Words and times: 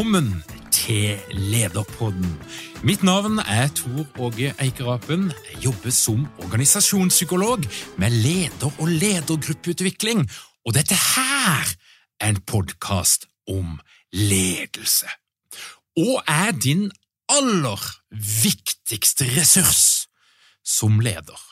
Velkommen 0.00 0.44
til 0.72 1.18
Lederpodden. 1.30 2.30
Mitt 2.88 3.02
navn 3.04 3.36
er 3.38 3.68
Tor 3.76 4.06
Åge 4.24 4.54
Eikerapen. 4.56 5.26
Jeg 5.50 5.64
jobber 5.64 5.90
som 5.92 6.22
organisasjonspsykolog 6.38 7.58
med 7.98 8.10
leder- 8.10 8.80
og 8.80 8.88
ledergruppeutvikling. 8.88 10.24
Og 10.64 10.74
dette 10.74 10.96
her 10.96 11.74
er 12.20 12.32
en 12.32 12.40
podkast 12.40 13.28
om 13.48 13.76
ledelse. 14.12 15.06
Og 15.96 16.24
er 16.24 16.56
din 16.56 16.88
aller 17.28 17.84
viktigste 18.16 19.28
ressurs 19.36 20.08
som 20.64 21.00
leder 21.00 21.49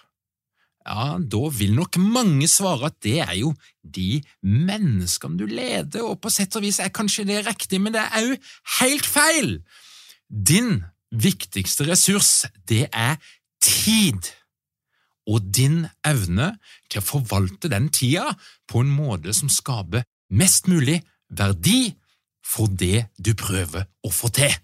ja, 0.89 1.19
da 1.20 1.41
vil 1.53 1.75
nok 1.77 1.98
mange 2.00 2.48
svare 2.48 2.89
at 2.89 2.97
det 3.05 3.19
er 3.20 3.34
jo 3.36 3.53
de 3.84 4.22
menneskene 4.42 5.36
du 5.39 5.44
leder, 5.48 6.05
og 6.05 6.20
på 6.22 6.33
sett 6.33 6.56
og 6.56 6.64
vis 6.64 6.81
er 6.81 6.92
kanskje 6.94 7.27
det 7.28 7.44
riktig, 7.47 7.81
men 7.83 7.94
det 7.97 8.05
er 8.06 8.33
òg 8.33 8.50
helt 8.81 9.09
feil! 9.09 9.59
Din 10.28 10.83
viktigste 11.12 11.86
ressurs, 11.89 12.47
det 12.69 12.86
er 12.92 13.16
tid, 13.64 14.33
og 15.28 15.44
din 15.53 15.83
evne 16.09 16.55
til 16.89 17.03
å 17.03 17.05
forvalte 17.05 17.69
den 17.69 17.91
tida 17.92 18.33
på 18.69 18.81
en 18.81 18.92
måte 18.92 19.34
som 19.36 19.53
skaper 19.53 20.06
mest 20.33 20.69
mulig 20.72 21.03
verdi 21.28 21.93
for 22.44 22.71
det 22.72 23.10
du 23.21 23.34
prøver 23.37 23.84
å 24.04 24.12
få 24.12 24.32
til. 24.32 24.54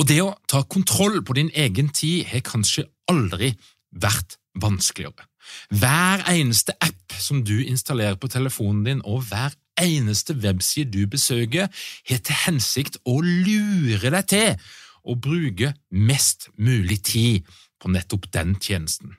Og 0.00 0.08
det 0.08 0.22
å 0.24 0.32
ta 0.48 0.64
kontroll 0.64 1.20
på 1.24 1.36
din 1.36 1.52
egen 1.52 1.92
tid 1.92 2.24
har 2.32 2.44
kanskje 2.46 2.88
aldri 3.12 3.52
vært 3.92 4.38
vanskeligere. 4.60 5.28
Hver 5.70 6.24
eneste 6.30 6.74
app 6.80 7.16
som 7.18 7.42
du 7.44 7.58
installerer 7.64 8.18
på 8.20 8.30
telefonen 8.32 8.84
din, 8.86 9.02
og 9.04 9.26
hver 9.28 9.54
eneste 9.80 10.36
webside 10.38 10.90
du 10.92 11.06
besøker, 11.10 11.68
har 12.08 12.22
til 12.22 12.40
hensikt 12.46 13.00
å 13.04 13.18
lure 13.24 14.12
deg 14.14 14.30
til 14.30 14.72
å 15.04 15.16
bruke 15.20 15.74
mest 15.90 16.48
mulig 16.56 17.02
tid 17.04 17.54
på 17.80 17.92
nettopp 17.92 18.30
den 18.32 18.56
tjenesten. 18.60 19.16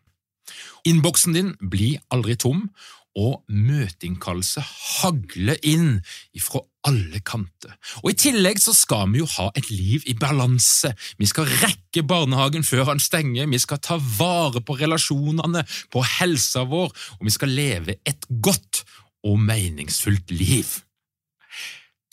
Innboksen 0.85 1.35
din 1.35 1.53
blir 1.59 2.01
aldri 2.13 2.37
tom, 2.37 2.69
og 3.15 3.43
møteinnkallelse 3.47 4.61
hagler 4.61 5.59
inn 5.63 6.01
ifra 6.35 6.61
alle 6.85 7.21
kanter. 7.25 7.73
Og 8.03 8.11
I 8.11 8.17
tillegg 8.19 8.59
så 8.61 8.75
skal 8.75 9.09
vi 9.13 9.21
jo 9.23 9.29
ha 9.37 9.47
et 9.57 9.69
liv 9.71 10.03
i 10.11 10.15
balanse. 10.19 10.91
Vi 11.17 11.29
skal 11.29 11.49
rekke 11.63 12.03
barnehagen 12.05 12.65
før 12.67 12.91
han 12.91 13.01
stenger, 13.01 13.47
vi 13.49 13.61
skal 13.61 13.81
ta 13.81 13.97
vare 13.97 14.61
på 14.61 14.77
relasjonene, 14.81 15.63
på 15.91 16.03
helsa 16.19 16.65
vår, 16.69 16.91
og 17.19 17.25
vi 17.25 17.33
skal 17.33 17.55
leve 17.55 17.97
et 18.05 18.27
godt 18.29 18.83
og 19.25 19.39
meningsfullt 19.41 20.35
liv. 20.35 20.81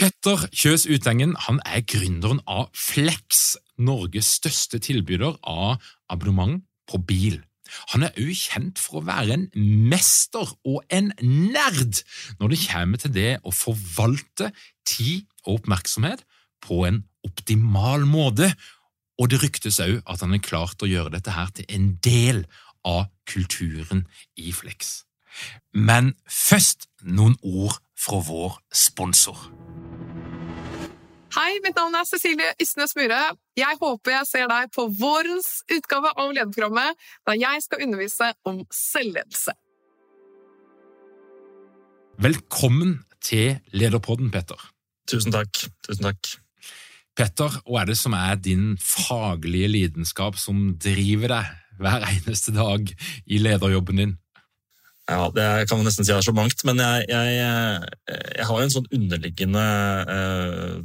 Petter 0.00 0.48
Kjøs 0.50 0.86
Utengen 0.88 1.36
han 1.44 1.60
er 1.68 1.84
gründeren 1.86 2.40
av 2.48 2.70
Flex, 2.74 3.56
Norges 3.78 4.32
største 4.38 4.80
tilbyder 4.82 5.36
av 5.46 5.82
abonnement 6.10 6.62
på 6.90 6.98
bil. 7.06 7.42
Han 7.92 8.06
er 8.06 8.16
òg 8.20 8.32
kjent 8.36 8.80
for 8.80 9.00
å 9.00 9.06
være 9.06 9.36
en 9.36 9.46
mester 9.90 10.48
og 10.68 10.82
en 10.92 11.12
nerd 11.22 12.02
når 12.40 12.54
det 12.54 12.60
kommer 12.66 13.02
til 13.02 13.14
det 13.16 13.32
å 13.42 13.54
forvalte 13.54 14.52
tid 14.88 15.26
og 15.46 15.60
oppmerksomhet 15.60 16.24
på 16.62 16.84
en 16.86 17.02
optimal 17.26 18.06
måte, 18.08 18.52
og 19.20 19.30
det 19.30 19.42
ryktes 19.42 19.80
òg 19.82 20.00
at 20.10 20.22
han 20.24 20.34
er 20.34 20.42
klart 20.42 20.82
å 20.82 20.90
gjøre 20.90 21.14
dette 21.14 21.34
her 21.34 21.50
til 21.54 21.68
en 21.70 21.92
del 22.02 22.44
av 22.88 23.06
kulturen 23.30 24.06
i 24.34 24.52
Flex. 24.54 25.02
Men 25.72 26.14
først 26.26 26.88
noen 27.02 27.38
ord 27.42 27.78
fra 27.98 28.18
vår 28.26 28.58
sponsor. 28.74 29.38
Hei, 31.32 31.62
mitt 31.64 31.78
navn 31.78 31.94
er 31.96 32.04
Cecilie 32.04 32.50
Ysnes 32.60 32.92
Myhre. 32.92 33.20
Jeg 33.56 33.78
håper 33.80 34.12
jeg 34.12 34.28
ser 34.28 34.50
deg 34.50 34.68
på 34.74 34.84
vårens 35.00 35.62
utgave 35.72 36.10
av 36.12 36.34
lederprogrammet, 36.36 36.98
da 37.24 37.36
jeg 37.38 37.62
skal 37.64 37.84
undervise 37.86 38.28
om 38.44 38.58
selvledelse. 38.68 39.54
Velkommen 42.20 42.98
til 43.24 43.56
Lederpodden, 43.72 44.28
Petter. 44.34 44.60
Tusen 45.08 45.32
takk. 45.32 45.56
Tusen 45.88 46.10
takk. 46.10 46.34
Petter, 47.16 47.56
hva 47.64 47.80
er 47.80 47.94
det 47.94 47.96
som 48.02 48.12
er 48.18 48.36
din 48.36 48.74
faglige 48.76 49.72
lidenskap 49.72 50.36
som 50.36 50.74
driver 50.76 51.38
deg 51.38 51.80
hver 51.80 52.04
eneste 52.12 52.52
dag 52.52 52.92
i 53.24 53.40
lederjobben 53.40 54.04
din? 54.04 54.18
Ja, 55.10 55.26
det 55.34 55.68
kan 55.68 55.80
man 55.80 55.88
nesten 55.88 56.06
si 56.06 56.12
er 56.14 56.22
så 56.22 56.32
mangt, 56.34 56.62
men 56.64 56.78
jeg, 56.78 57.06
jeg, 57.10 57.88
jeg 58.38 58.46
har 58.46 58.58
jo 58.60 58.66
en 58.68 58.74
sånn 58.76 58.92
underliggende 58.94 59.64
eh, 60.14 60.76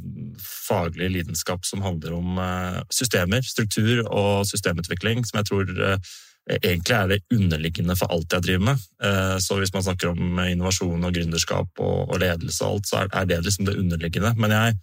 faglig 0.68 1.10
lidenskap 1.12 1.66
som 1.66 1.82
handler 1.82 2.16
om 2.18 2.38
eh, 2.42 2.80
systemer, 2.94 3.44
struktur 3.44 4.04
og 4.06 4.46
systemutvikling, 4.48 5.24
som 5.26 5.40
jeg 5.40 5.48
tror 5.50 5.72
eh, 5.86 6.12
egentlig 6.58 6.96
er 6.96 7.08
det 7.12 7.20
underliggende 7.34 7.96
for 7.98 8.12
alt 8.12 8.36
jeg 8.36 8.46
driver 8.46 8.66
med. 8.70 8.84
Eh, 9.04 9.36
så 9.44 9.58
hvis 9.60 9.74
man 9.74 9.86
snakker 9.86 10.12
om 10.12 10.42
innovasjon 10.44 11.04
og 11.04 11.16
gründerskap 11.16 11.82
og, 11.84 12.14
ledelse 12.20 12.64
og 12.64 12.78
alt, 12.78 12.90
så 12.90 13.02
er, 13.06 13.26
det 13.28 13.42
liksom 13.44 13.68
det 13.68 13.78
underliggende. 13.80 14.36
Men 14.38 14.56
jeg 14.56 14.78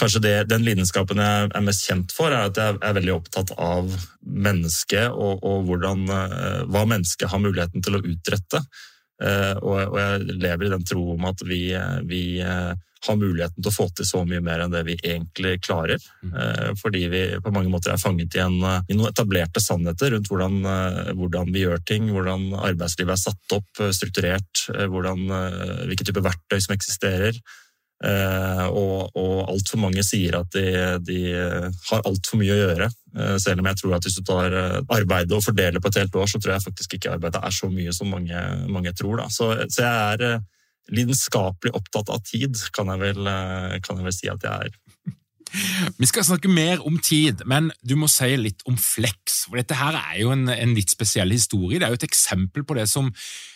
Kanskje 0.00 0.22
det, 0.24 0.36
den 0.48 0.62
lidenskapen 0.64 1.18
jeg 1.20 1.50
er 1.52 1.64
mest 1.66 1.82
kjent 1.84 2.14
for, 2.16 2.32
er 2.32 2.46
at 2.48 2.56
jeg 2.56 2.78
er 2.80 2.94
veldig 2.96 3.12
opptatt 3.12 3.50
av 3.60 3.90
mennesket 4.24 5.12
og, 5.12 5.42
og 5.44 5.66
hvordan, 5.68 6.06
hva 6.72 6.84
mennesket 6.88 7.28
har 7.28 7.42
muligheten 7.44 7.84
til 7.84 7.98
å 7.98 8.00
utrette. 8.00 8.62
Og, 9.20 9.98
jeg 10.00 10.38
lever 10.40 10.64
i 10.64 10.72
den 10.72 10.88
tro 10.88 11.04
om 11.12 11.28
at 11.28 11.44
vi, 11.44 11.60
vi, 12.08 12.22
har 13.06 13.18
muligheten 13.18 13.62
til 13.62 13.70
å 13.70 13.74
få 13.74 13.88
til 13.96 14.06
så 14.06 14.22
mye 14.28 14.42
mer 14.44 14.62
enn 14.64 14.74
det 14.74 14.82
vi 14.86 14.96
egentlig 14.98 15.56
klarer. 15.64 16.02
Mm. 16.22 16.76
Fordi 16.78 17.02
vi 17.12 17.22
på 17.42 17.52
mange 17.54 17.72
måter 17.72 17.94
er 17.94 18.02
fanget 18.02 18.36
i, 18.38 18.42
en, 18.44 18.58
i 18.62 18.96
noen 18.96 19.10
etablerte 19.10 19.62
sannheter 19.62 20.14
rundt 20.14 20.30
hvordan, 20.30 20.60
hvordan, 21.18 21.50
vi 21.54 21.64
gjør 21.64 21.82
ting, 21.88 22.10
hvordan 22.14 22.52
arbeidslivet 22.60 23.16
er 23.16 23.24
satt 23.24 23.56
opp, 23.56 23.82
strukturert, 23.96 24.66
hvordan, 24.70 25.26
hvilke 25.88 26.06
typer 26.06 26.24
verktøy 26.28 26.60
som 26.62 26.76
eksisterer. 26.76 27.42
Og, 28.02 29.12
og 29.14 29.36
altfor 29.52 29.78
mange 29.78 30.02
sier 30.02 30.34
at 30.40 30.50
de, 30.56 30.64
de 31.06 31.20
har 31.36 32.06
altfor 32.08 32.40
mye 32.40 32.54
å 32.54 32.62
gjøre. 32.62 32.88
Selv 33.42 33.62
om 33.62 33.68
jeg 33.70 33.78
tror 33.78 33.94
at 33.98 34.08
hvis 34.08 34.18
du 34.18 34.24
tar 34.26 34.56
arbeidet 34.82 35.36
og 35.36 35.44
fordeler 35.44 35.82
på 35.82 35.92
et 35.92 36.00
helt 36.02 36.18
år, 36.18 36.30
så 36.30 36.40
tror 36.42 36.56
jeg 36.56 36.66
faktisk 36.66 36.96
ikke 36.98 37.14
arbeidet 37.14 37.42
er 37.42 37.54
så 37.54 37.70
mye 37.70 37.94
som 37.94 38.10
mange, 38.10 38.42
mange 38.72 38.94
tror. 38.98 39.22
Så, 39.30 39.52
så, 39.68 39.86
jeg 39.86 40.16
er 40.16 40.42
lidenskapelig 40.90 41.74
opptatt 41.78 42.10
av 42.10 42.24
tid, 42.26 42.58
kan 42.74 42.90
jeg, 42.90 43.02
vel, 43.02 43.28
kan 43.84 44.00
jeg 44.00 44.08
vel 44.08 44.16
si 44.16 44.32
at 44.32 44.48
jeg 44.48 44.70
er. 44.70 44.80
Vi 46.00 46.08
skal 46.08 46.24
snakke 46.24 46.50
mer 46.50 46.82
om 46.86 46.98
tid, 47.02 47.44
men 47.48 47.70
du 47.84 47.94
må 48.00 48.08
si 48.10 48.30
litt 48.38 48.62
om 48.68 48.76
Flex. 48.80 49.44
for 49.46 49.58
Dette 49.60 49.76
her 49.78 49.96
er 49.98 50.20
jo 50.22 50.32
en, 50.34 50.46
en 50.48 50.74
litt 50.76 50.92
spesiell 50.92 51.32
historie. 51.34 51.78
Det 51.78 51.86
er 51.86 51.94
jo 51.94 52.00
et 52.00 52.08
eksempel 52.08 52.64
på 52.66 52.76
det 52.78 52.86
som 52.90 53.10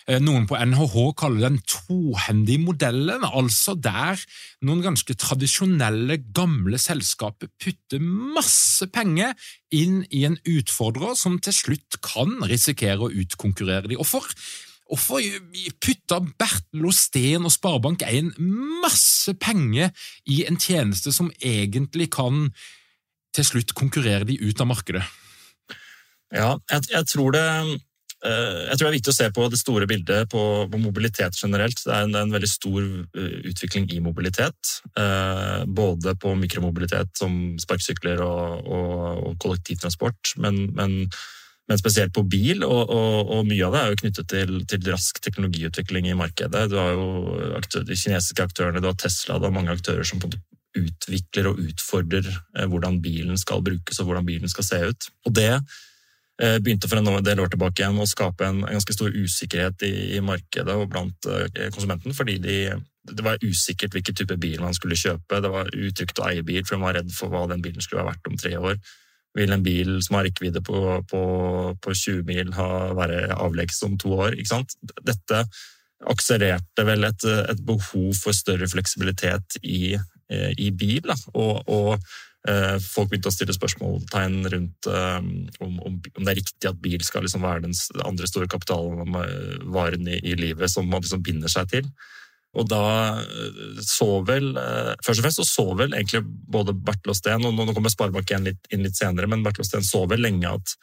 eh, 0.08 0.20
noen 0.22 0.46
på 0.48 0.58
NHH 0.58 0.96
kaller 1.18 1.48
den 1.48 1.58
tohendige 1.68 2.64
modellen, 2.64 3.24
altså 3.26 3.76
der 3.78 4.20
noen 4.66 4.84
ganske 4.84 5.16
tradisjonelle, 5.16 6.20
gamle 6.36 6.80
selskaper 6.82 7.50
putter 7.62 8.02
masse 8.02 8.88
penger 8.92 9.34
inn 9.74 10.02
i 10.10 10.26
en 10.28 10.38
utfordrer 10.46 11.16
som 11.18 11.40
til 11.42 11.56
slutt 11.56 12.00
kan 12.04 12.38
risikere 12.46 13.08
å 13.08 13.12
utkonkurrere 13.24 13.90
de. 13.90 14.00
Og 14.00 14.08
Hvorfor 14.86 15.22
putta 15.82 16.20
Bertel 16.38 16.86
Osten 16.86 17.46
og 17.46 17.54
Sparebank1 17.54 18.36
masse 18.84 19.34
penger 19.42 19.90
i 20.30 20.44
en 20.46 20.58
tjeneste 20.62 21.10
som 21.14 21.32
egentlig 21.42 22.12
kan 22.14 22.50
til 23.34 23.44
slutt 23.44 23.74
konkurrere 23.76 24.28
de 24.28 24.38
ut 24.40 24.62
av 24.62 24.70
markedet? 24.70 25.02
Ja, 26.34 26.56
jeg, 26.70 26.88
jeg, 26.90 27.06
tror 27.10 27.34
det, 27.34 27.44
eh, 28.26 28.62
jeg 28.70 28.78
tror 28.78 28.84
det 28.84 28.90
er 28.90 28.96
viktig 28.96 29.12
å 29.12 29.16
se 29.18 29.28
på 29.34 29.46
det 29.52 29.60
store 29.60 29.86
bildet 29.90 30.30
på, 30.32 30.42
på 30.70 30.80
mobilitet 30.82 31.38
generelt. 31.38 31.82
Det 31.82 31.92
er, 31.92 32.06
en, 32.06 32.14
det 32.14 32.20
er, 32.20 32.26
en, 32.26 32.34
veldig 32.34 32.50
stor 32.50 32.80
eh, 32.82 33.36
utvikling 33.52 33.88
i 33.94 34.02
mobilitet. 34.02 34.74
Eh, 34.98 35.62
både 35.66 36.16
på 36.22 36.34
mikromobilitet 36.38 37.14
som 37.18 37.56
sparkesykler 37.62 38.22
og, 38.26 38.66
og, 38.66 39.00
og 39.30 39.38
kollektivtransport, 39.42 40.34
men, 40.42 40.68
men 40.78 40.98
men 41.66 41.78
spesielt 41.80 42.14
på 42.14 42.22
bil, 42.30 42.62
og, 42.62 42.90
og, 42.94 43.30
og, 43.34 43.46
mye 43.48 43.64
av 43.66 43.74
det 43.74 43.80
er 43.80 43.88
jo 43.90 44.00
knyttet 44.02 44.28
til, 44.30 44.52
til, 44.70 44.84
rask 44.92 45.18
teknologiutvikling 45.22 46.06
i 46.06 46.18
markedet. 46.18 46.68
Du 46.70 46.76
har 46.78 46.92
jo 46.94 47.06
aktører, 47.58 47.88
de 47.88 47.98
kinesiske 47.98 48.44
aktørene, 48.46 48.82
du 48.82 48.86
har 48.86 48.98
Tesla, 49.00 49.40
du 49.40 49.48
har 49.48 49.54
mange 49.54 49.74
aktører 49.74 50.06
som 50.06 50.22
utvikler 50.76 51.50
og 51.50 51.60
utfordrer 51.64 52.28
eh, 52.28 52.68
hvordan 52.70 53.00
bilen 53.02 53.38
skal 53.40 53.64
brukes 53.66 53.98
og 53.98 54.10
hvordan 54.10 54.28
bilen 54.28 54.52
skal 54.52 54.66
se 54.68 54.80
ut. 54.92 55.08
Og 55.26 55.34
det 55.34 55.50
eh, 55.56 56.58
begynte 56.62 56.90
for 56.90 57.00
en 57.00 57.26
del 57.26 57.42
år 57.42 57.50
tilbake 57.50 57.82
igjen 57.82 57.98
å 57.98 58.06
skape 58.08 58.46
en 58.46 58.62
ganske 58.66 58.94
stor 58.94 59.16
usikkerhet 59.16 59.86
i, 59.88 59.94
i, 60.18 60.20
markedet 60.22 60.76
og 60.76 60.90
blant 60.92 61.30
eh, 61.32 61.66
konsumenten, 61.74 62.14
fordi 62.14 62.36
de, 62.44 62.60
det 63.10 63.26
var 63.26 63.42
usikkert 63.42 63.96
hvilken 63.96 64.20
type 64.20 64.38
bil 64.38 64.62
man 64.62 64.76
skulle 64.76 64.98
kjøpe. 65.00 65.42
Det 65.42 65.50
var 65.50 65.72
utrygt 65.74 66.22
å 66.22 66.28
eie 66.30 66.46
bil, 66.46 66.62
for 66.62 66.78
man 66.78 66.92
var 66.92 67.00
redd 67.00 67.10
for 67.16 67.32
hva 67.32 67.42
den 67.50 67.64
bilen 67.64 67.82
skulle 67.82 68.04
være 68.04 68.12
verdt 68.12 68.30
om 68.30 68.38
tre 68.38 68.54
år. 68.60 68.78
Vil 69.36 69.52
en 69.52 69.64
bil 69.64 69.98
som 70.04 70.18
har 70.18 70.26
rekkevidde 70.26 70.62
på, 70.64 70.82
på, 71.10 71.22
på, 71.82 71.94
20 71.94 72.22
mil, 72.28 72.52
ha, 72.56 72.68
være 72.96 73.36
avleggs 73.36 73.82
om 73.86 73.98
to 74.00 74.14
år? 74.16 74.36
Ikke 74.36 74.54
sant? 74.54 74.76
Dette 75.04 75.44
akselererte 76.12 76.84
vel 76.86 77.04
et, 77.08 77.24
et 77.24 77.60
behov 77.66 78.14
for 78.18 78.36
større 78.36 78.68
fleksibilitet 78.68 79.58
i, 79.62 79.96
eh, 79.96 80.52
i 80.60 80.70
bil. 80.72 81.02
Da. 81.08 81.16
Og, 81.34 81.68
og 81.68 81.92
eh, 82.48 82.76
folk 82.80 83.12
begynte 83.12 83.32
å 83.32 83.36
stille 83.36 83.56
spørsmålstegn 83.56 84.38
rundt 84.52 84.90
um, 84.90 85.30
om, 85.64 85.78
om, 85.90 86.00
det 86.02 86.28
er 86.32 86.40
riktig 86.40 86.70
at 86.70 86.82
bil 86.84 87.04
skal 87.04 87.26
liksom 87.26 87.44
være 87.44 87.66
den 87.68 87.76
andre 88.04 88.28
store 88.30 88.48
kapitalvaren 88.52 90.12
i, 90.12 90.20
i 90.20 90.36
livet 90.38 90.72
som 90.72 90.88
man 90.88 91.04
liksom 91.04 91.24
binder 91.26 91.52
seg 91.52 91.72
til. 91.72 91.90
Og 92.56 92.68
da 92.70 92.82
eh, 93.20 93.80
så 93.84 94.08
vel 94.26 94.52
eh, 94.56 94.92
Først 95.04 95.20
og 95.20 95.26
fremst 95.26 95.40
så, 95.42 95.48
så 95.48 95.66
vel 95.78 95.96
egentlig 95.96 96.22
både 96.24 96.74
Bertil 96.76 97.12
og 97.12 97.18
Steen, 97.18 97.44
og 97.44 97.54
nå 97.56 97.68
kommer 97.76 97.92
Sparebank 97.92 98.30
igjen 98.30 98.48
litt, 98.48 98.62
inn 98.72 98.86
litt 98.86 98.98
senere, 98.98 99.28
men 99.30 99.44
Bertil 99.44 99.66
og 99.66 99.70
Steen 99.70 99.86
så 99.86 100.04
vel 100.10 100.24
lenge 100.24 100.56
at 100.58 100.76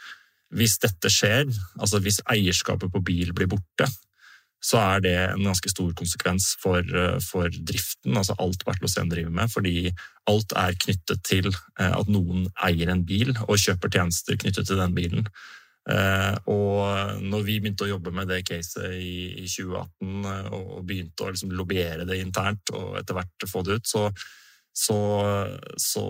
hvis 0.54 0.78
dette 0.84 1.10
skjer, 1.10 1.48
altså 1.82 1.98
hvis 2.04 2.20
eierskapet 2.30 2.92
på 2.94 3.02
bil 3.02 3.32
blir 3.34 3.50
borte, 3.50 3.88
så 4.64 4.78
er 4.80 5.02
det 5.04 5.16
en 5.18 5.48
ganske 5.48 5.72
stor 5.72 5.90
konsekvens 5.98 6.52
for, 6.62 6.80
eh, 6.80 7.18
for 7.26 7.50
driften, 7.50 8.14
altså 8.20 8.38
alt 8.44 8.62
Bertil 8.68 8.88
og 8.88 8.94
Steen 8.94 9.10
driver 9.12 9.34
med. 9.34 9.52
Fordi 9.52 9.90
alt 10.30 10.54
er 10.56 10.78
knyttet 10.86 11.26
til 11.28 11.50
at 11.76 12.08
noen 12.08 12.46
eier 12.64 12.94
en 12.94 13.04
bil 13.04 13.34
og 13.48 13.58
kjøper 13.60 13.92
tjenester 13.92 14.38
knyttet 14.40 14.70
til 14.70 14.80
den 14.80 14.96
bilen. 14.96 15.28
Eh, 15.84 16.36
og 16.48 17.20
når 17.20 17.42
vi 17.44 17.58
begynte 17.60 17.84
å 17.84 17.90
jobbe 17.90 18.14
med 18.16 18.30
det 18.32 18.46
caset 18.48 18.96
i, 18.96 19.44
2018 19.44 20.30
eh, 20.32 20.46
og 20.56 20.86
begynte 20.88 21.26
å 21.26 21.34
liksom 21.34 21.52
lobbyere 21.58 22.08
det 22.08 22.22
internt 22.24 22.72
og 22.72 22.96
etter 23.02 23.18
hvert 23.18 23.48
få 23.52 23.66
det 23.68 23.82
ut, 23.82 23.90
så, 23.90 24.06
så, 24.72 24.98
så, 25.76 26.06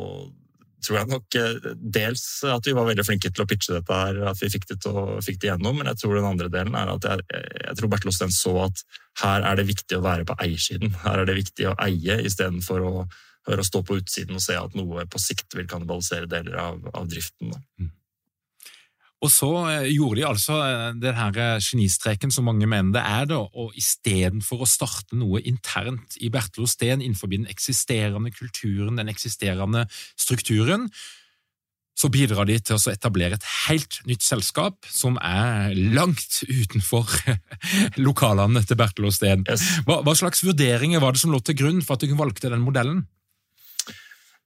tror 0.84 1.00
jeg 1.00 1.10
nok 1.10 1.40
eh, 1.40 1.72
dels 1.80 2.28
at 2.54 2.70
vi 2.70 2.76
var 2.78 2.86
veldig 2.92 3.08
flinke 3.08 3.32
til 3.34 3.46
å 3.46 3.48
pitche 3.50 3.80
dette 3.80 3.98
her, 3.98 4.22
at 4.30 4.44
vi 4.44 4.52
fikk 4.54 4.70
det, 4.70 4.78
til 4.86 5.02
fikk 5.26 5.42
det 5.42 5.50
gjennom, 5.50 5.80
men 5.80 5.90
jeg 5.90 6.04
tror 6.04 6.20
den 6.20 6.30
andre 6.30 6.54
delen 6.54 6.78
er 6.78 6.94
at 6.94 7.10
jeg, 7.10 7.26
jeg 7.64 7.80
tror 7.80 7.94
Bertil 7.96 8.14
Osten 8.14 8.36
så 8.36 8.56
at 8.68 8.86
her 9.24 9.50
er 9.50 9.58
det 9.58 9.68
viktig 9.72 9.98
å 9.98 10.06
være 10.06 10.28
på 10.30 10.38
eiersiden. 10.44 10.94
Her 11.02 11.24
er 11.24 11.30
det 11.30 11.40
viktig 11.40 11.72
å 11.72 11.76
eie 11.82 12.22
istedenfor 12.30 12.86
å, 12.86 12.94
å 13.10 13.66
stå 13.66 13.82
på 13.86 13.98
utsiden 14.04 14.38
og 14.38 14.46
se 14.46 14.58
at 14.60 14.78
noe 14.78 15.10
på 15.10 15.22
sikt 15.22 15.58
vil 15.58 15.70
kannibalisere 15.70 16.30
deler 16.30 16.62
av, 16.62 16.82
av 16.94 17.10
driften. 17.10 17.54
Da. 17.54 17.90
Og 19.24 19.32
så 19.32 19.50
eh, 19.72 19.90
gjorde 19.96 20.20
de 20.20 20.28
altså 20.28 20.60
eh, 20.66 20.86
den 21.00 21.16
her 21.16 21.40
eh, 21.40 21.64
genistreken 21.64 22.34
som 22.34 22.48
mange 22.50 22.68
mener 22.68 22.92
det 22.96 23.04
er, 23.04 23.28
da, 23.32 23.40
og 23.40 23.76
istedenfor 23.80 24.64
å 24.64 24.70
starte 24.70 25.18
noe 25.20 25.42
internt 25.48 26.18
i 26.20 26.32
Bertel 26.34 26.68
Steen 26.70 27.02
innenfor 27.02 27.32
den 27.32 27.48
eksisterende 27.52 28.34
kulturen, 28.36 29.00
den 29.00 29.12
eksisterende 29.12 29.88
strukturen, 30.20 30.90
så 31.94 32.10
bidrar 32.10 32.48
de 32.50 32.58
til 32.58 32.76
å 32.76 32.90
etablere 32.90 33.38
et 33.38 33.46
helt 33.68 34.00
nytt 34.10 34.26
selskap 34.26 34.88
som 34.90 35.16
er 35.22 35.76
langt 35.78 36.42
utenfor 36.50 37.06
lokalene 38.08 38.64
til 38.66 38.80
Bertel 38.82 39.12
Steen. 39.14 39.46
Hva, 39.88 40.02
hva 40.02 40.16
slags 40.18 40.44
vurderinger 40.44 41.04
var 41.04 41.14
det 41.14 41.22
som 41.22 41.32
lå 41.32 41.40
til 41.46 41.60
grunn 41.62 41.84
for 41.86 41.96
at 41.96 42.04
du 42.04 42.18
valgte 42.18 42.52
den 42.52 42.66
modellen? 42.66 43.06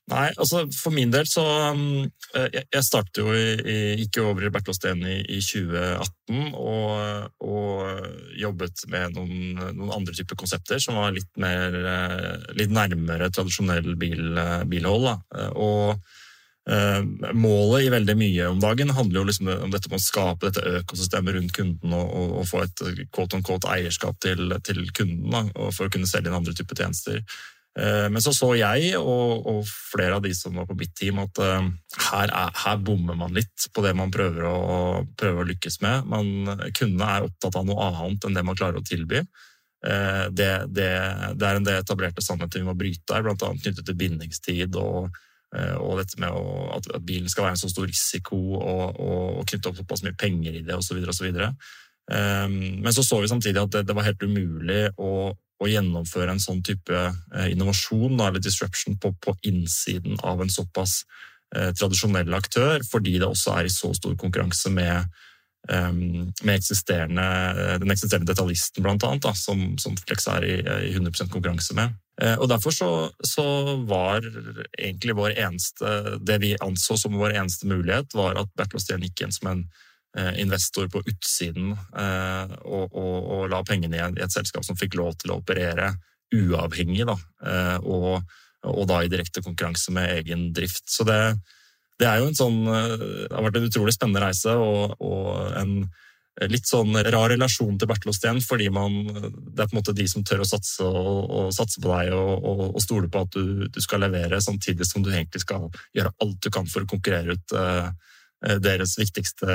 Nei, 0.07 0.27
altså 0.39 0.63
For 0.71 0.95
min 0.95 1.11
del 1.11 1.27
så 1.27 1.43
um, 1.73 2.05
eh, 2.37 2.61
Jeg 2.63 2.85
startet 2.87 3.19
jo 3.19 3.33
i, 3.35 3.95
gikk 3.99 4.21
jo 4.21 4.29
over 4.31 4.47
i 4.47 4.51
Bertelåsten 4.53 5.03
i, 5.03 5.17
i 5.35 5.41
2018 5.43 6.53
og, 6.55 7.33
og, 7.43 8.05
jobbet 8.37 8.85
med 8.91 9.17
noen, 9.17 9.57
noen, 9.57 9.91
andre 9.95 10.15
typer 10.15 10.37
konsepter 10.39 10.79
som 10.83 10.99
var 10.99 11.15
litt 11.15 11.29
mer 11.39 11.75
eh, 11.79 12.47
litt 12.59 12.71
nærmere 12.75 13.29
tradisjonell 13.33 13.95
bil, 13.99 14.37
eh, 14.37 14.63
bilhold. 14.69 15.07
Da. 15.07 15.49
Og 15.57 16.15
målet 17.39 17.85
i 17.85 17.91
veldig 17.93 18.15
mye 18.19 18.47
om 18.51 18.57
dagen 18.59 18.89
handler 18.91 19.21
jo 19.21 19.27
liksom 19.29 19.49
om 19.53 19.71
dette 19.71 19.87
med 19.87 20.01
å 20.01 20.03
skape 20.03 20.49
dette 20.49 20.81
økosystemet 20.81 21.37
rundt 21.37 21.53
kunden 21.55 21.93
og, 21.95 22.09
og, 22.11 22.33
og 22.41 22.49
få 22.49 22.65
et 22.65 22.83
quote 23.15 23.39
on 23.39 23.45
quote 23.47 23.71
eierskap 23.71 24.19
til, 24.23 24.51
til 24.67 24.83
kunden 24.91 25.31
da, 25.31 25.45
for 25.71 25.87
å 25.87 25.93
kunne 25.93 26.09
selge 26.11 26.27
inn 26.27 26.35
andre 26.41 26.55
typer 26.57 26.81
tjenester. 26.81 27.23
Eh, 27.77 28.07
men 28.09 28.21
så 28.23 28.31
så 28.33 28.49
jeg 28.57 28.95
og, 28.97 29.45
og, 29.45 29.59
flere 29.67 30.17
av 30.17 30.23
de 30.25 30.31
som 30.33 30.55
var 30.57 30.65
på 30.65 30.77
mitt 30.79 30.95
team, 30.97 31.19
at 31.21 31.41
uh, 31.43 31.67
her, 32.09 32.31
er, 32.31 32.55
her, 32.63 32.79
bommer 32.81 33.17
man 33.19 33.35
litt 33.37 33.67
på 33.73 33.83
det 33.85 33.93
man 33.97 34.13
prøver 34.13 34.47
å, 34.49 34.55
prøver 35.19 35.43
å 35.43 35.49
lykkes 35.51 35.77
med. 35.85 36.07
Man, 36.09 36.57
kundene 36.77 37.11
er 37.11 37.27
opptatt 37.27 37.59
av 37.59 37.67
noe 37.67 37.91
annet 37.91 38.25
enn 38.25 38.39
det 38.39 38.45
man 38.47 38.57
klarer 38.57 38.81
å 38.81 38.87
tilby. 38.87 39.21
Uh, 39.85 40.25
det, 40.33 40.49
det, 40.73 40.89
det, 41.37 41.45
er 41.45 41.59
en 41.59 41.67
del 41.67 41.83
etablerte 41.83 42.25
sannheter 42.25 42.63
vi 42.63 42.69
må 42.69 42.77
bryte 42.77 43.13
her, 43.13 43.25
bl.a. 43.27 43.53
knyttet 43.61 43.85
til 43.85 43.99
bindingstid 43.99 44.77
og, 44.81 45.13
og 45.57 45.93
dette 46.01 46.17
med 46.19 46.33
at, 46.75 46.89
bilen 47.07 47.29
skal 47.31 47.45
være 47.45 47.55
en 47.55 47.61
så 47.61 47.69
stor 47.71 47.85
risiko 47.87 48.35
og, 48.57 48.97
og 48.99 49.45
knytte 49.47 49.69
opp 49.69 49.77
såpass 49.79 50.01
mye 50.03 50.17
penger 50.17 50.57
i 50.59 50.63
det 50.65 50.75
osv. 50.75 50.97
Um, 52.07 52.57
men 52.81 52.89
så 52.95 53.05
så 53.05 53.21
vi 53.21 53.29
samtidig 53.29 53.61
at 53.61 53.77
det, 53.77 53.85
det 53.87 53.95
var 53.95 54.09
helt 54.09 54.25
umulig 54.25 54.89
å 54.97 55.11
å 55.57 55.69
gjennomføre 55.69 56.33
en 56.33 56.41
sånn 56.41 56.61
type 56.65 56.93
eh, 56.93 57.47
innovasjon 57.53 58.19
eller 58.19 58.41
disruption 58.43 58.97
på, 59.01 59.13
på 59.23 59.33
innsiden 59.49 60.19
av 60.25 60.41
en 60.43 60.51
såpass 60.53 60.99
eh, 61.55 61.71
tradisjonell 61.77 62.33
aktør, 62.37 62.83
fordi 62.85 63.17
det 63.17 63.29
også 63.29 63.55
er 63.57 63.69
i 63.69 63.73
så 63.73 63.89
stor 63.97 64.13
konkurranse 64.19 64.69
med, 64.73 65.07
um, 65.71 66.29
med 66.43 66.53
eksisterende, 66.53 67.25
den 67.81 67.93
eksisterende 67.93 68.29
detaljisten, 68.29 68.85
blant 68.85 69.05
annet, 69.07 69.31
som, 69.39 69.71
som, 69.81 69.97
Flex 70.05 70.29
er 70.35 70.45
i, 70.45 70.59
i 70.91 70.93
100% 70.93 71.33
konkurranse 71.33 71.77
med. 71.77 71.97
Eh, 72.21 72.37
og 72.37 72.51
Derfor 72.53 72.75
så, 72.75 72.91
så, 73.25 73.47
var 73.89 74.25
egentlig 74.77 75.17
vår 75.17 75.39
eneste, 75.41 76.19
det 76.21 76.37
vi 76.45 76.53
anså 76.61 76.99
som 77.01 77.17
vår 77.17 77.39
eneste 77.41 77.69
mulighet, 77.69 78.13
var 78.17 78.37
at 78.43 78.77
Steen 78.77 79.05
gikk 79.09 79.25
inn 79.25 79.33
som 79.33 79.53
en 79.55 79.67
Eh, 79.67 79.86
investor 80.15 80.87
på 80.89 81.01
utsiden 81.05 81.73
eh, 81.73 82.55
og, 82.65 82.95
og, 82.95 83.17
og, 83.17 83.43
la 83.51 83.61
pengene 83.67 83.99
i 83.99 84.23
et 84.23 84.33
selskap 84.33 84.65
som 84.65 84.77
fikk 84.79 84.97
lov 84.97 85.17
til 85.21 85.33
å 85.33 85.39
operere 85.41 85.93
uavhengig, 86.33 87.05
da, 87.07 87.15
eh, 87.45 87.77
og, 87.85 88.23
og, 88.67 88.83
da 88.89 89.03
i 89.03 89.11
direkte 89.11 89.43
konkurranse 89.45 89.93
med 89.95 90.15
egen 90.17 90.49
drift. 90.55 90.87
Så 90.89 91.05
det, 91.07 91.19
det 92.01 92.09
er 92.09 92.21
jo 92.21 92.31
en 92.31 92.37
sånn 92.37 92.57
Det 92.67 93.31
har 93.31 93.45
vært 93.45 93.61
en 93.61 93.69
utrolig 93.69 93.93
spennende 93.95 94.25
reise 94.25 94.57
og, 94.57 94.97
en 95.57 95.79
litt 96.51 96.67
sånn 96.69 96.93
rar 97.09 97.31
relasjon 97.31 97.79
til 97.81 97.89
Bertil 97.89 98.11
Osten, 98.11 98.37
fordi 98.45 98.67
man, 98.69 98.99
det 99.09 99.63
er 99.63 99.69
på 99.69 99.73
en 99.73 99.79
måte 99.79 99.95
de 99.97 100.03
som 100.05 100.21
tør 100.21 100.43
å 100.43 100.49
satse, 100.49 100.85
og, 100.85 101.23
og 101.33 101.47
satse 101.55 101.81
på 101.81 101.89
deg 101.89 102.11
og, 102.13 102.43
og, 102.67 102.77
stole 102.83 103.09
på 103.09 103.23
at 103.25 103.33
du, 103.33 103.63
du, 103.65 103.79
skal 103.81 104.03
levere, 104.05 104.37
samtidig 104.45 104.85
som 104.85 105.01
du 105.01 105.09
egentlig 105.09 105.41
skal 105.41 105.65
gjøre 105.97 106.13
alt 106.21 106.37
du 106.45 106.51
kan 106.53 106.69
for 106.69 106.85
å 106.85 106.91
konkurrere 106.91 107.39
ut 107.39 107.57
Eh, 107.57 107.89
deres 108.61 108.93
viktigste 108.99 109.47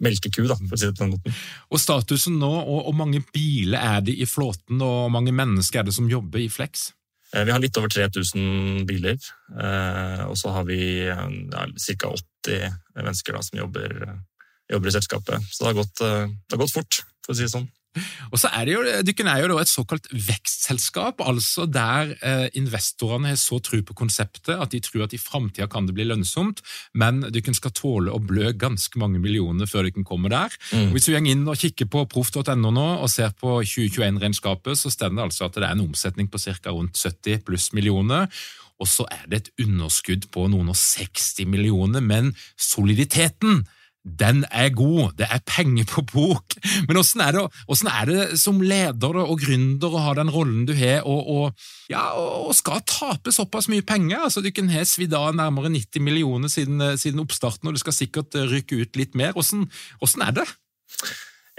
melkeku, 0.00 0.46
da, 0.48 0.56
for 0.56 0.76
å 0.76 0.80
si 0.80 0.88
det 0.88 0.96
på 0.96 1.04
den 1.04 1.12
måten. 1.12 1.34
Og 1.68 1.82
statusen 1.82 2.38
nå, 2.40 2.50
og, 2.60 2.86
hvor 2.86 2.96
mange 2.96 3.20
biler 3.34 3.80
er 3.80 4.06
det 4.06 4.14
i 4.16 4.28
flåten, 4.28 4.80
og 4.80 4.96
hvor 5.04 5.12
mange 5.12 5.34
mennesker 5.36 5.82
er 5.82 5.88
det 5.88 5.96
som 5.96 6.08
jobber 6.10 6.40
i 6.40 6.48
Flex? 6.52 6.90
Eh, 7.34 7.44
vi 7.44 7.52
har 7.54 7.62
litt 7.62 7.76
over 7.78 7.92
3000 7.92 8.86
biler, 8.88 9.18
eh, 9.60 10.22
og 10.24 10.38
så 10.40 10.54
har 10.56 10.64
vi 10.70 10.80
ja, 11.06 11.26
ca. 11.28 12.14
80 12.46 12.78
mennesker 12.96 13.36
da, 13.36 13.42
som 13.44 13.60
jobber, 13.60 13.98
jobber, 14.72 14.88
i 14.88 14.96
selskapet. 14.96 15.50
Så 15.50 15.62
det 15.62 15.70
har, 15.70 15.78
gått, 15.82 16.00
det 16.00 16.56
har 16.56 16.64
gått 16.64 16.78
fort, 16.78 17.02
for 17.26 17.34
å 17.34 17.38
si 17.38 17.44
det 17.44 17.52
sånn. 17.52 17.68
Og 18.30 18.38
så 18.38 18.50
er 18.54 18.66
det 18.68 18.74
jo, 18.74 18.82
Dykken 19.06 19.28
er 19.30 19.42
jo 19.42 19.58
et 19.58 19.70
såkalt 19.70 20.06
vekstselskap, 20.12 21.22
altså 21.26 21.66
der 21.66 22.12
eh, 22.22 22.46
investorene 22.58 23.32
har 23.32 23.40
så 23.40 23.58
tro 23.64 23.80
på 23.86 23.96
konseptet 23.98 24.54
at 24.54 24.70
de 24.70 24.80
tror 24.84 25.08
at 25.08 25.16
i 25.16 25.20
framtida 25.20 25.66
kan 25.70 25.88
det 25.88 25.96
bli 25.96 26.06
lønnsomt, 26.06 26.62
men 26.94 27.24
dykken 27.34 27.56
skal 27.56 27.74
tåle 27.74 28.14
å 28.14 28.22
blø 28.22 28.52
ganske 28.54 29.02
mange 29.02 29.18
millioner 29.22 29.66
før 29.70 29.88
dykken 29.88 30.06
kommer 30.06 30.32
der. 30.32 30.54
Mm. 30.70 30.94
Hvis 30.94 31.08
du 31.08 31.14
går 31.16 31.26
inn 31.32 31.44
og 31.50 31.58
kikker 31.58 31.90
på 31.90 32.06
proff.no 32.10 32.70
nå 32.70 32.86
og 33.00 33.10
ser 33.10 33.34
på 33.34 33.58
2021-regnskapet, 33.66 34.78
så 34.78 34.92
står 34.92 35.16
det 35.16 35.26
altså 35.26 35.48
at 35.48 35.58
det 35.58 35.66
er 35.66 35.74
en 35.74 35.86
omsetning 35.88 36.30
på 36.30 36.40
ca. 36.42 36.70
rundt 36.70 36.98
70 36.98 37.42
pluss 37.46 37.70
millioner. 37.76 38.30
Og 38.80 38.88
så 38.88 39.04
er 39.12 39.26
det 39.28 39.42
et 39.42 39.66
underskudd 39.66 40.30
på 40.32 40.46
noen 40.48 40.70
og 40.72 40.78
60 40.78 41.50
millioner, 41.50 42.00
men 42.00 42.32
soliditeten 42.56 43.64
den 44.04 44.44
er 44.48 44.70
god, 44.72 45.12
det 45.18 45.26
er 45.28 45.42
penger 45.44 45.84
på 45.84 46.04
bok. 46.08 46.56
Men 46.88 46.96
åssen 47.00 47.20
er, 47.20 47.36
er, 47.44 48.08
det 48.08 48.38
som 48.40 48.62
leder 48.64 49.18
og 49.20 49.40
gründer 49.42 49.92
å 49.92 50.04
ha 50.06 50.14
den 50.16 50.32
rollen 50.32 50.64
du 50.68 50.72
har, 50.76 51.04
og, 51.04 51.28
og, 51.28 51.66
ja, 51.92 52.06
og, 52.16 52.54
skal 52.56 52.80
tape 52.88 53.32
såpass 53.34 53.68
mye 53.72 53.84
penger? 53.84 54.24
Altså, 54.24 54.40
Du 54.40 54.50
kan 54.50 54.72
ha 54.72 54.84
svidd 54.88 55.14
av 55.16 55.34
nærmere 55.36 55.72
90 55.72 56.04
millioner 56.04 56.48
siden, 56.48 56.80
siden, 56.96 57.20
oppstarten, 57.20 57.68
og 57.68 57.76
du 57.76 57.82
skal 57.82 57.96
sikkert 57.96 58.34
rykke 58.34 58.80
ut 58.80 58.96
litt 58.96 59.18
mer. 59.18 59.36
Åssen 59.36 59.68
er 60.24 60.40
det? 60.40 60.48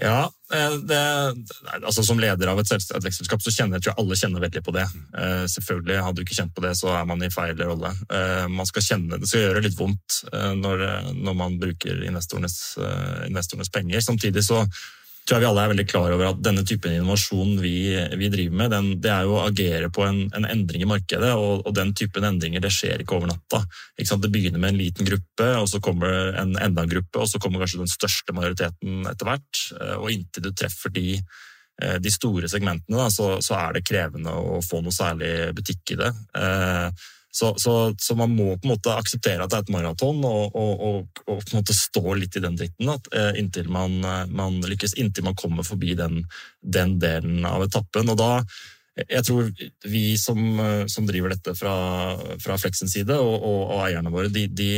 Ja, 0.02 0.32
eh, 0.54 0.76
det, 0.90 1.00
altså 1.84 2.04
Som 2.04 2.20
leder 2.20 2.50
av 2.50 2.60
et, 2.60 2.72
vekstselskap 2.74 3.44
så 3.44 3.54
kjenner 3.54 3.78
jeg 3.78 3.86
tror 3.86 4.00
alle 4.02 4.18
kjenner 4.18 4.42
veldig 4.42 4.64
på 4.66 4.74
det. 4.74 4.86
Uh, 5.14 5.46
selvfølgelig, 5.52 6.00
Hadde 6.02 6.18
du 6.18 6.24
ikke 6.26 6.38
kjent 6.40 6.56
på 6.58 6.64
det, 6.66 6.72
så 6.80 6.90
er 6.96 7.06
man 7.10 7.22
i 7.22 7.30
feil 7.34 7.60
rolle. 7.62 7.94
Uh, 8.10 8.48
man 8.50 8.70
skal 8.70 8.86
kjenne, 8.88 9.20
Det 9.22 9.30
skal 9.30 9.46
gjøre 9.46 9.62
litt 9.68 9.78
vondt 9.78 10.24
når, 10.32 10.84
når, 11.14 11.38
man 11.38 11.60
bruker 11.62 12.02
investorenes, 12.08 12.58
investorenes 13.28 13.70
penger. 13.74 14.02
Samtidig 14.06 14.44
så 14.48 14.64
tror 15.26 15.38
jeg 15.38 15.44
vi 15.44 15.50
alle 15.52 15.64
er 15.64 15.72
veldig 15.72 15.86
klar 15.90 16.14
over 16.16 16.28
at 16.32 16.40
denne 16.44 16.64
typen 16.68 16.96
innovasjon 16.96 17.54
vi, 17.62 17.76
vi 18.18 18.30
driver 18.34 18.58
med, 18.58 18.74
den, 18.74 18.90
det 19.04 19.12
er 19.14 19.28
jo 19.28 19.36
å 19.38 19.44
agere 19.46 19.92
på 19.94 20.04
en, 20.08 20.24
en 20.38 20.48
endring 20.50 20.84
i 20.86 20.90
markedet, 20.90 21.30
og, 21.38 21.62
og, 21.62 21.72
den 21.78 21.94
typen 21.98 22.26
endringer 22.28 22.64
det 22.64 22.74
skjer 22.74 23.04
ikke 23.04 23.20
over 23.20 23.32
natta. 23.32 23.62
Ikke 24.02 24.18
det 24.24 24.32
begynner 24.34 24.62
med 24.62 24.74
en 24.74 24.82
liten 24.82 25.08
gruppe, 25.08 25.48
og 25.62 25.70
så 25.70 25.82
kommer 25.84 26.34
en 26.42 26.56
enda 26.58 26.86
en 26.86 26.92
gruppe, 26.92 27.22
og 27.22 27.30
så 27.30 27.42
kommer 27.42 27.62
kanskje 27.62 27.84
den 27.84 27.94
største 27.94 28.36
majoriteten 28.36 29.08
etter 29.12 29.30
hvert. 29.30 29.64
Eh, 29.78 29.96
og 30.00 30.12
inntil 30.16 30.48
du 30.48 30.52
treffer 30.58 30.94
de, 30.98 31.16
eh, 31.82 31.98
de 32.02 32.14
store 32.14 32.50
segmentene, 32.52 32.98
da, 32.98 33.08
så, 33.14 33.36
så, 33.46 33.58
er 33.62 33.78
det 33.78 33.86
krevende 33.88 34.34
å 34.34 34.60
få 34.66 34.82
noe 34.82 34.96
særlig 34.96 35.52
butikk 35.58 35.96
i 35.96 36.02
det. 36.02 36.12
Eh, 36.42 37.10
så, 37.32 37.54
så, 37.58 37.94
så, 37.98 38.16
man 38.16 38.34
må 38.36 38.58
på 38.58 38.68
en 38.68 38.74
måte 38.74 38.92
akseptere 38.92 39.46
at 39.46 39.54
det 39.54 39.60
er 39.62 39.64
et 39.66 39.74
maraton, 39.74 40.20
og, 40.28 40.52
og, 40.52 40.72
og, 40.84 41.22
og, 41.28 41.40
på 41.40 41.54
en 41.54 41.62
måte 41.62 41.76
stå 41.78 42.16
litt 42.20 42.36
i 42.36 42.44
den 42.44 42.58
dritten 42.60 42.92
at, 42.92 43.08
eh, 43.16 43.32
inntil 43.40 43.72
man, 43.72 43.96
eh, 44.04 44.26
man, 44.28 44.60
lykkes, 44.68 44.98
inntil 45.00 45.30
man 45.30 45.38
kommer 45.40 45.64
forbi 45.68 45.96
den, 45.96 46.26
den, 46.60 46.98
delen 47.00 47.48
av 47.48 47.64
etappen. 47.64 48.12
Og 48.12 48.20
da 48.20 48.34
jeg 49.00 49.24
tror 49.24 49.48
vi 49.88 50.04
som, 50.20 50.42
eh, 50.60 50.84
som 50.92 51.08
driver 51.08 51.32
dette 51.32 51.56
fra, 51.56 51.76
fra 52.44 52.60
Flexens 52.60 52.98
side, 52.98 53.16
og, 53.16 53.72
eierne 53.80 54.12
våre, 54.12 54.32
de, 54.34 54.50
de 54.52 54.72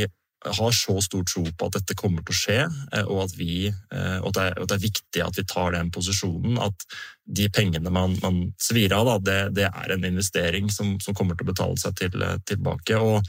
har 0.44 0.72
så 0.76 0.98
stor 1.02 1.24
tro 1.28 1.44
på 1.44 1.68
at 1.68 1.78
dette 1.78 1.96
kommer 1.98 2.24
til 2.24 2.34
å 2.34 2.38
skje, 2.38 2.58
eh, 2.92 3.06
og 3.06 3.24
at, 3.26 3.36
vi, 3.38 3.68
eh, 3.68 4.18
og 4.20 4.34
det, 4.36 4.48
er, 4.50 4.58
og 4.60 4.68
det 4.68 4.76
er 4.76 4.84
viktig 4.86 5.22
at 5.24 5.38
vi 5.38 5.46
tar 5.48 5.76
den 5.76 5.92
posisjonen. 5.94 6.58
At 6.62 6.84
de 7.24 7.48
pengene 7.52 7.92
man, 7.92 8.18
man 8.22 8.42
svir 8.60 8.92
av, 8.96 9.08
da, 9.08 9.16
det, 9.24 9.38
det, 9.60 9.70
er 9.70 9.94
en 9.94 10.04
investering 10.04 10.68
som, 10.72 10.98
som, 11.00 11.16
kommer 11.16 11.38
til 11.38 11.46
å 11.48 11.52
betale 11.52 11.80
seg 11.80 11.96
til, 12.02 12.28
tilbake. 12.44 13.00
og 13.00 13.24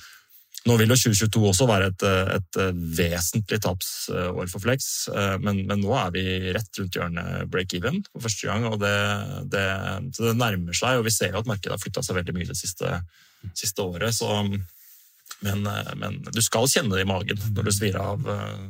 nå 0.65 0.79
vil 0.81 0.89
jo 0.89 0.97
2022 0.97 1.41
også 1.45 1.65
være 1.69 1.91
et, 1.91 2.03
et 2.39 2.57
vesentlig 2.97 3.59
tapsår 3.61 4.47
for 4.49 4.63
Flex, 4.63 4.87
men, 5.43 5.59
men, 5.69 5.83
nå 5.83 5.91
er 5.93 6.09
vi 6.15 6.23
rett 6.55 6.79
rundt 6.79 6.97
hjørnet 6.97 7.51
break-even 7.53 7.99
for 8.07 8.25
første 8.25 8.49
gang. 8.49 8.65
og 8.71 8.79
det, 8.81 8.95
det, 9.53 9.65
det, 10.17 10.33
nærmer 10.33 10.73
seg, 10.73 10.97
og 10.97 11.05
vi 11.05 11.13
ser 11.13 11.35
jo 11.35 11.43
at 11.43 11.51
markedet 11.51 11.75
har 11.75 11.83
flytta 11.83 12.01
seg 12.01 12.17
veldig 12.17 12.33
mye 12.39 12.49
det 12.49 12.57
siste, 12.57 12.97
siste 13.53 13.85
året. 13.85 14.17
så 14.17 14.41
men, 15.43 15.65
eh, 15.67 15.93
men, 15.99 16.21
du 16.31 16.41
skal 16.43 16.67
kjenne 16.71 16.95
det 16.95 17.03
i 17.03 17.09
magen 17.09 17.39
når 17.55 17.67
du 17.67 17.71
svir 17.73 17.97
av 17.99 18.23
uh, 18.25 18.65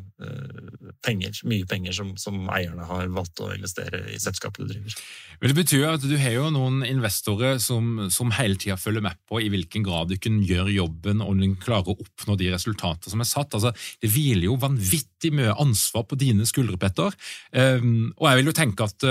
penger, 1.06 1.38
mye 1.48 1.68
penger 1.70 1.96
som, 1.96 2.14
som, 2.20 2.38
eierne 2.52 2.88
har 2.90 3.12
valgt 3.14 3.42
å 3.44 3.52
investere 3.54 4.02
i 4.14 4.20
selskapet 4.22 4.64
du 4.64 4.74
driver. 4.74 4.96
Men 5.42 5.52
Det 5.52 5.58
betyr 5.60 5.86
at 5.92 6.06
du 6.06 6.16
har 6.20 6.38
jo 6.38 6.48
noen 6.54 6.82
investorer 6.88 7.60
som, 7.64 8.08
som 8.14 8.34
hele 8.36 8.58
tida 8.62 8.80
følger 8.82 9.06
med 9.06 9.20
på 9.30 9.42
i 9.44 9.50
hvilken 9.54 9.86
grad 9.86 10.12
du 10.12 10.18
kan 10.22 10.40
gjøre 10.44 10.74
jobben 10.74 11.24
og 11.26 11.38
du 11.40 11.48
klarer 11.62 11.94
å 11.94 12.00
oppnå 12.06 12.38
de 12.40 12.50
resultatene 12.56 13.14
som 13.14 13.24
er 13.24 13.30
satt. 13.30 13.58
Altså, 13.58 13.74
det 14.02 14.12
hviler 14.12 14.50
jo 14.50 14.60
vanvittig 14.62 15.34
mye 15.36 15.54
ansvar 15.62 16.08
på 16.10 16.18
dine 16.20 16.48
skuldre, 16.50 16.80
Petter. 16.82 17.14
Um, 17.52 18.10
og 18.18 18.30
jeg 18.30 18.42
vil 18.42 18.52
jo 18.52 18.58
tenke 18.58 18.90
at 18.90 19.06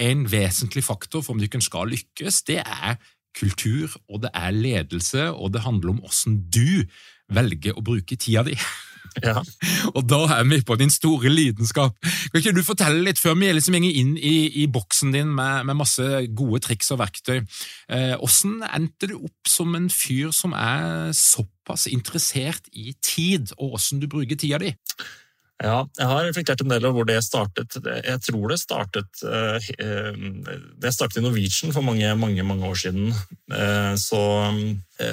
en 0.00 0.22
vesentlig 0.32 0.84
faktor 0.86 1.24
for 1.24 1.34
om 1.34 1.40
du 1.42 1.60
skal 1.64 1.90
lykkes, 1.92 2.44
det 2.48 2.60
er 2.62 3.00
kultur, 3.36 3.96
og 4.10 4.24
det 4.24 4.30
er 4.34 4.54
ledelse, 4.54 5.30
og 5.30 5.52
det 5.54 5.64
handler 5.64 5.94
om 5.94 6.04
åssen 6.06 6.40
du 6.50 6.84
velger 7.30 7.76
å 7.76 7.84
bruke 7.84 8.18
tida 8.18 8.46
di. 8.46 8.56
Ja. 9.24 9.40
og 9.96 10.04
da 10.06 10.20
er 10.36 10.44
vi 10.46 10.60
på 10.62 10.76
din 10.78 10.92
store 10.92 11.32
lidenskap. 11.32 11.96
Kan 12.30 12.38
ikke 12.38 12.52
du 12.54 12.60
fortelle 12.62 13.00
litt, 13.02 13.18
før 13.18 13.34
vi 13.40 13.48
liksom 13.50 13.74
går 13.74 13.96
inn 13.98 14.12
i, 14.14 14.34
i, 14.62 14.66
boksen 14.70 15.10
din 15.10 15.32
med, 15.34 15.66
med, 15.66 15.78
masse 15.80 16.04
gode 16.38 16.60
triks 16.62 16.92
og 16.94 17.00
verktøy, 17.00 17.40
eh, 17.90 18.14
hvordan 18.20 18.60
endte 18.68 19.10
du 19.10 19.16
opp 19.18 19.50
som 19.50 19.74
en 19.74 19.88
fyr 19.90 20.30
som 20.36 20.54
er 20.54 21.10
såpass 21.16 21.88
interessert 21.90 22.70
i 22.70 22.94
tid, 23.02 23.50
og 23.58 23.74
hvordan 23.74 24.04
du 24.04 24.06
bruker 24.14 24.38
tida 24.38 24.62
di? 24.62 24.70
Ja, 25.60 25.82
jeg 25.98 26.08
har 26.08 26.22
reflektert 26.24 26.62
en 26.64 26.70
del 26.72 26.86
over 26.88 27.02
hvor 27.02 27.08
det 27.08 27.18
startet. 27.20 27.74
Jeg 27.84 28.20
tror 28.24 28.48
det 28.48 28.56
startet 28.62 29.22
eh, 29.28 29.66
eh, 29.84 30.20
Det 30.80 30.92
startet 30.94 31.20
i 31.20 31.24
Norwegian 31.24 31.74
for 31.74 31.84
mange 31.84 32.14
mange, 32.16 32.44
mange 32.48 32.64
år 32.64 32.78
siden. 32.80 33.10
Eh, 33.52 33.92
så, 34.00 34.22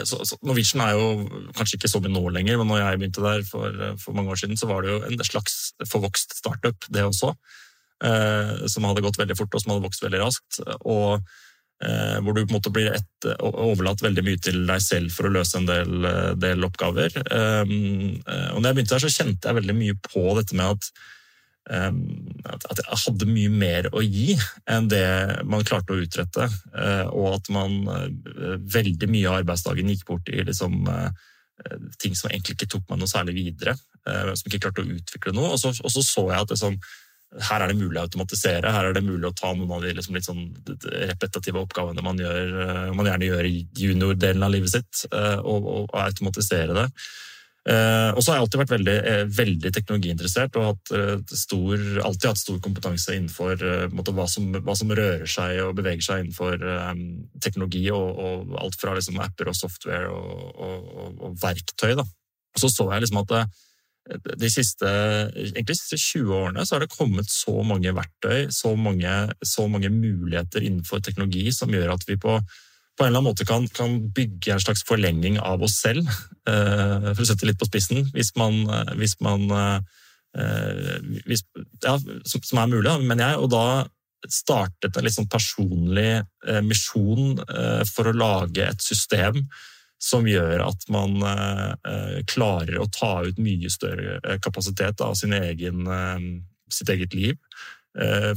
så, 0.07 0.21
så 0.23 0.37
Norwegian 0.47 0.85
er 0.85 0.93
jo 0.95 1.09
kanskje 1.57 1.81
ikke 1.81 1.91
så 1.91 1.99
mye 2.03 2.13
nå 2.15 2.23
lenger, 2.37 2.61
men 2.61 2.71
når 2.71 2.79
jeg 2.79 3.01
begynte 3.01 3.25
der 3.25 3.43
for, 3.49 3.75
for, 3.99 4.15
mange 4.15 4.31
år 4.31 4.39
siden, 4.39 4.59
så 4.59 4.71
var 4.71 4.85
det 4.85 4.93
jo 4.93 5.01
en 5.09 5.25
slags 5.27 5.57
forvokst 5.83 6.39
startup, 6.39 6.87
det 6.87 7.03
også. 7.03 7.33
Som 8.69 8.85
hadde 8.85 9.03
gått 9.03 9.17
veldig 9.19 9.35
fort, 9.39 9.51
og 9.51 9.63
som 9.63 9.73
hadde 9.73 9.87
vokst 9.87 10.03
veldig 10.05 10.19
raskt. 10.21 10.59
Og 10.85 11.25
hvor 11.77 12.33
du 12.33 12.41
på 12.41 12.49
en 12.49 12.57
måte 12.57 12.71
blir 12.73 12.89
et, 12.89 13.27
overlatt 13.43 14.01
veldig 14.01 14.23
mye 14.25 14.39
til 14.41 14.63
deg 14.67 14.81
selv 14.83 15.13
for 15.13 15.27
å 15.27 15.33
løse 15.35 15.59
en 15.59 15.67
del, 15.69 16.07
eh, 16.09 16.31
del 16.39 16.65
oppgaver. 16.65 17.13
Um, 17.29 18.17
og 18.25 18.61
når 18.61 18.69
jeg 18.69 18.77
begynte 18.79 18.95
der, 18.95 19.05
så 19.05 19.13
kjente 19.13 19.49
jeg 19.49 19.59
veldig 19.59 19.77
mye 19.77 19.97
på 20.07 20.23
dette 20.39 20.57
med 20.57 20.73
at, 20.73 20.89
um, 21.69 22.01
at 22.49 22.81
jeg 22.81 23.01
hadde 23.05 23.29
mye 23.29 23.53
mer 23.53 23.89
å 23.93 24.01
gi 24.01 24.37
enn 24.73 24.89
det 24.89 25.05
man 25.45 25.65
klarte 25.67 25.93
å 25.93 26.01
utrette. 26.01 26.49
Uh, 26.73 27.05
og 27.11 27.37
at 27.37 27.51
man 27.53 27.79
uh, 27.85 28.57
veldig 28.57 29.11
mye 29.13 29.29
av 29.29 29.41
arbeidsdagen 29.43 29.93
gikk 29.93 30.07
bort 30.09 30.33
i 30.33 30.41
liksom, 30.49 30.81
uh, 30.89 31.11
ting 32.01 32.17
som 32.17 32.31
egentlig 32.31 32.57
ikke 32.57 32.71
tok 32.73 32.89
meg 32.89 33.01
noe 33.01 33.11
særlig 33.11 33.37
videre. 33.37 33.77
som 34.07 34.45
ikke 34.47 34.59
klarte 34.63 34.83
å 34.85 34.87
utvikle 34.87 35.33
noe. 35.35 35.49
Og 35.51 35.59
så 35.59 35.73
og 35.83 35.91
så, 35.91 36.01
så 36.05 36.21
jeg 36.29 36.39
at 36.39 36.51
det 36.53 36.57
sånn 36.61 36.77
her 37.35 37.63
er 37.63 37.71
det 37.71 37.77
mulig 37.77 37.99
å 37.99 38.05
automatisere, 38.05 38.71
her 38.71 38.87
er 38.87 38.95
det 38.95 39.03
mulig 39.03 39.27
å 39.27 39.35
ta 39.35 39.51
noen 39.51 39.73
av 39.75 39.83
de 39.83 39.91
liksom 39.97 40.15
litt 40.15 40.27
sånn 40.27 40.45
repetitive 41.09 41.59
oppgavene 41.59 42.03
man, 42.05 42.19
gjør, 42.21 42.53
eh, 42.63 42.83
man 42.95 43.09
gjerne 43.09 43.27
gjør 43.27 43.49
i 43.49 43.55
junior-delen 43.77 44.45
av 44.47 44.53
livet 44.53 44.71
sitt, 44.71 45.03
eh, 45.11 45.39
og, 45.43 45.67
og, 45.67 45.97
automatisere 45.97 46.77
det. 46.77 46.85
Eh, 47.67 48.13
og 48.13 48.21
så 48.23 48.31
har 48.31 48.37
jeg 48.37 48.45
alltid 48.45 48.61
vært 48.61 48.73
veldig, 48.77 48.97
veldig 49.35 49.71
teknologiinteressert 49.75 50.55
og 50.55 50.69
hatt 50.69 50.91
stor, 51.35 51.83
alltid 52.07 52.29
hatt 52.29 52.39
stor 52.39 52.61
kompetanse 52.63 53.17
innenfor 53.17 53.65
måte, 53.91 54.15
hva, 54.15 54.29
som, 54.31 54.47
hva, 54.55 54.77
som, 54.79 54.95
rører 54.95 55.27
seg 55.27 55.59
og 55.65 55.75
beveger 55.75 56.05
seg 56.05 56.23
innenfor 56.23 56.63
um, 56.63 57.03
teknologi, 57.43 57.83
og, 57.91 58.07
og, 58.23 58.55
alt 58.63 58.79
fra 58.79 58.95
liksom, 58.95 59.19
apper 59.19 59.51
og 59.51 59.59
software 59.59 60.07
og, 60.15 61.19
og 61.19 61.35
verktøy. 61.43 61.91
Da. 61.99 62.07
Og 62.07 62.63
så 62.63 62.71
så 62.71 62.87
jeg 62.93 63.03
liksom 63.03 63.25
at 63.25 63.35
de 64.15 64.49
siste, 64.51 64.87
egentlig 65.35 65.73
de 65.73 65.77
siste 65.77 65.99
20 65.99 66.35
årene 66.37 66.65
så 66.65 66.75
har 66.75 66.85
det 66.85 66.93
kommet 66.93 67.29
så 67.31 67.59
mange 67.67 67.91
verktøy, 67.95 68.47
så 68.53 68.73
mange, 68.79 69.13
så 69.43 69.67
mange 69.71 69.91
muligheter 69.93 70.63
innenfor 70.63 71.01
teknologi 71.03 71.49
som 71.55 71.73
gjør 71.73 71.95
at 71.95 72.05
vi 72.07 72.17
på, 72.21 72.37
på 72.37 73.03
en 73.03 73.09
eller 73.09 73.19
annen 73.19 73.29
måte 73.29 73.47
kan, 73.47 73.67
kan, 73.75 73.99
bygge 74.15 74.55
en 74.55 74.63
slags 74.63 74.85
forlenging 74.87 75.39
av 75.43 75.63
oss 75.65 75.79
selv, 75.83 76.07
eh, 76.49 77.11
for 77.11 77.23
å 77.25 77.29
sette 77.29 77.49
litt 77.49 77.59
på 77.59 77.69
spissen, 77.69 78.07
hvis 78.15 78.33
man, 78.39 78.63
hvis 78.97 79.17
man 79.23 79.47
eh, 79.53 80.97
hvis, 81.27 81.43
ja, 81.83 81.97
som, 81.97 82.63
er 82.63 82.71
mulig, 82.71 82.97
mener 83.03 83.31
jeg. 83.31 83.41
Og 83.43 83.51
da 83.53 83.67
startet 84.33 84.97
en 84.97 85.05
litt 85.05 85.15
sånn 85.15 85.29
personlig 85.31 86.11
eh, 86.19 86.61
misjon 86.65 87.37
for 87.91 88.09
å 88.09 88.15
lage 88.17 88.65
et 88.65 88.83
system 88.83 89.43
som 89.97 90.27
gjør 90.29 90.61
at 90.67 90.85
man 90.93 91.17
eh, 91.25 91.71
eh, 91.89 92.19
klarer 92.29 92.77
å 92.81 92.89
ta 92.93 93.23
ut 93.25 93.39
mye 93.41 93.69
større 93.73 94.19
eh, 94.21 94.37
kapasitet 94.43 95.01
av 95.01 95.17
egen, 95.17 95.89
sitt 96.69 96.89
eget 96.89 97.13
liv. 97.13 97.35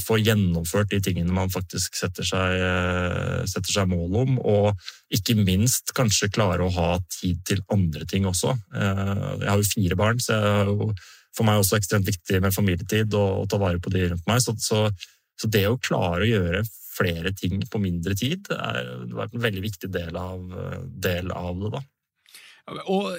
få 0.01 0.17
gjennomført 0.17 0.89
de 0.89 1.01
tingene 1.05 1.35
man 1.37 1.51
faktisk 1.53 1.95
setter 1.99 2.25
seg, 2.25 2.55
setter 3.45 3.73
seg 3.75 3.91
mål 3.91 4.15
om, 4.23 4.39
og 4.39 4.79
ikke 5.13 5.35
minst 5.37 5.93
kanskje 5.93 6.31
klare 6.33 6.65
å 6.65 6.73
ha 6.73 6.95
tid 7.13 7.43
til 7.45 7.61
andre 7.69 8.07
ting 8.09 8.25
også. 8.25 8.55
Jeg 8.73 9.51
har 9.51 9.61
jo 9.61 9.69
fire 9.75 9.99
barn, 10.01 10.23
så 10.23 10.33
jeg 10.33 10.55
har 10.55 10.71
jo 10.71 10.89
for 11.37 11.45
meg 11.45 11.61
også 11.61 11.77
ekstremt 11.77 12.09
viktig 12.09 12.41
med 12.41 12.55
familietid 12.55 13.13
og, 13.15 13.49
ta 13.51 13.61
vare 13.61 13.83
på 13.83 13.93
de 13.93 14.07
rundt 14.09 14.27
meg. 14.31 14.41
Så, 14.41 14.57
så, 14.63 14.87
så, 15.37 15.51
det 15.51 15.67
å 15.69 15.79
klare 15.83 16.25
å 16.25 16.31
gjøre 16.31 16.65
flere 16.91 17.33
ting 17.37 17.63
på 17.71 17.81
mindre 17.83 18.17
tid 18.19 18.51
er, 18.55 18.83
vært 19.15 19.37
en 19.37 19.45
veldig 19.45 19.65
viktig 19.65 19.91
del 19.95 20.17
av, 20.19 20.45
del 21.07 21.33
av 21.35 21.57
det. 21.61 21.73
da. 21.77 21.83
Og 22.91 23.19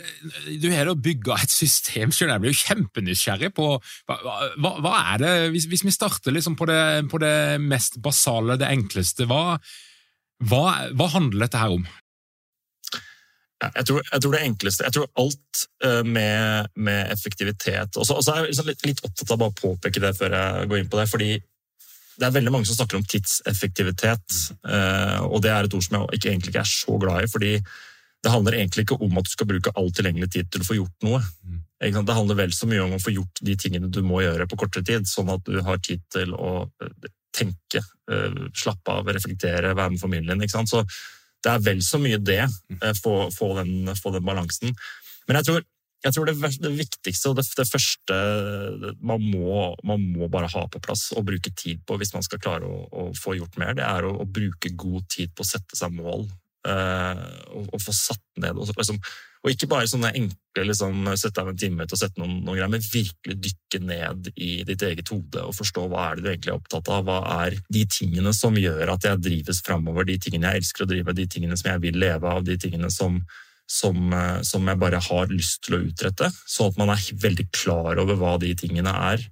Du 0.61 0.69
har 0.71 0.87
da 0.87 0.95
bygga 0.95 1.37
et 1.43 1.53
system 1.53 2.11
selv. 2.15 2.31
Jeg 2.31 2.43
blir 2.43 2.53
jo 2.53 2.61
kjempenysgjerrig 2.61 3.51
på 3.57 3.67
hva, 3.77 4.17
hva, 4.57 4.75
hva 4.83 4.93
er 5.13 5.23
det, 5.23 5.31
hvis, 5.55 5.67
hvis, 5.71 5.85
vi 5.87 5.95
starter 5.95 6.35
liksom 6.35 6.57
på, 6.59 6.67
det, 6.69 6.81
på, 7.11 7.19
det, 7.21 7.33
mest 7.63 7.99
basale, 8.03 8.59
det 8.59 8.69
enkleste, 8.71 9.27
hva, 9.29 9.57
hva, 10.47 10.63
hva 10.95 11.09
handler 11.15 11.45
dette 11.45 11.61
her 11.61 11.79
om? 11.79 11.89
Jeg 13.61 13.85
tror, 13.85 14.01
jeg 14.01 14.21
tror, 14.23 14.31
det 14.33 14.39
enkleste 14.41 14.85
Jeg 14.87 14.93
tror 14.95 15.09
alt 15.21 15.59
eh, 15.85 15.99
med, 16.01 16.71
med 16.81 17.11
effektivitet 17.13 17.99
Og 18.01 18.07
så 18.07 18.15
er 18.17 18.39
jeg 18.39 18.55
liksom 18.55 18.71
litt, 18.71 18.85
litt, 18.89 19.03
opptatt 19.05 19.33
av 19.35 19.43
å 19.45 19.51
påpeke 19.53 20.01
det 20.01 20.15
før 20.17 20.33
jeg 20.33 20.71
går 20.71 20.81
inn 20.81 20.89
på 20.89 20.97
det. 20.97 21.05
fordi 21.11 21.35
det 22.21 22.27
er 22.27 22.35
veldig 22.35 22.51
mange 22.53 22.69
som 22.69 22.77
snakker 22.77 22.99
om 22.99 23.05
tidseffektivitet, 23.09 24.35
eh, 24.69 25.21
og 25.25 25.41
det 25.41 25.49
er 25.49 25.65
et 25.65 25.73
ord 25.73 25.85
som 25.85 25.97
jeg 25.97 26.19
ikke, 26.19 26.29
egentlig 26.29 26.53
ikke 26.53 26.61
er 26.61 26.69
så 26.69 26.97
glad 27.01 27.23
i. 27.25 27.31
fordi 27.31 27.53
det 28.21 28.29
handler 28.29 28.53
egentlig 28.53 28.83
ikke 28.85 28.99
om 29.01 29.17
at 29.17 29.25
du 29.25 29.31
skal 29.33 29.47
bruke 29.49 29.71
all 29.79 29.89
tilgjengelig 29.97 30.29
tid 30.35 30.49
til 30.53 30.61
å 30.61 30.67
få 30.67 30.77
gjort 30.77 31.07
noe. 31.07 31.21
Mm. 31.41 31.61
Det 32.05 32.13
handler 32.13 32.37
vel 32.37 32.51
så 32.53 32.69
mye 32.69 32.83
om 32.83 32.93
å 32.93 33.01
få 33.01 33.15
gjort 33.15 33.41
de 33.41 33.55
tingene 33.57 33.89
du 33.89 34.03
må 34.05 34.21
gjøre 34.21 34.45
på 34.45 34.59
kortere 34.61 34.85
tid, 34.85 35.09
sånn 35.09 35.31
at 35.33 35.41
du 35.47 35.57
har 35.65 35.81
tid 35.81 36.03
til 36.13 36.35
å 36.37 36.51
eh, 36.83 37.09
tenke, 37.33 37.81
eh, 37.81 38.37
slappe 38.53 38.93
av, 38.93 39.09
reflektere, 39.09 39.73
være 39.73 39.95
med 39.95 40.03
familien. 40.03 40.45
Så 40.69 40.83
det 41.41 41.49
er 41.55 41.65
vel 41.65 41.81
så 41.81 41.97
mye 42.03 42.21
det, 42.21 42.43
mm. 42.45 42.83
få, 43.01 43.15
få, 43.33 43.55
den, 43.57 43.89
få 43.97 44.13
den, 44.13 44.27
balansen. 44.27 44.77
Men 45.25 45.41
jeg 45.41 45.49
tror, 45.49 45.65
jeg 46.01 46.15
tror 46.15 46.25
det, 46.25 46.35
det, 46.63 46.71
viktigste 46.73 47.29
og 47.29 47.37
det, 47.37 47.45
det 47.57 47.67
første 47.69 48.19
man 49.05 49.21
må, 49.21 49.71
man 49.85 50.01
må, 50.15 50.29
bare 50.33 50.49
ha 50.49 50.63
på 50.71 50.81
plass 50.81 51.11
og 51.13 51.27
bruke 51.29 51.53
tid 51.53 51.83
på 51.85 51.97
hvis 52.01 52.15
man 52.15 52.25
skal 52.25 52.41
klare 52.41 52.65
å, 52.65 52.85
å 52.89 53.03
få 53.17 53.35
gjort 53.37 53.59
mer, 53.61 53.75
det 53.77 53.85
er 53.85 54.07
å, 54.09 54.15
å, 54.23 54.25
bruke 54.25 54.73
god 54.73 55.05
tid 55.13 55.35
på 55.35 55.45
å 55.45 55.51
sette 55.53 55.77
seg 55.77 55.93
mål 55.97 56.27
Uh, 56.61 57.17
og, 57.57 57.71
og, 57.73 57.79
få 57.81 57.89
satt 57.89 58.21
ned. 58.37 58.53
Og, 58.53 58.69
liksom, 58.77 58.99
og 59.41 59.49
ikke 59.49 59.65
bare 59.71 59.89
sånne 59.89 60.11
enkle 60.13 60.65
liksom, 60.67 61.07
sette 61.17 61.41
av 61.41 61.49
en 61.49 61.57
time 61.57 61.87
til 61.89 61.97
å 61.97 61.99
sette 62.03 62.21
noen, 62.21 62.35
noen, 62.43 62.59
greier, 62.59 62.69
men 62.69 62.83
virkelig 62.85 63.37
dykke 63.47 63.79
ned 63.81 64.29
i 64.35 64.51
ditt 64.67 64.85
eget 64.85 65.09
hode 65.09 65.41
og 65.41 65.55
forstå 65.57 65.87
hva 65.89 66.03
er 66.11 66.19
det 66.19 66.21
du 66.21 66.29
egentlig 66.29 66.53
er 66.53 66.59
opptatt 66.59 66.91
av. 66.93 67.07
Hva 67.07 67.17
er 67.47 67.57
de 67.65 67.81
tingene 67.89 68.33
som 68.37 68.59
gjør 68.61 68.93
at 68.93 69.07
jeg 69.09 69.23
drives 69.25 69.63
framover, 69.65 70.05
de 70.05 70.19
tingene 70.21 70.51
jeg 70.51 70.61
elsker 70.61 70.85
å 70.85 70.91
drive, 70.91 71.17
de 71.17 71.25
tingene 71.33 71.57
som 71.57 71.71
jeg 71.71 71.83
vil 71.87 71.97
leve 72.03 72.35
av, 72.35 72.45
de 72.45 72.59
tingene 72.61 72.93
som, 72.93 73.17
som, 73.71 74.13
eh, 74.13 74.41
som 74.47 74.67
jeg 74.67 74.79
bare 74.81 74.99
har 75.01 75.31
lyst 75.31 75.63
til 75.67 75.77
å 75.77 75.83
utrette. 75.85 76.31
Sånn 76.49 76.73
at 76.73 76.81
man 76.81 76.91
er 76.93 77.05
veldig 77.25 77.47
klar 77.55 78.01
over 78.01 78.19
hva 78.19 78.37
de 78.41 78.51
tingene 78.59 78.91
er. 79.11 79.23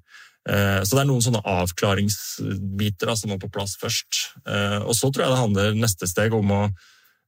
Eh, 0.50 0.79
så 0.84 0.96
det 0.96 1.03
er 1.03 1.10
noen 1.10 1.25
sånne 1.25 1.43
avklaringsbiter 1.43 3.12
da, 3.12 3.17
som 3.19 3.34
må 3.34 3.39
på 3.41 3.51
plass 3.51 3.75
først. 3.81 4.24
Og 4.88 4.96
så 4.96 5.12
tror 5.12 5.25
jeg 5.25 5.34
det 5.34 5.43
handler 5.43 5.84
neste 5.84 6.08
steg 6.10 6.34
om 6.38 6.55
å 6.55 6.63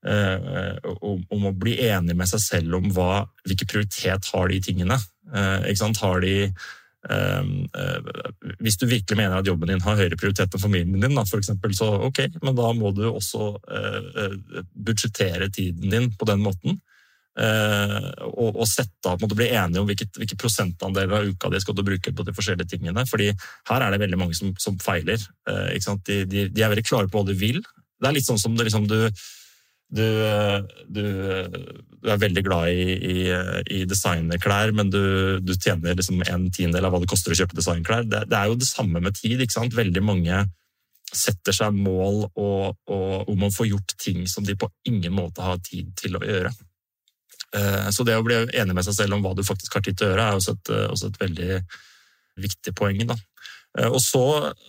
Eh, 0.02 0.78
om, 1.06 1.44
å 1.46 1.52
bli 1.54 1.76
enig 1.86 2.16
med 2.18 2.30
seg 2.30 2.42
selv 2.42 2.80
om 2.80 2.88
hva, 2.96 3.22
hvilken 3.46 3.70
prioritet 3.70 4.30
har 4.34 4.48
de 4.50 4.62
tingene. 4.66 4.98
Eh, 5.30 5.84
har 6.02 6.24
de 6.24 6.36
eh, 6.50 7.52
hvis 8.66 8.80
du 8.82 8.88
virkelig 8.90 9.20
mener 9.20 9.38
at 9.38 9.46
jobben 9.46 9.70
din 9.70 9.84
har 9.86 10.00
høyere 10.00 10.18
prioritet 10.18 10.58
enn 10.58 10.64
familien 10.64 11.06
din, 11.06 11.22
for 11.30 11.38
eksempel, 11.38 11.76
så 11.78 11.92
ok, 12.10 12.24
men 12.42 12.58
da 12.58 12.72
må 12.74 12.92
du 12.98 13.06
også 13.12 13.54
budsjettere 14.74 15.52
tiden 15.54 15.94
din 15.94 16.10
på 16.18 16.26
den 16.30 16.42
måten. 16.42 16.82
Og, 17.32 18.58
og 18.60 18.66
sette 18.68 19.08
av, 19.08 19.22
måtte 19.22 19.38
bli 19.40 19.48
enige 19.56 19.80
om 19.80 19.88
hvilke, 19.88 20.10
hvilke 20.18 20.36
prosentandeler 20.40 21.22
av 21.22 21.30
uka 21.32 21.52
de 21.54 21.62
skal 21.64 21.78
du 21.78 21.84
bruke 21.88 22.12
på 22.12 22.26
de 22.28 22.34
forskjellige 22.36 22.74
tingene. 22.74 23.06
fordi 23.08 23.30
her 23.70 23.86
er 23.86 23.94
det 23.94 24.02
veldig 24.02 24.20
mange 24.20 24.36
som, 24.36 24.52
som 24.60 24.80
feiler. 24.84 25.22
De, 25.48 26.24
de, 26.28 26.50
de, 26.52 26.64
er 26.64 26.74
veldig 26.74 26.88
klare 26.88 27.08
på 27.08 27.22
hva 27.22 27.30
de 27.30 27.38
vil. 27.40 27.62
Det 28.02 28.10
er 28.10 28.18
litt 28.18 28.28
sånn 28.28 28.42
som 28.42 28.58
det, 28.58 28.68
liksom, 28.68 28.90
du 28.92 29.08
du, 29.92 30.08
du, 30.88 31.04
du, 32.00 32.10
er 32.10 32.20
veldig 32.22 32.44
glad 32.48 32.70
i, 32.72 32.94
i, 32.96 33.16
i 33.76 33.82
designerklær, 33.90 34.72
men 34.76 34.88
du 34.88 35.52
tjener 35.58 35.98
liksom 36.00 36.24
en 36.24 36.48
tiendedel 36.48 36.88
av 36.88 36.96
hva 36.96 37.02
det 37.04 37.12
koster 37.12 37.36
å 37.36 37.40
kjøpe 37.42 37.58
designklær. 37.60 38.08
Det, 38.08 38.24
det, 38.32 38.38
er 38.40 38.48
jo 38.48 38.60
det 38.60 38.70
samme 38.70 39.04
med 39.04 39.18
tid. 39.20 39.42
ikke 39.42 39.58
sant? 39.58 39.76
Veldig 39.76 40.04
mange 40.08 40.46
setter 41.12 41.56
seg 41.56 41.76
mål 41.76 42.24
og, 42.30 42.78
og, 42.88 43.32
om 43.32 43.44
å 43.44 43.52
få 43.52 43.68
gjort 43.68 43.98
ting 44.00 44.24
som 44.32 44.48
de 44.48 44.56
på 44.56 44.70
ingen 44.88 45.12
måte 45.18 45.44
har 45.44 45.60
tid 45.66 45.92
til 46.00 46.16
å 46.16 46.24
gjøre. 46.24 46.54
Eh, 47.58 47.90
så 47.92 48.06
det 48.08 48.18
å 48.18 48.26
bli 48.26 48.44
enig 48.48 48.78
med 48.78 48.88
seg 48.88 48.98
selv 49.00 49.18
om 49.18 49.26
hva 49.26 49.36
du 49.38 49.44
faktisk 49.48 49.76
har 49.78 49.86
tid 49.86 50.00
til 50.00 50.08
å 50.08 50.14
gjøre, 50.14 50.28
er 50.30 50.40
også 50.40 50.56
et, 50.58 50.74
også 50.94 51.12
et 51.12 51.22
veldig 51.26 51.60
viktig 52.42 52.76
poeng. 52.78 53.04
da. 53.10 53.18
Eh, 53.80 53.88
og 53.88 54.02
så, 54.04 54.24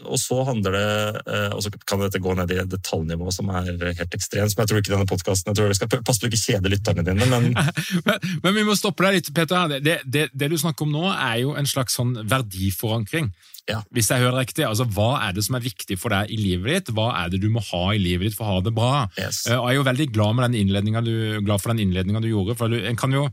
og 0.07 0.19
så, 0.21 0.37
handler 0.47 0.77
det 0.77 1.23
eh, 1.27 1.49
Og 1.57 1.65
så 1.65 1.73
kan 1.91 1.99
dette 2.05 2.21
gå 2.23 2.37
ned 2.39 2.53
i 2.55 2.61
detaljnivå 2.71 3.33
som 3.35 3.49
er 3.51 3.73
helt 3.99 4.15
ekstremt. 4.15 4.53
som 4.53 4.63
Jeg 4.63 4.71
tror 4.71 4.79
ikke 4.79 4.95
denne 4.95 5.11
podcasten, 5.11 5.51
jeg 5.51 5.59
tror 5.59 5.73
vi 5.73 5.79
skal 5.81 6.05
passe 6.07 6.23
på 6.23 6.31
ikke 6.31 6.43
kjede 6.43 6.71
lytterne 6.71 7.07
dine, 7.07 7.27
men... 7.27 7.51
men, 8.07 8.29
men 8.45 8.55
vi 8.55 8.67
må 8.69 8.77
stoppe 8.79 9.07
deg 9.07 9.19
litt, 9.19 9.33
Peter. 9.35 9.75
Det, 9.83 9.99
det, 10.07 10.29
det, 10.31 10.51
du 10.53 10.59
snakker 10.61 10.87
om 10.87 10.95
nå, 10.95 11.09
er 11.11 11.41
jo 11.43 11.57
en 11.59 11.67
slags 11.67 11.99
sånn 11.99 12.15
verdiforankring. 12.31 13.33
Ja. 13.71 13.79
Hvis 13.95 14.11
jeg 14.11 14.19
hører 14.25 14.41
riktig, 14.43 14.65
altså 14.67 14.87
Hva 14.91 15.21
er 15.29 15.37
det 15.37 15.45
som 15.47 15.55
er 15.55 15.63
viktig 15.63 15.95
for 16.01 16.11
deg 16.15 16.33
i 16.35 16.39
livet 16.41 16.73
ditt? 16.73 16.95
Hva 16.97 17.13
er 17.21 17.31
det 17.31 17.39
du 17.45 17.49
må 17.53 17.63
ha 17.63 17.83
i 17.95 18.01
livet 18.03 18.27
ditt 18.27 18.39
for 18.39 18.49
å 18.49 18.57
ha 18.57 18.65
det 18.67 18.75
bra? 18.75 19.07
Yes. 19.15 19.45
Eh, 19.47 19.55
og 19.55 19.69
Jeg 19.69 19.77
er 19.77 19.79
jo 19.79 19.89
veldig 19.91 20.07
glad, 20.15 20.39
med 20.39 20.51
den 20.51 21.05
du, 21.07 21.15
glad 21.47 21.63
for 21.63 21.73
den 21.73 21.85
innledninga 21.85 22.23
du 22.25 22.31
gjorde. 22.33 22.57
for 22.59 22.73
du, 22.73 22.81
en 22.83 22.99
kan 22.99 23.15
jo 23.15 23.29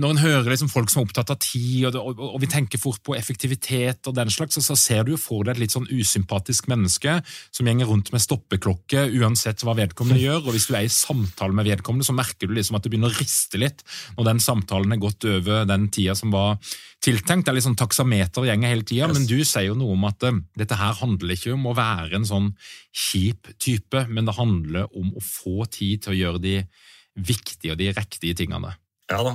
når 0.00 0.14
en 0.14 0.20
hører 0.22 0.48
liksom 0.52 0.70
folk 0.72 0.90
som 0.90 1.02
er 1.02 1.08
opptatt 1.08 1.32
av 1.34 1.38
tid, 1.42 1.84
og, 1.90 1.98
og, 2.00 2.20
og, 2.30 2.38
vi 2.40 2.48
tenker 2.50 2.80
fort 2.80 3.02
på 3.04 3.16
effektivitet, 3.18 4.06
og 4.08 4.16
den 4.16 4.32
slags, 4.32 4.56
så, 4.56 4.62
så 4.64 4.76
ser 4.78 5.04
du 5.04 5.14
jo 5.14 5.20
for 5.20 5.44
deg 5.44 5.56
et 5.56 5.64
litt 5.64 5.74
sånn 5.74 5.88
usympatisk 5.90 6.68
menneske 6.72 7.18
som 7.26 7.68
gjenger 7.68 7.90
rundt 7.90 8.12
med 8.14 8.24
stoppeklokke 8.24 9.06
uansett 9.20 9.64
hva 9.66 9.76
vedkommende 9.78 10.22
gjør. 10.26 10.46
og 10.46 10.56
Hvis 10.56 10.68
du 10.70 10.74
er 10.78 10.88
i 10.88 10.92
samtale 10.92 11.56
med 11.56 11.68
vedkommende, 11.68 12.06
så 12.06 12.16
merker 12.16 12.48
du 12.48 12.56
liksom 12.56 12.78
at 12.78 12.86
det 12.86 12.94
begynner 12.94 13.12
å 13.12 13.18
riste 13.18 13.60
litt 13.60 13.84
når 14.16 14.30
den 14.30 14.42
samtalen 14.44 14.96
er 14.96 15.02
gått 15.02 15.28
over 15.28 15.68
den 15.68 15.88
tida 15.92 16.16
som 16.18 16.32
var 16.34 16.56
tiltenkt. 17.04 17.44
Det 17.44 17.52
er 17.52 17.58
litt 17.58 17.66
sånn 17.66 17.78
taksameter 17.78 18.48
gjenger 18.48 18.72
hele 18.72 18.86
tida, 18.88 19.10
yes. 19.10 19.18
men 19.18 19.28
du 19.28 19.36
sier 19.44 19.68
jo 19.68 19.76
noe 19.78 19.96
om 19.96 20.08
at 20.08 20.24
uh, 20.24 20.40
dette 20.56 20.78
her 20.80 20.96
handler 21.02 21.36
ikke 21.36 21.52
om 21.56 21.68
å 21.68 21.76
være 21.76 22.20
en 22.20 22.28
sånn 22.28 22.48
kjip 22.94 23.52
type, 23.60 24.06
men 24.08 24.28
det 24.28 24.38
handler 24.38 24.88
om 24.96 25.12
å 25.12 25.24
få 25.24 25.68
tid 25.68 26.06
til 26.06 26.14
å 26.14 26.18
gjøre 26.22 26.42
de 26.44 26.56
viktige 27.14 27.74
og 27.74 27.78
de 27.82 27.92
riktige 27.94 28.36
tingene. 28.38 28.72
Ja 29.12 29.18
da. 29.20 29.34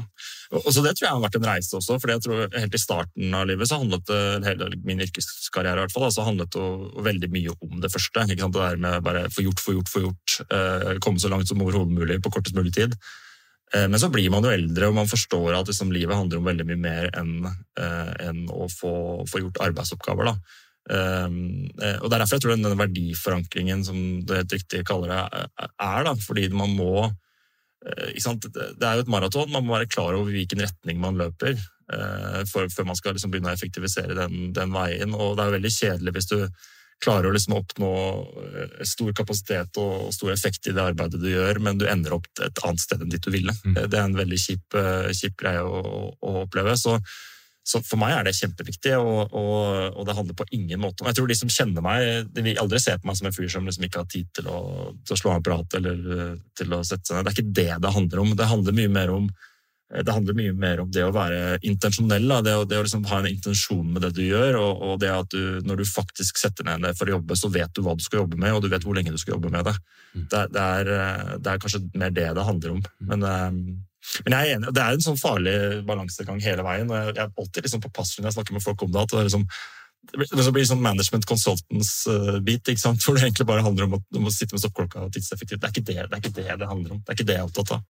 Og 0.57 0.71
så 0.73 0.81
Det 0.81 0.95
tror 0.97 1.05
jeg 1.05 1.13
har 1.13 1.21
vært 1.21 1.35
en 1.37 1.45
reise 1.45 1.77
også. 1.77 1.99
for 2.01 2.09
jeg 2.09 2.23
tror 2.25 2.57
Helt 2.57 2.73
i 2.75 2.81
starten 2.81 3.33
av 3.37 3.45
livet 3.45 3.69
så 3.69 3.77
handlet 3.77 4.05
det, 4.09 4.21
hele 4.47 4.69
min 4.83 5.03
yrkeskarriere 5.05 5.77
i 5.77 5.85
hvert 5.85 5.93
fall, 5.93 6.09
så 6.11 6.25
handlet 6.25 6.51
det 6.55 7.03
veldig 7.05 7.29
mye 7.29 7.55
om 7.61 7.79
det 7.83 7.91
første. 7.93 8.25
ikke 8.25 8.41
sant? 8.41 8.53
Det 8.57 8.65
der 8.65 8.77
med 8.81 9.03
bare 9.03 9.29
få 9.29 9.45
gjort, 9.45 9.61
få 9.61 9.77
gjort, 9.77 9.89
få 9.93 10.05
gjort. 10.07 10.37
Eh, 10.49 10.97
komme 11.05 11.21
så 11.21 11.29
langt 11.29 11.47
som 11.47 11.61
overhodet 11.61 11.93
mulig 11.93 12.21
på 12.21 12.31
kortest 12.33 12.57
mulig 12.57 12.73
tid. 12.73 12.97
Eh, 13.73 13.85
men 13.87 13.99
så 13.99 14.09
blir 14.09 14.29
man 14.33 14.43
jo 14.43 14.53
eldre, 14.53 14.89
og 14.89 14.97
man 14.97 15.09
forstår 15.09 15.53
at 15.53 15.69
liksom, 15.69 15.93
livet 15.93 16.17
handler 16.17 16.41
om 16.41 16.49
veldig 16.49 16.65
mye 16.71 16.81
mer 16.81 17.11
enn 17.19 17.45
eh, 17.45 18.13
en 18.25 18.47
å 18.49 18.65
få, 18.73 18.93
få, 19.29 19.43
gjort 19.43 19.61
arbeidsoppgaver. 19.69 20.31
da. 20.31 20.35
Eh, 20.89 21.29
og 21.99 22.09
er 22.09 22.17
derfor 22.17 22.37
jeg 22.37 22.45
tror 22.47 22.55
den 22.57 22.79
verdiforankringen 22.79 23.85
som 23.85 23.99
du 24.25 24.33
helt 24.33 24.55
riktig 24.57 24.85
kaller 24.89 25.13
det, 25.13 25.47
er. 25.69 26.07
da, 26.09 26.15
Fordi 26.25 26.49
man 26.49 26.73
må 26.73 27.09
det 27.89 28.87
er 28.87 28.97
jo 28.97 29.05
et 29.05 29.11
maraton. 29.11 29.51
Man 29.53 29.65
må 29.67 29.77
være 29.77 29.89
klar 29.91 30.17
over 30.17 30.31
hvilken 30.33 30.61
retning 30.63 30.99
man 31.01 31.19
løper 31.19 31.55
eh, 31.55 32.41
før 32.49 32.87
man 32.87 32.97
skal 32.97 33.15
liksom 33.15 33.33
begynne 33.33 33.51
å 33.51 33.57
effektivisere 33.57 34.17
den, 34.17 34.51
den, 34.55 34.75
veien. 34.75 35.15
Og 35.15 35.35
det 35.35 35.43
er 35.43 35.49
jo 35.49 35.57
veldig 35.57 35.73
kjedelig 35.77 36.15
hvis 36.17 36.29
du 36.33 36.37
klarer 36.99 37.29
å 37.29 37.33
liksom 37.35 37.55
oppnå 37.55 37.91
eh, 38.43 38.77
stor 38.87 39.15
kapasitet 39.17 39.81
og 39.81 40.13
stor 40.15 40.33
effekt 40.35 40.67
i 40.67 40.75
det 40.75 40.85
arbeidet 40.91 41.21
du 41.23 41.29
gjør, 41.31 41.61
men 41.63 41.79
du 41.81 41.87
ender 41.89 42.17
opp 42.19 42.29
et 42.43 42.63
annet 42.67 42.83
sted 42.83 43.01
enn 43.03 43.11
dit 43.11 43.23
du 43.23 43.31
ville. 43.33 43.55
Mm. 43.65 43.81
Det 43.81 43.99
er 43.99 44.05
en 44.05 44.19
veldig 44.19 44.41
kjip, 44.45 44.79
kjip 45.15 45.37
greie 45.39 45.63
å, 45.65 45.83
å 46.13 46.35
oppleve. 46.43 46.77
Så 46.79 46.99
så 47.69 47.81
for 47.85 48.01
meg 48.01 48.15
er 48.15 48.25
det 48.25 48.33
kjempeviktig, 48.37 48.95
og, 48.97 49.33
og, 49.37 49.57
og, 49.91 50.05
det 50.07 50.15
handler 50.17 50.37
på 50.37 50.47
ingen 50.57 50.81
måte 50.81 51.03
om 51.03 51.09
Jeg 51.11 51.19
tror 51.19 51.29
de 51.29 51.37
som 51.37 51.51
kjenner 51.53 51.85
meg, 51.85 52.31
de 52.33 52.45
vil 52.45 52.61
aldri 52.61 52.79
se 52.81 52.95
på 52.97 53.09
meg 53.09 53.19
som 53.19 53.29
en 53.29 53.35
fyr 53.35 53.51
som 53.53 53.67
liksom 53.67 53.85
ikke 53.85 54.01
har 54.01 54.07
tid 54.09 54.31
til 54.39 54.49
å, 54.49 54.61
til 55.05 55.15
å 55.15 55.19
slå 55.19 55.33
av 55.35 55.37
en 55.37 55.45
prat 55.45 55.77
eller 55.77 55.99
eh, 56.15 56.33
til 56.57 56.73
å 56.73 56.81
sette 56.87 57.11
seg 57.11 57.19
ned. 57.19 57.27
Det 57.27 57.31
er 57.31 57.37
ikke 57.37 57.59
det 57.59 57.67
det 57.83 57.93
handler 57.93 58.23
om. 58.23 58.33
Det 58.39 58.49
handler 58.49 58.77
mye 58.79 58.93
mer 58.95 59.13
om 59.13 59.27
eh, 59.29 60.01
det 60.01 60.15
handler 60.15 60.39
mye 60.39 60.55
mer 60.63 60.81
om 60.81 60.89
det 60.95 61.03
å 61.05 61.11
være 61.13 61.59
intensjonell. 61.69 62.33
Det 62.47 62.55
å, 62.57 62.63
det 62.71 62.79
å 62.79 62.87
liksom 62.87 63.05
ha 63.11 63.19
en 63.21 63.29
intensjon 63.29 63.85
med 63.85 64.01
det 64.07 64.15
du 64.17 64.23
gjør. 64.25 64.57
Og, 64.63 64.81
og, 64.87 64.95
det 65.03 65.11
at 65.13 65.35
du, 65.35 65.59
når 65.67 65.83
du 65.83 65.91
faktisk 65.91 66.41
setter 66.41 66.65
ned 66.65 66.87
ned 66.87 66.97
for 66.97 67.05
å 67.05 67.19
jobbe, 67.19 67.37
så 67.37 67.51
vet 67.53 67.75
du 67.75 67.83
hva 67.85 67.93
du 67.93 68.01
skal 68.05 68.23
jobbe 68.23 68.39
med, 68.39 68.55
og 68.55 68.65
du 68.65 68.71
vet 68.73 68.87
hvor 68.87 68.97
lenge 68.97 69.13
du 69.13 69.21
skal 69.21 69.37
jobbe 69.37 69.53
med 69.53 69.69
det. 69.69 69.75
Mm. 70.15 70.25
Det, 70.25 70.41
det, 70.57 70.65
er, 70.65 70.91
eh, 70.95 71.37
det 71.37 71.53
er, 71.53 71.61
kanskje 71.61 71.85
mer 71.93 72.17
det 72.17 72.31
det 72.39 72.49
handler 72.49 72.79
om. 72.79 72.81
Mm. 72.97 73.13
Men 73.13 73.29
men 74.25 74.35
jeg 74.35 74.47
er 74.47 74.57
enig, 74.57 74.71
det 74.75 74.83
er 74.83 74.95
en 74.95 75.03
sånn 75.03 75.19
farlig 75.19 75.55
balansegang 75.87 76.39
hele 76.43 76.63
veien. 76.65 76.89
og 76.91 77.11
Jeg 77.11 77.25
er 77.25 77.33
alltid 77.43 77.67
liksom 77.67 77.83
påpasselig 77.83 78.23
når 78.23 78.31
jeg 78.31 78.37
snakker 78.37 78.55
med 78.55 78.65
folk 78.65 78.85
om 78.85 78.93
det. 78.93 79.03
at 79.03 79.13
det 79.13 79.19
er, 79.19 79.27
liksom, 79.27 79.45
det 80.39 80.53
blir 80.55 80.69
sånn 80.69 80.83
management 80.83 81.27
consultants-bit, 81.29 82.73
ikke 82.73 82.95
hvor 82.95 83.17
det 83.19 83.27
egentlig 83.27 83.49
bare 83.51 83.65
handler 83.65 83.89
om 83.89 83.97
å, 83.99 84.01
om 84.21 84.29
å 84.29 84.33
sitte 84.33 84.55
med 84.55 84.63
stoppklokka 84.63 85.09
tidseffektivt. 85.15 85.61
Det 85.61 85.69
er, 85.69 85.75
det, 85.75 85.85
det 85.85 85.99
er, 85.99 86.21
ikke 86.23 86.35
det, 86.39 86.47
det 86.63 86.71
handler 86.71 86.95
om. 86.95 87.03
Det 87.03 87.13
er 87.13 87.19
ikke 87.19 87.29
det 87.29 87.39
jeg 87.39 87.43
er 87.43 87.51
opptatt 87.51 87.77
av. 87.77 87.87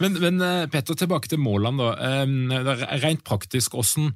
Men, 0.00 0.16
men 0.16 0.40
eh, 0.40 0.66
Petter, 0.72 0.96
tilbake 0.96 1.28
til 1.28 1.40
målene. 1.42 1.90
da. 1.92 2.76
Rent 3.02 3.24
praktisk, 3.26 3.76
hvordan, 3.76 4.14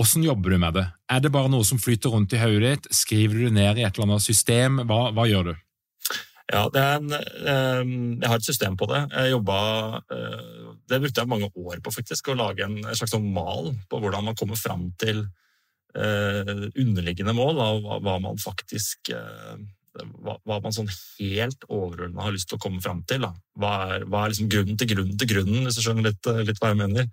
hvordan, 0.00 0.24
jobber 0.24 0.54
du 0.54 0.58
med 0.58 0.78
det? 0.78 0.86
Er 1.12 1.20
det 1.20 1.32
bare 1.34 1.50
noe 1.52 1.66
som 1.68 1.80
flyter 1.80 2.14
rundt 2.14 2.32
i 2.32 2.40
hodet 2.40 2.62
ditt? 2.62 2.88
Skriver 2.96 3.38
du 3.38 3.44
det 3.48 3.56
ned 3.58 3.80
i 3.80 3.84
et 3.84 3.92
eller 3.92 4.08
annet 4.08 4.24
system? 4.24 4.80
Hva, 4.88 5.10
hva 5.12 5.26
gjør 5.28 5.52
du? 5.52 5.54
Ja, 6.52 6.64
en, 6.68 7.12
Jeg 7.12 8.28
har 8.28 8.38
et 8.38 8.46
system 8.48 8.76
på 8.76 8.88
det. 8.90 9.02
Jobba, 9.30 9.58
eh, 10.12 10.72
Det 10.88 11.00
brukte 11.00 11.22
jeg 11.22 11.28
mange 11.28 11.50
år 11.54 11.80
på, 11.84 11.92
faktisk, 11.92 12.32
å 12.32 12.38
lage 12.40 12.64
en, 12.64 12.80
slags 12.96 13.12
sånn 13.14 13.28
mal 13.32 13.72
på 13.88 14.00
hvordan 14.00 14.26
man 14.30 14.36
kommer 14.36 14.58
fram 14.60 14.90
til 15.00 15.22
eh, 15.94 16.66
underliggende 16.72 17.36
mål, 17.36 17.60
og 17.60 18.02
hva, 18.04 18.18
man 18.20 18.40
faktisk 18.40 19.12
hva, 19.92 20.36
hva, 20.46 20.58
man 20.62 20.74
sånn 20.74 20.90
helt 21.18 21.66
overordna 21.68 22.26
har 22.26 22.34
lyst 22.34 22.50
til 22.50 22.58
å 22.58 22.62
komme 22.62 22.82
fram 22.84 23.02
til. 23.08 23.26
Hva 23.60 23.72
er, 23.96 24.06
hva 24.08 24.24
er 24.24 24.32
liksom 24.32 24.50
grunnen 24.52 24.78
til 24.80 24.90
grunnen 24.94 25.18
til 25.20 25.30
grunnen, 25.34 25.66
hvis 25.66 25.78
du 25.78 25.84
skjønner 25.84 26.08
litt, 26.10 26.30
eh, 26.30 26.42
litt 26.48 26.62
hva 26.62 26.72
jeg 26.72 26.80
mener. 26.80 27.10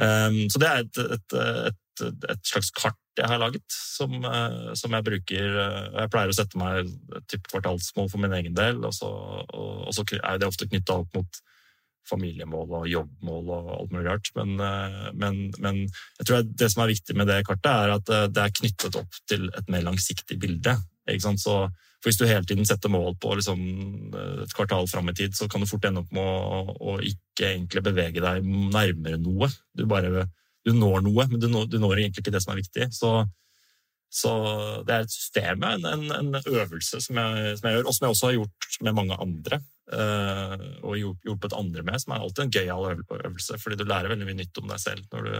Um, 0.00 0.44
så 0.48 0.60
det 0.62 0.68
er 0.70 0.84
et, 0.84 0.98
et, 1.16 1.34
et, 1.68 1.80
et, 2.08 2.42
slags 2.46 2.70
kart 2.76 2.98
jeg 3.18 3.28
har 3.28 3.40
laget, 3.42 3.66
som, 3.68 4.14
uh, 4.24 4.72
som, 4.78 4.94
jeg 4.96 5.04
bruker 5.04 5.56
uh, 5.58 6.00
Jeg 6.00 6.12
pleier 6.12 6.32
å 6.32 6.36
sette 6.36 6.60
meg 6.60 6.88
et 7.18 7.36
kvartalsmål 7.50 8.10
for 8.12 8.22
min 8.22 8.34
egen 8.38 8.56
del, 8.56 8.80
og 8.86 8.94
så, 8.96 9.10
og, 9.10 9.86
og 9.88 9.96
så 9.96 10.06
er 10.16 10.40
det 10.40 10.48
ofte 10.48 10.68
knytta 10.70 11.00
opp 11.02 11.18
mot 11.18 11.40
familiemål 12.10 12.72
og 12.80 12.88
jobbmål 12.90 13.50
og 13.54 13.68
alt 13.76 13.92
mulig 13.92 14.06
rart. 14.08 14.30
Men, 14.38 14.54
uh, 14.62 15.10
men, 15.12 15.42
men, 15.60 15.82
jeg 16.22 16.30
tror 16.30 16.48
det 16.48 16.70
som 16.72 16.84
er 16.84 16.94
viktig 16.94 17.18
med 17.18 17.28
det 17.30 17.42
kartet, 17.48 17.70
er 17.70 17.94
at 17.98 18.14
det 18.32 18.46
er 18.46 18.56
knyttet 18.62 18.98
opp 18.98 19.20
til 19.30 19.50
et 19.52 19.70
mer 19.72 19.84
langsiktig 19.90 20.40
bilde. 20.40 20.78
Så 21.36 21.70
Hvis 22.04 22.16
du 22.16 22.24
hele 22.24 22.44
tiden 22.44 22.64
setter 22.64 22.88
mål 22.88 23.16
på 23.20 23.34
liksom, 23.36 23.60
eh, 24.16 24.42
et 24.42 24.54
kvartal 24.56 24.88
fram 24.88 25.08
i 25.10 25.12
tid, 25.12 25.34
så 25.36 25.48
kan 25.48 25.60
du 25.60 25.66
fort 25.66 25.84
ende 25.84 26.00
opp 26.00 26.12
med 26.12 26.24
å, 26.24 26.76
å 26.80 26.98
ikke 27.00 27.44
egentlig 27.44 27.82
bevege 27.82 28.20
deg 28.24 28.40
nærmere 28.72 29.18
noe. 29.20 29.50
Du, 29.76 29.84
bare, 29.84 30.24
du 30.66 30.72
når 30.76 31.04
noe, 31.06 31.26
men 31.30 31.40
du 31.40 31.48
når, 31.50 31.68
du 31.72 31.78
når, 31.80 32.02
egentlig 32.02 32.24
ikke 32.24 32.34
det 32.34 32.42
som 32.44 32.54
er 32.54 32.60
viktig. 32.60 32.88
Så, 32.94 33.12
så 34.12 34.32
det 34.86 34.96
er 34.96 35.06
et 35.06 35.14
system, 35.14 35.64
en, 35.64 36.10
en, 36.18 36.34
øvelse 36.40 37.00
som 37.00 37.20
jeg, 37.22 37.56
som 37.58 37.68
jeg, 37.68 37.78
gjør, 37.78 37.86
og 37.86 37.96
som 37.96 38.06
jeg 38.06 38.16
også 38.16 38.28
har 38.28 38.38
gjort 38.38 38.70
med 38.86 38.98
mange 39.00 39.20
andre. 39.26 39.62
Uh, 39.90 40.54
og 40.86 41.00
hjulpet 41.00 41.56
andre 41.58 41.82
med, 41.82 41.98
som 41.98 42.12
er 42.14 42.22
alltid 42.22 42.44
en 42.44 42.52
gøyal 42.54 42.84
øvelse, 42.94 43.56
fordi 43.58 43.80
du 43.80 43.88
lærer 43.88 44.12
veldig 44.12 44.28
mye 44.28 44.38
nytt 44.38 44.60
om 44.62 44.68
deg 44.70 44.78
selv 44.78 45.08
når 45.10 45.26
du 45.26 45.32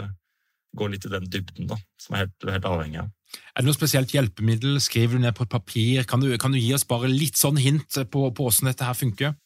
går 0.81 0.91
litt 0.91 1.07
i 1.07 1.11
den 1.13 1.29
dybden 1.31 1.69
da, 1.71 1.79
som 2.03 2.17
er 2.17 2.25
helt, 2.25 2.35
du 2.39 2.49
er 2.49 2.57
helt 2.57 2.67
avhengig 2.67 2.99
av. 3.03 3.13
Er 3.55 3.63
det 3.63 3.69
noe 3.69 3.77
spesielt 3.77 4.15
hjelpemiddel? 4.15 4.81
Skriver 4.83 5.19
du 5.19 5.23
ned 5.23 5.37
på 5.39 5.47
et 5.47 5.53
papir? 5.53 6.03
Kan 6.11 6.23
du, 6.23 6.33
kan 6.43 6.55
du 6.55 6.59
gi 6.59 6.73
oss 6.75 6.87
bare 6.87 7.11
litt 7.11 7.39
sånn 7.39 7.61
hint 7.63 8.01
på, 8.11 8.25
på 8.35 8.47
hvordan 8.47 8.73
dette 8.73 8.87
her 8.87 8.99
funker? 8.99 9.37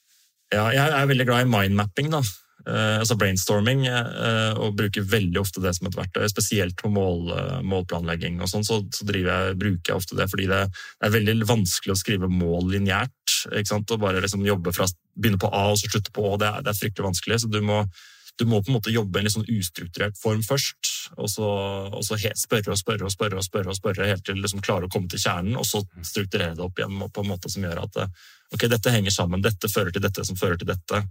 Ja, 0.52 0.68
jeg 0.72 0.84
er 0.84 1.08
veldig 1.10 1.26
glad 1.28 1.44
i 1.44 1.50
mindmapping, 1.50 2.08
da. 2.12 2.20
Uh, 2.64 2.96
altså 3.02 3.18
brainstorming, 3.20 3.82
uh, 3.92 4.56
og 4.56 4.78
bruker 4.78 5.04
veldig 5.04 5.36
ofte 5.42 5.60
det 5.60 5.74
som 5.76 5.90
et 5.90 5.98
verktøy. 5.98 6.24
Spesielt 6.32 6.78
på 6.80 6.88
mål, 6.88 7.26
uh, 7.28 7.58
målplanlegging 7.66 8.38
og 8.40 8.48
sånn, 8.48 8.64
så, 8.64 8.78
så 8.88 9.04
jeg, 9.04 9.58
bruker 9.60 9.92
jeg 9.92 9.98
ofte 9.98 10.16
det 10.16 10.30
fordi 10.32 10.48
det, 10.48 10.62
er 11.04 11.12
veldig 11.12 11.44
vanskelig 11.50 11.92
å 11.92 12.00
skrive 12.00 12.30
mål 12.32 12.72
lineært. 12.72 13.12
Og 13.52 13.98
bare 14.00 14.22
liksom 14.24 14.46
jobbe 14.48 14.72
fra 14.72 14.88
begynne 15.14 15.40
på 15.40 15.52
A 15.52 15.66
og 15.74 15.78
så 15.78 15.90
slutte 15.90 16.14
på 16.14 16.24
Å. 16.24 16.38
Det, 16.40 16.50
det 16.64 16.72
er 16.72 16.80
fryktelig 16.80 17.08
vanskelig. 17.10 17.42
så 17.44 17.52
du 17.52 17.60
må 17.64 17.84
du 18.34 18.48
må 18.50 18.58
på 18.62 18.72
en 18.72 18.78
måte 18.80 18.90
jobbe 18.90 19.18
i 19.18 19.20
en 19.20 19.28
litt 19.28 19.34
sånn 19.36 19.46
ustrukturert 19.46 20.16
form 20.18 20.40
først. 20.42 20.88
Og 21.22 21.28
så, 21.30 21.50
og 21.94 22.00
så 22.02 22.16
spørre 22.18 22.72
og 22.74 22.80
spørre 22.80 23.06
og 23.06 23.12
spørre 23.12 23.38
og 23.38 23.46
spørre, 23.46 23.70
og 23.70 23.78
spørre 23.78 24.08
helt 24.08 24.24
til 24.26 24.40
du 24.40 24.42
liksom 24.42 24.64
klarer 24.64 24.88
å 24.88 24.90
komme 24.90 25.06
til 25.12 25.22
kjernen. 25.22 25.54
Og 25.60 25.68
så 25.68 25.84
strukturere 26.00 26.56
det 26.56 26.64
opp 26.64 26.80
igjen 26.80 26.96
på 26.98 27.22
en 27.22 27.30
måte 27.30 27.52
som 27.52 27.62
gjør 27.62 27.84
at 27.84 28.00
ok, 28.54 28.66
dette 28.72 28.90
henger 28.90 29.14
sammen, 29.14 29.44
dette 29.44 29.70
fører 29.70 29.94
til 29.94 30.02
dette 30.02 30.26
som 30.26 30.40
fører 30.40 30.58
til 30.58 30.72
dette. 30.72 31.04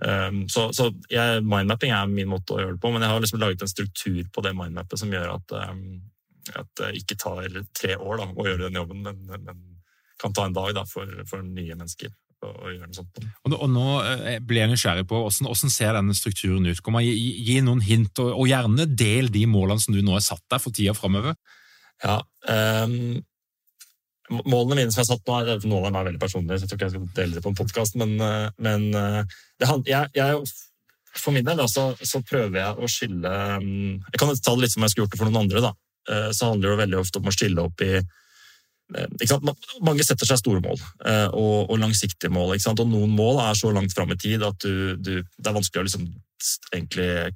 Um, 0.00 0.46
så, 0.48 0.70
så 0.72 0.88
jeg, 1.12 1.42
mindmapping 1.44 1.92
er 1.92 2.08
min 2.08 2.30
måte 2.30 2.54
å 2.56 2.62
gjøre 2.62 2.76
det 2.76 2.80
på, 2.80 2.92
men 2.94 3.04
jeg 3.04 3.12
har 3.12 3.20
liksom 3.20 3.42
laget 3.42 3.64
en 3.66 3.72
struktur 3.72 4.22
på 4.32 4.44
det 4.46 4.54
mindmappet 4.56 5.02
som 5.02 5.12
gjør 5.12 5.34
at, 5.34 5.54
um, 5.68 6.00
at 6.56 6.70
det 6.80 6.94
ikke 7.02 7.18
tar 7.20 7.60
tre 7.76 7.98
år 7.98 8.22
da, 8.22 8.30
å 8.32 8.48
gjøre 8.48 8.68
den 8.68 8.80
jobben, 8.80 9.04
men, 9.04 9.44
men 9.44 9.60
kan 10.20 10.32
ta 10.36 10.46
en 10.48 10.56
dag 10.56 10.72
da, 10.76 10.86
for, 10.88 11.08
for 11.28 11.44
nye 11.44 11.76
mennesker 11.76 12.12
å 12.40 12.70
gjøre 12.72 12.88
noe 12.88 12.96
sånt 12.96 13.10
på. 13.12 13.22
Og, 13.44 13.54
og 13.56 13.70
nå 13.72 13.86
eh, 14.06 14.38
blir 14.40 14.62
jeg 14.62 14.72
nysgjerrig 14.72 15.06
på 15.08 15.18
hvordan, 15.20 15.48
hvordan 15.50 15.72
ser 15.74 15.96
denne 15.96 16.16
strukturen 16.16 16.68
ut? 16.68 16.82
Man 16.92 17.04
gi, 17.04 17.14
gi 17.44 17.58
noen 17.64 17.82
hint, 17.84 18.14
og, 18.22 18.32
og, 18.32 18.46
gjerne 18.48 18.88
del 18.88 19.28
de 19.32 19.44
målene 19.50 19.82
som 19.82 19.96
du 19.96 20.00
nå 20.04 20.16
har 20.16 20.24
satt 20.24 20.44
deg 20.52 20.62
for 20.62 20.76
tida 20.76 20.96
framover? 20.96 21.36
Ja, 22.00 22.22
um, 22.48 23.20
Målene 24.30 24.78
mine 24.78 24.92
som 24.92 25.00
jeg 25.00 25.08
har 25.08 25.10
satt 25.12 25.26
nå, 25.26 25.36
er, 25.40 25.64
noen 25.66 25.80
av 25.80 25.88
dem 25.88 26.00
er 26.00 26.08
veldig 26.10 26.22
personlige, 26.22 26.58
så 26.58 26.66
jeg 26.66 26.70
tror 26.70 26.78
ikke 26.78 26.88
jeg 26.88 26.94
skal 26.94 27.08
dele 27.16 27.36
det 27.36 27.44
på 27.44 27.50
en 27.50 27.58
podkast, 27.58 27.96
men, 27.98 28.12
eh, 28.22 28.46
men 28.62 28.86
eh, 28.94 29.38
det, 29.58 29.70
jeg, 29.90 30.10
jeg, 30.14 30.44
for 31.16 31.34
min 31.34 31.46
del 31.46 31.58
da, 31.58 31.66
så, 31.70 31.90
så, 31.98 32.22
prøver 32.22 32.60
jeg 32.60 32.78
å 32.78 32.90
skille 32.90 33.34
um, 33.58 33.98
Jeg 34.06 34.20
kan 34.22 34.30
ta 34.30 34.54
det 34.54 34.62
litt 34.62 34.76
som 34.76 34.86
jeg 34.86 34.94
skulle 34.94 35.08
gjort 35.08 35.16
det 35.16 35.20
for 35.20 35.30
noen 35.30 35.42
andre. 35.42 35.62
da, 35.64 35.72
Så 36.36 36.52
handler 36.52 36.70
det 36.70 36.82
veldig 36.84 37.00
ofte 37.00 37.18
om 37.18 37.26
å 37.26 37.34
stille 37.34 37.64
opp 37.66 37.82
i 37.82 37.96
Eh, 38.96 39.36
Mange 39.86 40.04
setter 40.06 40.28
seg 40.28 40.40
store 40.40 40.62
mål 40.64 40.80
eh, 41.06 41.28
og, 41.28 41.70
og 41.70 41.78
langsiktige 41.80 42.32
mål. 42.32 42.56
Og 42.56 42.82
noen 42.88 43.14
mål 43.14 43.42
er 43.44 43.58
så 43.58 43.72
langt 43.74 43.94
fram 43.96 44.12
i 44.14 44.18
tid 44.20 44.44
at 44.46 44.58
du, 44.64 44.96
du, 44.96 45.14
det 45.22 45.50
er 45.50 45.56
vanskelig 45.56 45.82
å 45.82 45.88
liksom 45.88 46.10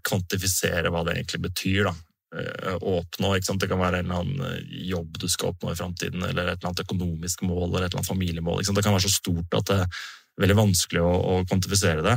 kvantifisere 0.07 0.91
hva 0.93 1.05
det 1.05 1.19
egentlig 1.19 1.43
betyr. 1.45 1.91
da. 1.91 1.95
Eh, 2.35 2.77
å 2.83 2.99
oppnå, 2.99 3.35
Det 3.39 3.69
kan 3.71 3.79
være 3.79 4.01
en 4.03 4.11
eller 4.11 4.23
annen 4.23 4.71
jobb 4.91 5.19
du 5.19 5.29
skal 5.29 5.53
oppnå 5.53 5.71
i 5.71 5.79
framtiden, 5.79 6.23
eller 6.23 6.49
et 6.49 6.59
eller 6.59 6.71
annet 6.73 6.87
økonomisk 6.87 7.43
mål 7.43 7.69
eller 7.69 7.87
et 7.87 7.93
eller 7.93 8.01
annet 8.03 8.11
familiemål. 8.11 8.63
Det 8.65 8.83
kan 8.83 8.97
være 8.97 9.07
så 9.07 9.15
stort 9.21 9.55
at 9.55 9.67
det 9.71 9.77
er 9.83 10.01
veldig 10.43 10.57
vanskelig 10.59 11.03
å, 11.05 11.13
å 11.15 11.45
kvantifisere 11.47 12.03
det. 12.03 12.17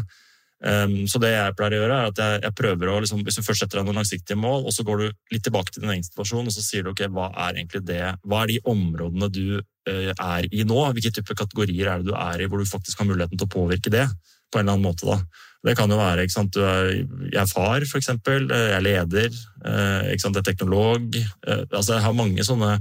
Um, 0.58 1.04
så 1.06 1.20
det 1.22 1.36
jeg 1.36 1.54
pleier 1.54 1.76
å 1.76 1.80
gjøre, 1.84 1.98
er 2.02 2.08
at 2.10 2.18
jeg, 2.18 2.38
jeg 2.48 2.54
prøver 2.58 2.90
å 2.90 2.96
liksom, 3.04 3.20
Hvis 3.22 3.36
du 3.38 3.44
først 3.46 3.62
setter 3.62 3.78
deg 3.78 3.86
noen 3.86 4.00
langsiktige 4.00 4.40
mål, 4.42 4.66
og 4.66 4.74
så 4.74 4.82
går 4.88 5.04
du 5.04 5.36
litt 5.36 5.44
tilbake 5.46 5.70
til 5.70 5.84
din 5.84 5.94
egen 5.94 6.08
situasjon 6.08 6.50
og 6.50 6.56
så 6.56 6.64
sier 6.66 6.82
du 6.82 6.96
ok, 6.96 7.04
hva 7.14 7.28
er 7.46 7.60
egentlig 7.60 7.84
det, 7.86 8.02
hva 8.26 8.40
er 8.42 8.56
de 8.56 8.64
områdene 8.66 9.30
du 9.30 9.60
uh, 9.62 10.14
er 10.16 10.50
i 10.50 10.66
nå? 10.66 10.80
Hvilke 10.98 11.14
type 11.14 11.38
kategorier 11.38 11.92
er 11.92 12.02
det 12.02 12.10
du 12.10 12.18
er 12.18 12.42
i 12.42 12.50
hvor 12.50 12.64
du 12.64 12.66
faktisk 12.66 13.04
har 13.04 13.10
muligheten 13.12 13.38
til 13.38 13.46
å 13.46 13.54
påvirke 13.54 13.94
det? 13.94 14.08
På 14.52 14.60
en 14.60 14.66
eller 14.66 14.78
annen 14.78 14.88
måte. 14.88 15.08
da. 15.08 15.44
Det 15.68 15.74
kan 15.76 15.92
jo 15.92 15.98
være 16.00 16.24
ikke 16.24 16.36
sant, 16.36 16.54
du 16.56 16.62
er, 16.64 16.94
Jeg 17.34 17.42
er 17.42 17.50
far, 17.50 17.84
for 17.90 18.00
eksempel. 18.00 18.48
Jeg 18.48 18.78
er 18.78 18.86
leder. 18.86 19.42
Uh, 19.66 20.08
ikke 20.14 20.24
sant, 20.24 20.38
jeg 20.38 20.46
er 20.46 20.52
teknolog. 20.52 21.18
Uh, 21.44 21.66
altså 21.72 21.98
Jeg 21.98 22.06
har 22.06 22.16
mange 22.16 22.46
sånne 22.48 22.78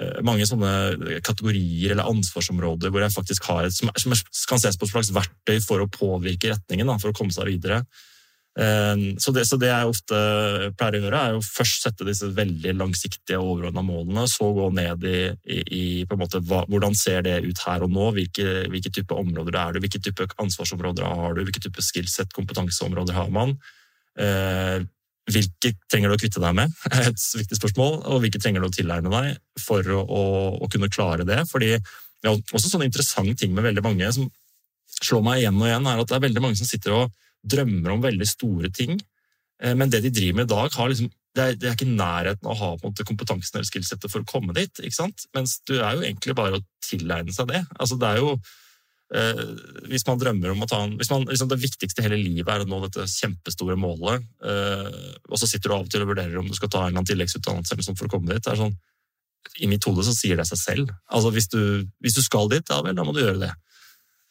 Eh, 0.00 0.22
mange 0.24 0.46
sånne 0.48 1.18
kategorier 1.20 1.92
eller 1.92 2.08
ansvarsområder 2.08 2.88
hvor 2.88 3.02
jeg 3.04 3.12
faktisk 3.12 3.44
har 3.50 3.66
et, 3.66 3.74
som, 3.76 3.90
som 3.92 4.14
kan 4.48 4.62
ses 4.62 4.78
på 4.80 4.86
et 4.88 4.92
slags 4.94 5.10
verktøy 5.12 5.58
for 5.60 5.84
å 5.84 5.90
påvirke 5.92 6.54
retningen, 6.54 6.88
da, 6.88 6.96
for 7.02 7.12
å 7.12 7.16
komme 7.16 7.34
seg 7.34 7.50
videre. 7.50 7.82
Eh, 8.52 8.96
så 9.18 9.32
det, 9.32 9.46
så 9.48 9.56
det, 9.56 9.70
jeg 9.70 9.88
ofte 9.88 10.18
pleier 10.76 10.98
å 10.98 11.02
gjøre, 11.06 11.20
er 11.20 11.36
å 11.38 11.44
først 11.44 11.86
sette 11.86 12.06
disse 12.08 12.28
veldig 12.36 12.74
langsiktige 12.76 13.40
overordna 13.40 13.84
målene, 13.86 14.26
så 14.28 14.50
gå 14.52 14.68
ned 14.76 15.06
i, 15.08 15.20
i, 15.48 15.84
måte, 16.18 16.42
hva, 16.48 16.62
hvordan 16.68 16.96
ser 16.98 17.24
det 17.28 17.38
ut 17.46 17.62
her 17.66 17.86
og 17.86 17.94
nå, 17.94 18.10
hvilke, 18.18 18.66
hvilke 18.72 18.92
type 18.92 19.16
områder 19.16 19.60
er 19.60 19.76
du, 19.76 19.82
hvilke 19.84 20.02
type 20.04 20.28
ansvarsområder 20.42 21.08
har 21.08 21.38
du, 21.38 21.44
hvilke 21.46 21.64
type 21.64 21.84
skillset, 21.84 22.34
kompetanseområder 22.36 23.16
har 23.16 23.32
man. 23.32 23.56
Eh, 24.20 24.82
hvilke 25.32 25.72
trenger 25.88 26.10
du 26.10 26.18
å 26.18 26.20
kvitte 26.20 26.42
deg 26.42 26.54
med? 26.58 26.72
er 26.92 27.08
et 27.12 27.26
viktig 27.38 27.56
spørsmål. 27.56 28.00
Og 28.10 28.24
hvilke 28.24 28.40
trenger 28.42 28.60
du 28.60 28.68
å 28.68 28.74
tilegne 28.74 29.12
deg 29.12 29.36
for 29.62 29.86
å, 29.86 30.02
å, 30.02 30.22
å 30.66 30.70
kunne 30.72 30.90
klare 30.92 31.24
det? 31.28 31.44
Fordi 31.48 31.76
er 32.22 32.38
også 32.54 32.68
sånn 32.68 32.86
interessant 32.86 33.34
ting 33.38 33.54
med 33.54 33.66
veldig 33.66 33.84
mange 33.84 34.10
som 34.14 34.28
slår 35.02 35.22
meg 35.24 35.42
igjen 35.42 35.58
og 35.58 35.68
igjen, 35.68 35.86
er 35.88 36.02
at 36.02 36.10
det 36.10 36.18
er 36.18 36.26
veldig 36.26 36.42
mange 36.44 36.58
som 36.58 36.68
sitter 36.68 36.94
og 36.94 37.21
drømmer 37.42 37.94
om 37.94 38.04
veldig 38.04 38.28
store 38.28 38.70
ting, 38.74 38.96
eh, 39.62 39.74
men 39.78 39.90
det 39.90 40.02
de 40.04 40.14
driver 40.14 40.40
med 40.40 40.50
i 40.50 40.54
dag, 40.54 40.78
liksom, 40.92 41.10
det, 41.32 41.42
er, 41.42 41.58
det, 41.58 41.68
er, 41.68 41.76
ikke 41.76 41.90
nærheten 41.90 42.48
av 42.48 42.54
å 42.54 42.60
ha 42.60 42.72
måte, 42.82 43.06
kompetansen 43.08 43.58
eller 43.58 43.68
skillsettet 43.68 44.12
for 44.12 44.22
å 44.22 44.28
komme 44.28 44.54
dit. 44.56 44.82
ikke 44.82 44.98
sant? 44.98 45.26
Mens 45.36 45.60
du 45.68 45.78
er 45.78 45.96
jo 45.96 46.04
egentlig 46.04 46.36
bare 46.36 46.60
å 46.60 46.66
tilegne 46.84 47.32
seg 47.32 47.48
det. 47.54 47.62
Altså, 47.80 47.96
det 48.00 48.10
er 48.10 48.20
jo 48.20 48.36
Eh, 49.12 49.40
hvis 49.90 50.06
man 50.08 50.20
drømmer 50.20 50.54
om 50.54 50.62
å 50.64 50.68
ta 50.68 50.78
en, 50.86 50.94
hvis 50.96 51.10
man, 51.12 51.26
liksom 51.28 51.50
Det 51.50 51.58
viktigste 51.60 52.00
i 52.00 52.06
hele 52.06 52.16
livet 52.16 52.48
er 52.48 52.62
å 52.64 52.68
nå 52.68 52.78
dette 52.86 53.04
kjempestore 53.12 53.76
målet, 53.76 54.24
eh, 54.40 54.86
og 55.28 55.36
så 55.36 55.48
sitter 55.48 55.68
du 55.68 55.74
av 55.76 55.84
og 55.84 55.90
til 55.92 56.04
og 56.04 56.14
vurderer 56.14 56.38
om 56.40 56.48
du 56.48 56.56
skal 56.56 56.70
ta 56.72 56.80
en 56.80 56.86
eller 56.86 57.02
annen 57.02 57.10
tilleggsutdannelse 57.10 57.74
eller 57.74 57.84
sånt 57.84 58.00
for 58.00 58.08
å 58.08 58.14
komme 58.14 58.32
dit. 58.32 58.40
det 58.40 58.54
er 58.54 58.62
sånn, 58.62 58.72
I 59.60 59.68
mitt 59.68 59.84
hode 59.84 60.06
så 60.06 60.14
sier 60.16 60.40
det 60.40 60.46
seg 60.48 60.60
selv. 60.62 60.94
Altså 61.12 61.32
Hvis 61.34 61.50
du, 61.52 61.60
hvis 62.00 62.16
du 62.16 62.22
skal 62.24 62.48
dit, 62.48 62.64
ja 62.64 62.80
vel, 62.80 62.96
da 62.96 63.04
må 63.04 63.12
du 63.12 63.20
gjøre 63.20 63.42
det. 63.42 63.52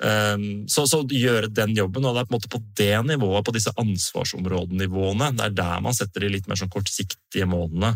Um, 0.01 0.63
så, 0.65 0.87
så 0.89 1.03
gjøre 1.05 1.51
den 1.53 1.75
jobben, 1.77 2.05
og 2.09 2.15
det 2.15 2.23
er 2.23 2.29
på 2.29 2.33
en 2.33 2.39
måte 2.39 2.49
på 2.49 2.59
det 2.79 2.95
nivået, 3.05 3.45
på 3.45 3.53
disse 3.53 3.73
ansvarsområdenivåene, 3.77 5.27
det 5.37 5.43
er 5.45 5.57
der 5.59 5.83
man 5.85 5.93
setter 5.93 6.25
de 6.25 6.31
litt 6.33 6.47
mer 6.49 6.57
sånn 6.57 6.71
kortsiktige 6.73 7.45
målene. 7.49 7.93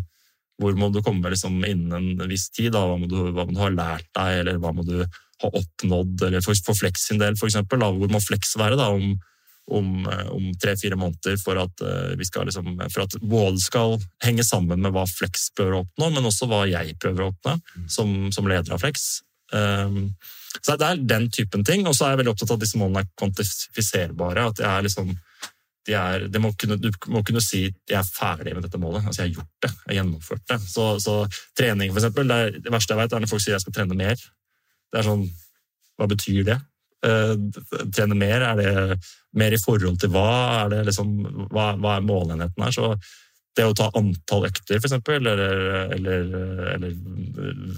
Hvor 0.62 0.78
må 0.78 0.92
du 0.94 1.02
komme 1.04 1.32
liksom 1.34 1.58
innen 1.66 2.14
en 2.22 2.30
viss 2.30 2.46
tid? 2.54 2.78
Hva, 2.78 2.96
må 3.02 3.10
du, 3.10 3.18
hva 3.34 3.48
må 3.48 3.56
du 3.56 3.64
ha 3.64 3.72
lært 3.74 4.06
deg, 4.14 4.44
eller 4.44 4.62
hva 4.62 4.72
må 4.78 4.86
du 4.86 5.00
ha 5.02 5.50
oppnådd, 5.50 6.28
eller 6.30 6.46
for, 6.46 6.56
for 6.64 6.78
Flex 6.78 7.10
sin 7.10 7.20
del, 7.20 7.36
for 7.40 7.50
eksempel, 7.50 7.82
da, 7.82 7.90
hvor 7.92 8.14
må 8.14 8.22
Flex 8.24 8.54
være? 8.62 8.78
Da, 8.80 8.92
om, 8.94 9.18
om, 9.74 9.92
om 10.32 10.48
tre-fire 10.62 10.96
måneder 11.02 11.42
for 11.42 11.60
at, 11.60 11.84
vi 12.16 12.30
skal 12.30 12.48
liksom, 12.48 12.70
for 12.86 13.08
at 13.08 13.18
både 13.20 13.60
skal 13.66 13.98
henge 14.24 14.46
sammen 14.46 14.86
med 14.86 14.94
hva 14.96 15.10
Flex 15.10 15.50
prøver 15.58 15.80
å 15.80 15.86
oppnå, 15.88 16.14
men 16.14 16.30
også 16.30 16.48
hva 16.54 16.68
jeg 16.70 16.96
prøver 17.02 17.26
å 17.26 17.34
oppnå 17.34 17.58
som, 17.90 18.30
som 18.36 18.48
leder 18.48 18.78
av 18.78 18.86
Flex. 18.86 19.26
Um, 19.54 20.16
så 20.62 20.78
det 20.80 20.88
er 20.88 21.06
den 21.14 21.30
typen 21.30 21.66
ting. 21.68 21.86
Og 21.88 21.96
så 21.96 22.08
er 22.08 22.14
jeg 22.14 22.24
veldig 22.24 22.34
opptatt 22.34 22.52
av 22.54 22.60
at 22.60 22.66
disse 22.66 22.80
målene 22.82 23.04
er 23.04 23.12
kvantifiserbare. 23.20 24.50
at 24.50 24.62
jeg 24.64 24.72
er 24.72 24.88
liksom 24.88 25.16
de 25.86 25.94
er, 25.94 26.24
de 26.34 26.42
må 26.42 26.50
kunne, 26.58 26.78
du 26.82 26.88
må 27.14 27.22
kunne 27.26 27.42
si 27.44 27.66
jeg 27.68 27.98
er 28.00 28.08
ferdig 28.08 28.56
med 28.56 28.66
dette 28.66 28.80
målet. 28.82 29.06
Altså, 29.06 29.22
jeg 29.22 29.30
har 29.30 29.42
gjort 29.42 29.66
det. 29.66 29.72
Jeg 29.72 29.92
har 29.92 29.98
gjennomført 30.00 30.46
det. 30.50 30.60
Så, 30.66 30.86
så 31.04 31.18
trening, 31.58 31.92
for 31.92 32.02
eksempel, 32.02 32.30
det, 32.32 32.38
er, 32.38 32.56
det, 32.58 32.72
verste 32.74 32.96
jeg 32.96 33.02
vet, 33.04 33.14
er 33.14 33.22
når 33.22 33.32
folk 33.32 33.44
sier 33.44 33.54
jeg 33.54 33.66
skal 33.66 33.76
trene 33.76 33.98
mer. 34.00 34.24
Det 34.90 35.02
er 35.02 35.10
sånn 35.10 35.28
Hva 35.96 36.08
betyr 36.12 36.42
det? 36.48 36.58
Eh, 37.06 37.36
trene 37.94 38.18
mer? 38.18 38.48
Er 38.50 38.58
det 38.60 38.98
mer 39.38 39.54
i 39.56 39.62
forhold 39.62 40.00
til 40.02 40.12
hva? 40.16 40.32
Er 40.64 40.74
det 40.74 40.82
liksom, 40.90 41.14
hva, 41.54 41.70
hva 41.80 42.00
er 42.00 42.08
målenheten 42.08 42.66
her? 42.66 42.74
Så 42.76 42.96
det 43.56 43.66
å 43.68 43.76
ta 43.78 43.90
antall 43.96 44.48
økter, 44.50 44.78
eksempel, 44.78 45.20
eller, 45.22 45.92
eller, 45.96 46.32
eller 46.76 46.96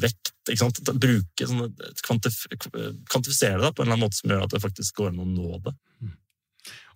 vekt 0.02 0.34
ikke 0.48 0.62
sant? 0.62 0.80
Bruke 0.96 1.48
sånne, 1.50 1.68
Kvantifisere 2.08 3.60
det 3.62 3.74
på 3.76 3.84
en 3.84 3.88
eller 3.88 3.98
annen 3.98 4.06
måte 4.06 4.20
som 4.20 4.32
gjør 4.32 4.46
at 4.46 4.56
det 4.56 4.63
faktisk 4.63 5.02
går 5.02 5.12
an 5.12 5.24
å 5.24 5.28
nå 5.28 5.60
det. 5.66 5.76
Mm. 6.02 6.16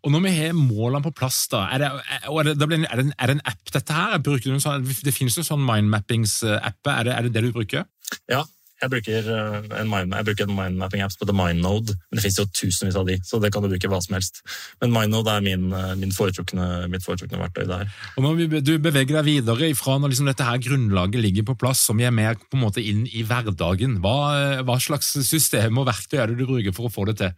Og 0.02 0.16
når 0.16 0.24
vi 0.26 0.32
har 0.40 0.56
målene 0.58 1.04
på 1.06 1.14
plass, 1.20 1.44
da, 1.52 1.66
er 1.76 1.84
det, 1.84 1.92
er 1.92 2.48
det, 2.48 2.56
er 2.56 2.72
det, 2.72 2.80
en, 2.80 2.88
er 3.14 3.30
det 3.30 3.36
en, 3.38 3.44
app, 3.52 3.62
dette 3.76 3.98
her? 4.00 4.18
Sånn, 4.64 4.88
det 5.06 5.14
finnes 5.14 5.38
jo 5.38 5.46
sånn 5.46 5.62
mindmappings-app. 5.68 6.82
Er, 6.96 7.12
er 7.14 7.28
det 7.28 7.36
det 7.36 7.46
du 7.46 7.52
bruker? 7.54 7.86
Ja, 8.32 8.42
eh, 8.82 9.80
en, 9.82 9.94
jeg 9.94 10.28
bruker 10.28 10.48
en 10.48 10.56
mindmapping-app 10.58 11.14
som 11.14 11.24
heter 11.24 11.38
MindNode. 11.38 11.96
Men 12.10 12.18
det 12.18 12.26
finnes 12.26 12.40
jo 12.40 12.48
tusenvis 12.50 12.98
av 13.00 13.08
de, 13.10 13.18
så 13.28 13.40
det 13.42 13.52
kan 13.54 13.64
du 13.64 13.70
bruke 13.72 13.92
hva 13.92 14.02
som 14.04 14.18
helst. 14.18 14.42
Men 14.82 14.94
MindNode 14.96 15.36
er 15.36 15.46
min, 15.46 15.68
eh, 15.74 15.94
min 16.02 16.16
foretrukne, 16.16 16.88
mitt 16.92 17.06
foretrukne 17.06 17.42
verktøy 17.42 17.68
der. 17.70 17.92
Og 18.18 18.26
når 18.26 18.62
du 18.66 18.74
beveger 18.82 19.18
deg 19.20 19.28
videre 19.28 19.72
ifra 19.72 19.98
når 20.00 20.14
liksom 20.14 20.32
dette 20.32 20.48
her 20.48 20.62
grunnlaget 20.64 21.22
ligger 21.22 21.48
på 21.52 21.58
plass, 21.62 21.84
som 21.88 22.00
vi 22.02 22.08
er 22.10 22.16
mer 22.16 22.40
på 22.42 22.58
en 22.58 22.66
måte 22.66 22.84
inn 22.84 23.06
i 23.08 23.26
hverdagen, 23.28 24.00
hva, 24.04 24.62
hva 24.66 24.80
slags 24.82 25.14
system 25.28 25.82
og 25.82 25.90
verktøy 25.92 26.20
er 26.22 26.32
det 26.32 26.42
du 26.42 26.48
bruker 26.50 26.76
for 26.76 26.90
å 26.90 26.94
få 26.94 27.08
det 27.12 27.20
til? 27.22 27.36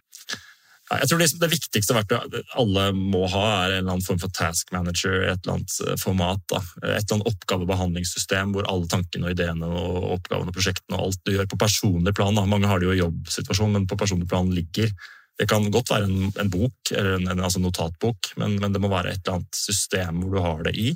Jeg 1.01 1.09
tror 1.09 1.21
det, 1.21 1.49
viktigste 1.51 1.95
verktøyet 1.95 2.53
alle 2.59 2.85
må 2.95 3.23
ha, 3.31 3.43
er 3.63 3.75
en 3.75 3.77
eller 3.79 3.95
annen 3.95 4.05
form 4.05 4.19
for 4.21 4.33
task 4.35 4.69
manager, 4.75 5.15
et 5.23 5.41
eller 5.43 5.57
annet 5.57 5.77
eh, 5.85 5.97
format. 6.01 6.43
Da. 6.51 6.61
Et 6.81 6.99
eller 6.99 7.17
annet 7.17 7.31
oppgavebehandlingssystem 7.31 8.53
hvor 8.53 8.67
alle 8.69 8.89
tankene 8.91 9.29
og 9.29 9.35
ideene 9.35 9.69
og 9.69 10.11
oppgavene 10.17 10.53
og 10.53 10.57
prosjektene 10.57 10.99
og 10.99 11.07
alt 11.07 11.23
du 11.23 11.33
gjør 11.35 11.49
på 11.51 11.59
personlig 11.63 12.15
plan. 12.17 12.37
Da. 12.37 12.45
Mange 12.49 12.69
har 12.69 12.81
det 12.81 12.89
jo 12.89 12.95
i 12.95 13.01
jobbsituasjon, 13.01 13.75
men 13.77 13.89
på 13.89 13.99
personlig 13.99 14.29
plan 14.31 14.51
ligger. 14.53 14.91
Det 15.39 15.47
kan 15.49 15.65
godt 15.73 15.89
være 15.89 16.09
en, 16.09 16.29
en 16.39 16.51
bok, 16.53 16.93
eller 16.93 17.17
en, 17.17 17.27
en 17.31 17.41
altså 17.47 17.61
notatbok, 17.63 18.35
men, 18.41 18.59
men, 18.61 18.73
det 18.73 18.81
må 18.83 18.91
være 18.91 19.15
et 19.15 19.23
eller 19.23 19.39
annet 19.39 19.57
system 19.57 20.21
hvor 20.21 20.35
du 20.35 20.43
har 20.45 20.65
det 20.67 20.75
i. 20.77 20.93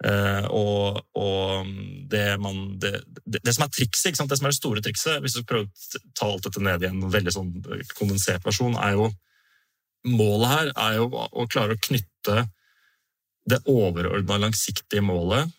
Uh, 0.00 0.46
og, 0.56 1.00
og 1.12 1.66
det, 2.08 2.24
man, 2.40 2.62
det, 2.80 3.02
det, 3.20 3.42
det, 3.44 3.52
som 3.52 3.66
er 3.66 3.72
trikset, 3.74 4.16
det 4.16 4.38
som 4.38 4.46
er 4.48 4.54
det 4.54 4.56
store 4.56 4.82
trikset, 4.84 5.18
hvis 5.20 5.36
du 5.36 5.44
prøver 5.44 5.66
å 5.68 6.00
ta 6.16 6.28
alt 6.30 6.46
dette 6.46 6.62
ned 6.64 6.86
i 6.86 6.88
en 6.88 7.02
veldig 7.12 7.34
sånn 7.34 7.50
kondensert 7.98 8.46
versjon, 8.46 8.78
er 8.80 8.96
jo 8.98 9.10
Målet 10.08 10.48
her 10.48 10.68
er 10.80 10.94
jo 10.96 11.10
å 11.12 11.42
klare 11.52 11.74
å 11.76 11.80
knytte 11.84 12.46
det 13.52 13.58
overordna 13.68 14.38
langsiktige 14.40 15.02
målet 15.04 15.50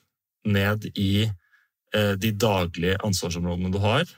ned 0.49 0.87
i 0.97 1.27
uh, 1.27 2.15
de 2.17 2.31
daglige 2.33 2.97
ansvarsområdene 3.05 3.69
du 3.69 3.77
har, 3.83 4.09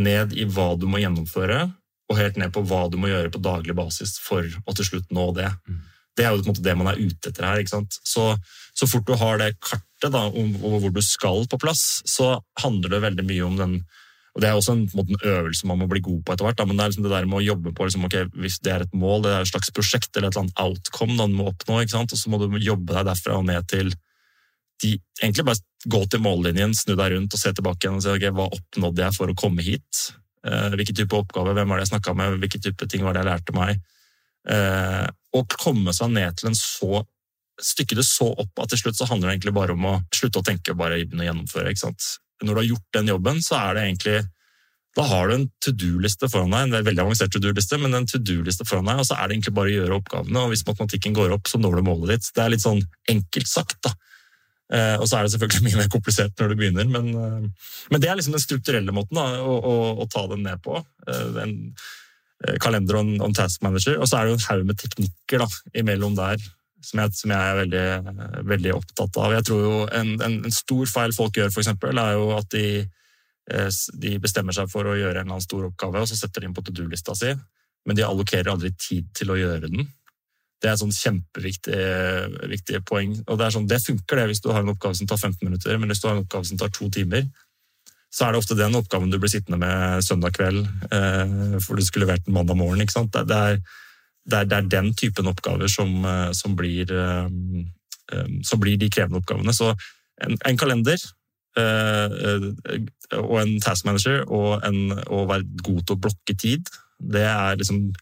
ned 0.00 0.32
i 0.32 0.46
hva 0.48 0.70
du 0.80 0.88
må 0.88 1.02
gjennomføre, 1.02 1.58
og 2.08 2.16
helt 2.16 2.40
ned 2.40 2.54
på 2.56 2.64
hva 2.64 2.86
du 2.88 2.96
må 3.00 3.12
gjøre 3.12 3.34
på 3.34 3.42
daglig 3.44 3.76
basis 3.76 4.16
for 4.24 4.48
å 4.64 4.76
til 4.76 4.88
slutt 4.88 5.12
nå 5.12 5.28
det. 5.36 5.50
Mm. 5.68 5.82
Det 6.14 6.24
er 6.24 6.32
jo 6.32 6.42
på 6.42 6.48
en 6.48 6.52
måte 6.52 6.64
det 6.64 6.76
man 6.78 6.90
er 6.92 7.00
ute 7.00 7.30
etter 7.30 7.46
her. 7.46 7.60
ikke 7.62 7.74
sant? 7.74 7.98
Så, 8.06 8.30
så 8.76 8.88
fort 8.90 9.06
du 9.08 9.16
har 9.18 9.40
det 9.40 9.56
kartet 9.58 10.14
da, 10.14 10.26
om, 10.28 10.54
om, 10.60 10.78
hvor 10.82 10.94
du 10.94 11.02
skal 11.02 11.46
på 11.50 11.60
plass, 11.60 12.02
så 12.06 12.36
handler 12.62 12.96
det 12.96 13.04
veldig 13.08 13.26
mye 13.28 13.46
om 13.46 13.60
den 13.60 13.78
og 14.34 14.42
Det 14.42 14.48
er 14.48 14.56
også 14.58 14.72
en, 14.74 14.80
en, 14.98 15.10
en 15.14 15.28
øvelse 15.30 15.66
man 15.70 15.78
må 15.78 15.86
bli 15.86 16.00
god 16.02 16.24
på 16.26 16.34
etter 16.34 16.42
hvert. 16.42 16.56
Da, 16.58 16.64
men 16.66 16.74
det 16.74 16.82
er 16.82 16.88
liksom 16.90 17.04
det 17.04 17.12
der 17.12 17.26
med 17.30 17.38
å 17.38 17.44
jobbe 17.44 17.70
på 17.70 17.86
liksom, 17.86 18.06
okay, 18.08 18.26
Hvis 18.34 18.56
det 18.66 18.72
er 18.72 18.82
et 18.82 18.96
mål, 18.98 19.22
det 19.22 19.30
er 19.30 19.44
et 19.44 19.50
slags 19.52 19.70
prosjekt 19.70 20.10
eller 20.16 20.26
et 20.26 20.34
eller 20.34 20.48
annet 20.48 20.62
outcome 20.64 21.14
da, 21.14 21.28
du 21.30 21.36
må 21.38 21.46
oppnå, 21.52 21.76
ikke 21.84 21.94
sant? 21.94 22.10
og 22.10 22.18
så 22.18 22.32
må 22.32 22.40
du 22.42 22.58
jobbe 22.58 22.96
deg 22.96 23.06
derfra 23.06 23.38
og 23.38 23.46
ned 23.46 23.68
til 23.70 23.94
de, 24.82 24.96
egentlig 25.22 25.46
bare 25.46 25.62
gå 25.86 26.00
til 26.10 26.22
mållinjen, 26.24 26.74
snu 26.74 26.96
deg 26.98 27.14
rundt 27.14 27.36
og 27.36 27.40
se 27.40 27.52
tilbake 27.54 27.86
igjen 27.86 28.00
og 28.00 28.02
se 28.02 28.14
okay, 28.16 28.34
hva 28.34 28.48
oppnådde 28.50 29.04
jeg 29.04 29.16
for 29.16 29.30
å 29.30 29.36
komme 29.38 29.62
hit. 29.62 30.02
Eh, 30.44 30.74
hvilken 30.74 30.98
type 30.98 31.16
oppgave, 31.16 31.54
hvem 31.56 31.70
var 31.70 31.78
det 31.78 31.86
jeg 31.86 31.92
snakka 31.94 32.16
med, 32.18 32.40
hvilke 32.42 32.60
type 32.64 32.88
ting 32.90 33.06
var 33.06 33.14
det 33.14 33.22
jeg 33.22 33.30
lærte 33.30 33.54
meg. 33.56 33.78
Eh, 34.50 35.06
og 35.34 35.56
komme 35.58 35.94
seg 35.96 36.12
ned 36.12 36.36
til 36.38 36.50
en 36.50 36.58
så 36.58 37.02
stykke 37.62 37.96
det 37.96 38.04
så 38.06 38.26
opp 38.32 38.60
at 38.60 38.72
til 38.72 38.82
slutt 38.82 38.98
så 38.98 39.06
handler 39.08 39.30
det 39.30 39.36
egentlig 39.36 39.54
bare 39.56 39.74
om 39.76 39.88
å 39.88 39.96
slutte 40.14 40.40
å 40.40 40.46
tenke 40.46 40.74
og 40.74 40.80
bare 40.80 40.98
å 40.98 41.00
gjennomføre. 41.00 41.70
ikke 41.70 41.86
sant? 41.86 42.06
Når 42.42 42.50
du 42.50 42.60
har 42.60 42.70
gjort 42.72 42.96
den 42.98 43.10
jobben, 43.12 43.42
så 43.44 43.60
er 43.60 43.76
det 43.76 43.84
egentlig 43.88 44.16
da 44.94 45.02
har 45.10 45.28
du 45.28 45.34
en 45.34 45.46
to 45.64 45.72
do-liste 45.74 46.28
foran 46.30 46.52
deg, 46.54 46.68
en 46.68 46.86
veldig 46.86 47.02
avansert 47.02 47.32
to 47.34 47.40
do-liste, 47.42 47.78
men 47.82 47.96
en 47.98 48.06
to 48.06 48.20
do-liste 48.22 48.66
foran 48.68 48.86
deg, 48.86 49.00
og 49.02 49.08
så 49.08 49.16
er 49.16 49.26
det 49.26 49.36
egentlig 49.36 49.54
bare 49.56 49.72
å 49.72 49.74
gjøre 49.74 49.96
oppgavene. 49.98 50.42
og 50.44 50.52
Hvis 50.52 50.62
matematikken 50.68 51.16
går 51.16 51.34
opp, 51.34 51.50
så 51.50 51.58
når 51.58 51.80
du 51.80 51.86
målet 51.88 52.12
ditt. 52.12 52.28
Det 52.36 52.44
er 52.44 52.52
litt 52.54 52.62
sånn 52.62 52.82
enkelt 53.10 53.50
sagt, 53.50 53.80
da. 53.82 53.90
Eh, 54.74 54.94
og 55.00 55.08
så 55.10 55.18
er 55.18 55.26
det 55.26 55.34
selvfølgelig 55.34 55.66
mye 55.66 55.80
mer 55.82 55.90
komplisert 55.92 56.38
når 56.38 56.52
du 56.52 56.60
begynner, 56.60 56.86
men, 56.88 57.10
eh, 57.10 57.74
men 57.90 58.02
det 58.02 58.08
er 58.10 58.20
liksom 58.20 58.38
den 58.38 58.44
strukturelle 58.46 58.94
måten 58.94 59.18
da, 59.18 59.26
å, 59.42 59.58
å, 59.58 59.74
å, 60.04 60.06
ta 60.10 60.24
den 60.30 60.46
ned 60.46 60.62
på. 60.62 60.78
Eh, 61.10 61.26
Eh, 61.42 61.90
kalender 62.60 62.98
og 62.98 63.24
en 63.24 63.36
task 63.36 63.62
manager. 63.64 63.96
Og 64.00 64.10
så 64.10 64.18
er 64.18 64.26
det 64.26 64.34
jo 64.34 64.40
en 64.40 64.46
haug 64.48 64.68
med 64.68 64.80
teknikker 64.80 65.44
da, 65.44 65.48
imellom 65.80 66.16
der 66.18 66.42
som 66.84 67.00
jeg, 67.00 67.14
som 67.16 67.32
jeg 67.32 67.50
er 67.50 67.58
veldig, 67.62 67.86
veldig, 68.50 68.72
opptatt 68.76 69.18
av. 69.22 69.32
Jeg 69.38 69.46
tror 69.48 69.62
jo 69.64 69.74
En, 69.88 70.14
en, 70.26 70.36
en 70.44 70.54
stor 70.54 70.90
feil 70.90 71.14
folk 71.16 71.38
gjør, 71.38 71.52
eksempel, 71.62 72.00
er 72.00 72.14
jo 72.18 72.30
at 72.36 72.48
de, 72.52 72.66
eh, 73.50 73.68
de, 74.02 74.14
bestemmer 74.22 74.56
seg 74.56 74.70
for 74.72 74.88
å 74.88 74.96
gjøre 74.98 75.22
en 75.22 75.24
eller 75.24 75.36
annen 75.38 75.44
stor 75.44 75.68
oppgave, 75.70 76.02
og 76.02 76.10
så 76.10 76.18
setter 76.18 76.44
de 76.44 76.50
inn 76.50 76.56
på 76.56 76.64
to 76.64 76.74
do-lista 76.76 77.16
si, 77.18 77.32
men 77.84 77.98
de 77.98 78.06
allokerer 78.06 78.52
aldri 78.52 78.72
tid 78.76 79.08
til 79.16 79.32
å 79.32 79.38
gjøre 79.38 79.70
den. 79.72 79.88
Det 80.60 80.70
er 80.70 80.76
et 80.76 80.80
sånn 80.80 80.94
kjempeviktig 80.96 81.80
viktig 82.48 82.80
poeng. 82.88 83.16
og 83.26 83.36
Det 83.38 83.46
er 83.46 83.56
sånn, 83.56 83.68
det 83.68 83.82
funker 83.84 84.20
det 84.20 84.28
hvis 84.30 84.44
du 84.44 84.48
har 84.52 84.62
en 84.62 84.72
oppgave 84.72 84.96
som 84.96 85.08
tar 85.08 85.20
15 85.20 85.44
minutter, 85.44 85.76
men 85.80 85.92
hvis 85.92 86.00
du 86.00 86.08
har 86.08 86.16
en 86.16 86.24
oppgave 86.24 86.48
som 86.48 86.60
tar 86.60 86.72
to 86.72 86.88
timer, 86.94 87.26
så 88.14 88.26
er 88.26 88.34
det 88.34 88.42
ofte 88.42 88.56
den 88.58 88.76
oppgaven 88.78 89.10
du 89.10 89.18
blir 89.18 89.32
sittende 89.32 89.58
med 89.58 90.04
søndag 90.06 90.36
kveld, 90.36 90.62
eh, 90.94 91.56
for 91.64 91.74
du 91.74 91.82
skulle 91.82 92.06
levert 92.06 92.26
den 92.26 92.36
mandag 92.36 92.58
morgen. 92.60 92.80
ikke 92.84 92.94
sant? 92.94 93.12
Det 93.14 93.34
er, 93.34 93.58
det 94.30 94.38
er, 94.38 94.44
det 94.50 94.58
er 94.58 94.70
den 94.76 94.92
typen 94.94 95.26
oppgaver 95.30 95.70
som, 95.70 95.96
eh, 96.06 96.30
som, 96.32 96.54
blir, 96.54 96.92
eh, 96.94 97.26
som, 98.46 98.60
blir, 98.62 98.78
de 98.78 98.90
krevende 98.90 99.18
oppgavene. 99.18 99.54
Så 99.54 99.72
en, 100.22 100.38
en 100.46 100.58
kalender 100.58 101.02
og 101.54 103.36
en 103.38 103.52
task 103.62 103.86
manager 103.86 104.24
og 104.26 104.64
å 105.06 105.20
være 105.30 105.44
god 105.62 105.84
til 105.86 105.94
å 105.94 106.00
blokke 106.02 106.34
tid, 106.34 106.66
det 106.98 107.22
er 107.22 107.60
liksom 107.60 107.92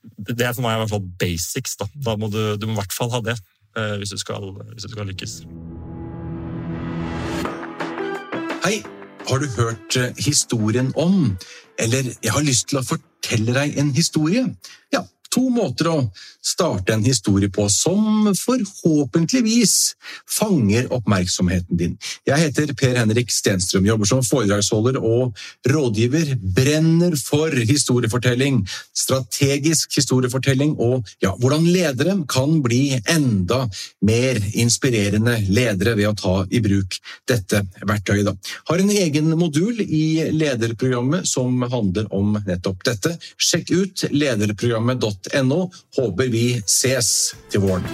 Det 0.00 0.42
er 0.42 0.54
for 0.56 0.64
meg 0.64 0.74
i 0.74 0.80
hvert 0.80 0.90
fall 0.90 1.06
basics. 1.20 1.76
Da, 1.76 1.86
da 1.94 2.16
må 2.16 2.30
du, 2.32 2.56
du 2.56 2.66
må 2.66 2.72
i 2.72 2.80
hvert 2.80 2.96
fall 2.96 3.12
ha 3.14 3.20
det 3.22 3.36
hvis 4.00 4.10
du 4.10 4.18
skal, 4.18 4.50
hvis 4.72 4.88
du 4.88 4.94
skal 4.94 5.06
lykkes. 5.06 5.42
Hei! 8.64 8.80
Har 9.28 9.38
du 9.38 9.46
hørt 9.56 9.96
eh, 9.96 10.12
historien 10.18 10.92
om 10.96 11.36
Eller 11.78 12.10
jeg 12.22 12.32
har 12.32 12.44
lyst 12.44 12.68
til 12.68 12.80
å 12.80 12.84
fortelle 12.84 13.54
deg 13.56 13.78
en 13.80 13.90
historie. 13.96 14.42
Ja, 14.92 15.04
to 15.30 15.46
måter 15.52 15.88
å 15.90 15.96
starte 16.42 16.94
en 16.94 17.04
historie 17.04 17.50
på 17.52 17.66
som 17.70 18.30
forhåpentligvis 18.34 19.74
fanger 20.38 20.88
oppmerksomheten 20.94 21.78
din. 21.78 21.96
Jeg 22.26 22.40
heter 22.46 22.72
Per 22.78 22.96
Henrik 22.98 23.30
Stenstrøm, 23.32 23.86
jobber 23.86 24.08
som 24.08 24.24
foredragsholder 24.24 24.98
og 24.98 25.36
rådgiver. 25.68 26.34
Brenner 26.40 27.16
for 27.20 27.54
historiefortelling, 27.54 28.62
strategisk 28.96 29.98
historiefortelling 29.98 30.74
og 30.80 31.08
ja, 31.22 31.34
hvordan 31.36 31.68
ledere 31.68 32.16
kan 32.30 32.58
bli 32.64 32.98
enda 33.04 33.62
mer 34.06 34.40
inspirerende 34.58 35.36
ledere 35.50 35.94
ved 35.98 36.10
å 36.10 36.16
ta 36.16 36.34
i 36.50 36.62
bruk 36.64 36.96
dette 37.28 37.62
verktøyet. 37.84 38.26
Da. 38.26 38.34
Har 38.72 38.82
en 38.82 38.90
egen 38.94 39.30
modul 39.38 39.84
i 39.84 40.30
lederprogrammet 40.32 41.28
som 41.28 41.60
handler 41.70 42.08
om 42.16 42.34
nettopp 42.48 42.82
dette. 42.88 43.14
Sjekk 43.36 43.70
ut 43.76 44.06
lederprogrammet.no 44.10 45.19
.no. 45.28 45.66
Håper 45.96 46.32
vi 46.32 46.46
ses 46.66 47.34
til 47.50 47.66
våren. 47.66 47.86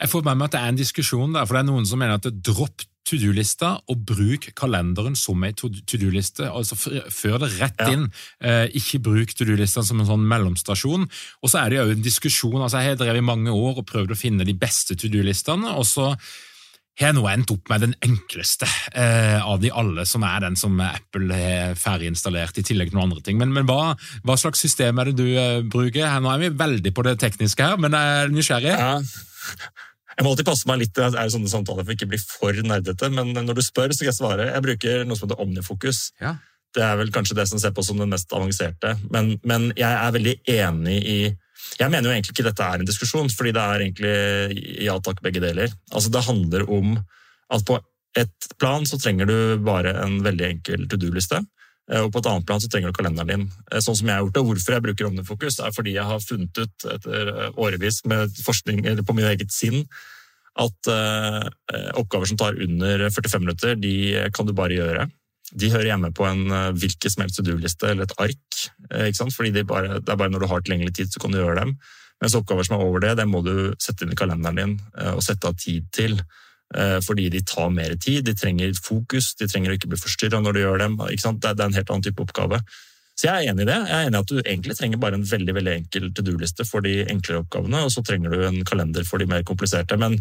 Jeg 0.00 0.08
får 0.08 0.22
med 0.24 0.38
meg 0.40 0.48
at 0.48 0.54
det 0.54 0.60
er 0.60 0.70
en 0.72 0.78
diskusjon 0.78 1.34
der, 1.36 1.44
for 1.46 1.56
det 1.56 1.60
er 1.60 1.68
noen 1.68 1.84
som 1.86 2.00
mener 2.00 2.16
at 2.16 2.24
det 2.26 2.40
dropp 2.42 2.86
to 3.10 3.18
do-lista 3.18 3.72
og 3.90 4.02
bruk 4.06 4.50
kalenderen 4.58 5.16
som 5.18 5.42
ei 5.46 5.52
to 5.56 5.70
do-liste. 5.70 6.46
altså 6.46 6.76
Før 6.78 7.40
det 7.42 7.50
rett 7.58 7.82
inn. 7.88 8.06
Ja. 8.40 8.64
Eh, 8.64 8.76
ikke 8.80 9.02
bruk 9.10 9.34
to 9.34 9.46
do-lista 9.48 9.82
som 9.86 10.00
en 10.00 10.08
sånn 10.08 10.26
mellomstasjon. 10.30 11.08
Og 11.42 11.50
så 11.50 11.64
er 11.64 11.70
det 11.70 11.80
jo 11.80 11.96
en 11.96 12.04
diskusjon. 12.06 12.60
altså 12.60 12.82
Jeg 12.82 12.94
har 12.94 13.00
drevet 13.02 13.22
i 13.22 13.26
mange 13.32 13.50
år 13.50 13.82
og 13.82 13.88
prøvd 13.88 14.14
å 14.14 14.18
finne 14.18 14.46
de 14.46 14.54
beste 14.54 14.96
to 14.96 15.10
do-listene. 15.10 15.74
og 15.76 15.86
så 15.86 16.14
har 17.00 17.14
nå 17.16 17.24
endt 17.30 17.52
opp 17.54 17.70
med 17.70 17.84
den 17.84 17.92
enkleste 18.04 18.66
eh, 18.92 19.38
av 19.40 19.60
de 19.62 19.70
alle, 19.72 20.04
som 20.08 20.24
er 20.26 20.42
den 20.44 20.56
som 20.58 20.80
Apple 20.84 21.36
har 21.36 21.76
ferdig 21.80 22.10
installert, 22.10 22.58
i 22.58 22.64
tillegg 22.66 22.90
til 22.90 22.98
noen 22.98 23.08
andre 23.08 23.24
ting. 23.24 23.38
Men, 23.40 23.54
men 23.56 23.68
hva, 23.68 23.94
hva, 24.26 24.36
slags 24.40 24.60
system 24.60 25.00
er 25.00 25.10
det 25.10 25.16
du 25.20 25.28
eh, 25.30 25.60
bruker? 25.62 26.04
Her, 26.06 26.20
nå 26.20 26.32
er 26.34 26.42
vi 26.42 26.50
veldig 26.60 26.92
på 26.96 27.06
det 27.06 27.16
tekniske 27.22 27.70
her, 27.70 27.80
men 27.80 27.96
jeg 27.96 28.18
er 28.18 28.34
nysgjerrig. 28.34 28.74
Ja. 28.74 28.98
Jeg 30.18 30.26
må 30.26 30.34
alltid 30.34 30.48
passe 30.50 30.68
meg 30.68 30.82
litt 30.82 30.92
det 30.98 31.06
er 31.16 31.32
sånne 31.32 31.48
samtaler 31.48 31.86
for 31.86 31.94
ikke 31.94 32.10
bli 32.10 32.18
for 32.20 32.56
nerdete, 32.66 33.08
men 33.14 33.32
når 33.32 33.56
du 33.56 33.64
spør, 33.64 33.92
så 33.92 34.02
skal 34.02 34.10
jeg 34.10 34.18
svare. 34.18 34.48
Jeg 34.50 34.64
bruker 34.66 35.04
noe 35.08 35.16
som 35.16 35.28
heter 35.28 35.40
Omnifokus. 35.40 36.10
Ja. 36.20 36.34
Det 36.76 36.82
er 36.84 36.98
vel 37.00 37.12
kanskje 37.14 37.38
det 37.38 37.46
som 37.48 37.62
ser 37.62 37.72
på 37.74 37.82
som 37.86 37.98
det 37.98 38.10
mest 38.10 38.30
avanserte, 38.36 38.92
men, 39.10 39.32
men 39.48 39.70
jeg 39.78 39.88
er 39.90 40.12
veldig 40.14 40.34
enig 40.60 40.98
i 41.00 41.20
jeg 41.80 41.92
mener 41.92 42.08
jo 42.08 42.14
egentlig 42.14 42.34
ikke 42.34 42.48
dette 42.48 42.66
er 42.66 42.82
en 42.82 42.88
diskusjon, 42.88 43.30
fordi 43.32 43.54
det 43.56 43.62
er 43.62 43.84
egentlig 43.84 44.82
ja 44.84 44.98
takk, 45.00 45.22
begge 45.24 45.42
deler. 45.42 45.72
Altså 45.92 46.12
Det 46.12 46.26
handler 46.26 46.66
om 46.70 46.98
at 47.50 47.64
på 47.66 47.78
et 48.18 48.52
plan 48.58 48.84
så 48.86 48.98
trenger 48.98 49.28
du 49.30 49.38
bare 49.64 49.94
en 50.02 50.18
veldig 50.24 50.46
enkel 50.48 50.86
to 50.90 50.98
do-liste. 51.00 51.40
Eh, 51.90 52.02
og 52.02 52.12
på 52.12 52.20
et 52.20 52.30
annet 52.30 52.46
plan 52.46 52.62
så 52.62 52.70
trenger 52.70 52.90
du 52.90 52.98
kalenderen 52.98 53.30
din. 53.30 53.46
Eh, 53.70 53.82
sånn 53.82 53.98
som 53.98 54.10
jeg 54.10 54.16
har 54.16 54.24
gjort 54.24 54.36
det. 54.36 54.44
Hvorfor 54.48 54.76
jeg 54.76 54.86
bruker 54.86 55.10
Omnifokus, 55.10 55.60
er 55.60 55.76
fordi 55.76 55.94
jeg 55.96 56.06
har 56.10 56.24
funnet 56.24 56.62
ut 56.64 56.88
etter 56.96 57.32
årevis 57.54 58.02
med 58.10 58.42
forskning 58.44 58.84
eller 58.84 59.06
på 59.06 59.16
mitt 59.16 59.30
eget 59.30 59.54
sinn 59.54 59.84
at 60.60 60.88
oppgaver 61.96 62.26
som 62.26 62.36
tar 62.36 62.58
under 62.60 63.04
45 63.14 63.40
minutter, 63.40 63.76
de 63.78 63.92
kan 64.34 64.44
du 64.44 64.50
bare 64.52 64.74
gjøre 64.74 65.06
de 65.50 65.70
hører 65.72 65.90
hjemme 65.92 66.12
på 66.14 66.26
en 66.28 66.44
uh, 66.52 66.72
hvilken 66.76 67.12
som 67.12 67.24
helst 67.24 67.40
to 67.40 67.46
do-liste 67.46 67.88
eller 67.90 68.06
et 68.06 68.18
ark. 68.22 68.60
Sant? 69.16 69.34
Fordi 69.34 69.52
de 69.54 69.64
bare, 69.66 70.00
Det 70.00 70.12
er 70.12 70.18
bare 70.18 70.32
når 70.32 70.44
du 70.44 70.50
har 70.50 70.62
tilgjengelig 70.62 70.94
tid, 70.94 71.10
så 71.12 71.22
kan 71.22 71.32
du 71.32 71.38
gjøre 71.38 71.60
dem. 71.60 71.74
Mens 72.20 72.34
oppgaver 72.36 72.66
som 72.66 72.76
er 72.76 72.84
over 72.84 73.00
det, 73.00 73.16
det 73.16 73.26
må 73.28 73.40
du 73.46 73.72
sette 73.80 74.04
inn 74.04 74.12
i 74.12 74.18
kalenderen 74.18 74.58
din 74.58 74.76
uh, 74.98 75.14
og 75.16 75.24
sette 75.24 75.48
av 75.48 75.58
tid 75.58 75.88
til. 75.92 76.20
Fordi 77.02 77.24
de 77.34 77.40
tar 77.42 77.72
mer 77.74 77.96
tid, 77.98 78.20
de 78.22 78.30
trenger 78.38 78.76
fokus, 78.78 79.32
de 79.34 79.48
trenger 79.50 79.72
å 79.72 79.74
ikke 79.74 79.88
bli 79.90 79.98
forstyrra 79.98 80.38
når 80.38 80.54
du 80.54 80.60
gjør 80.60 80.78
dem. 80.78 80.92
Ikke 81.10 81.24
sant? 81.24 81.40
Det, 81.42 81.50
er 81.50 81.66
en 81.66 81.74
helt 81.74 81.88
annen 81.90 82.04
type 82.06 82.22
oppgave. 82.22 82.60
Så 83.20 83.26
jeg 83.26 83.48
er 83.48 83.52
enig 83.52 83.66
i 83.66 83.68
det. 83.68 83.78
Jeg 83.88 83.96
er 83.96 84.06
enig 84.08 84.16
i 84.16 84.22
at 84.22 84.30
du 84.30 84.38
egentlig 84.38 84.76
trenger 84.78 85.00
bare 85.02 85.18
en 85.18 85.26
veldig 85.28 85.54
veldig 85.56 85.72
enkel 85.74 86.06
to 86.16 86.22
do-liste 86.24 86.64
for 86.64 86.86
de 86.86 87.02
enklere 87.10 87.42
oppgavene, 87.42 87.82
og 87.84 87.90
så 87.92 88.04
trenger 88.06 88.32
du 88.32 88.44
en 88.46 88.62
kalender 88.64 89.04
for 89.08 89.20
de 89.20 89.26
mer 89.28 89.42
kompliserte. 89.48 89.98
Men, 90.00 90.14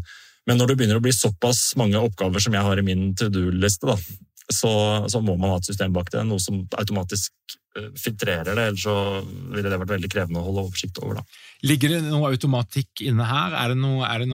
men 0.49 0.59
når 0.59 0.71
det 0.71 0.79
begynner 0.81 0.99
å 0.99 1.05
bli 1.05 1.13
såpass 1.15 1.61
mange 1.79 2.01
oppgaver 2.01 2.43
som 2.43 2.57
jeg 2.57 2.65
har 2.65 2.81
i 2.81 2.87
min 2.89 3.13
to 3.15 3.29
do-liste, 3.31 3.95
så, 4.49 4.71
så, 5.09 5.21
må 5.21 5.35
man 5.37 5.53
ha 5.53 5.59
et 5.59 5.69
system 5.69 5.93
bak 5.93 6.09
det. 6.13 6.23
Noe 6.27 6.41
som 6.41 6.63
automatisk 6.79 7.31
eh, 7.77 7.91
filtrerer 7.99 8.49
det, 8.49 8.65
ellers 8.71 8.85
så 8.87 8.95
ville 9.53 9.69
det 9.69 9.79
vært 9.83 9.93
veldig 9.95 10.11
krevende 10.11 10.41
å 10.41 10.47
holde 10.47 10.65
oversikt 10.67 10.99
over. 11.03 11.21
Da. 11.21 11.45
Ligger 11.69 11.95
det 11.95 12.01
noe 12.07 12.33
automatikk 12.33 13.05
inne 13.05 13.29
her? 13.29 13.55
Er 13.61 13.73
det 13.73 13.79
noe, 13.81 14.03
er 14.09 14.23
det 14.23 14.31
noe 14.31 14.37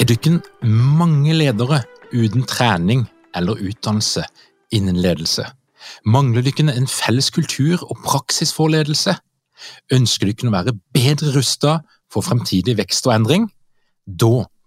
Har 0.00 0.08
ikke 0.16 0.40
mange 0.66 1.34
ledere 1.36 1.82
uten 2.10 2.42
trening 2.48 3.04
eller 3.36 3.60
utdannelse 3.62 4.24
innen 4.74 4.96
ledelse? 4.98 5.44
Mangler 6.08 6.42
dere 6.42 6.72
en 6.72 6.88
felles 6.90 7.28
kultur 7.30 7.84
og 7.84 8.00
praksis 8.02 8.50
for 8.56 8.72
ledelse? 8.72 9.14
Ønsker 9.92 10.32
dere 10.32 10.48
å 10.48 10.54
være 10.56 10.74
bedre 10.96 11.34
rustet 11.36 11.86
for 12.10 12.26
fremtidig 12.26 12.74
vekst 12.80 13.06
og 13.06 13.14
endring? 13.20 13.46
Da 14.06 14.48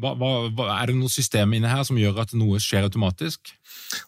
hva, 0.00 0.12
hva, 0.14 0.66
er 0.76 0.90
det 0.90 0.98
noe 0.98 1.10
system 1.10 1.54
inne 1.56 1.70
her 1.70 1.82
som 1.86 1.98
gjør 1.98 2.20
at 2.22 2.34
noe 2.38 2.60
skjer 2.62 2.86
automatisk? 2.86 3.52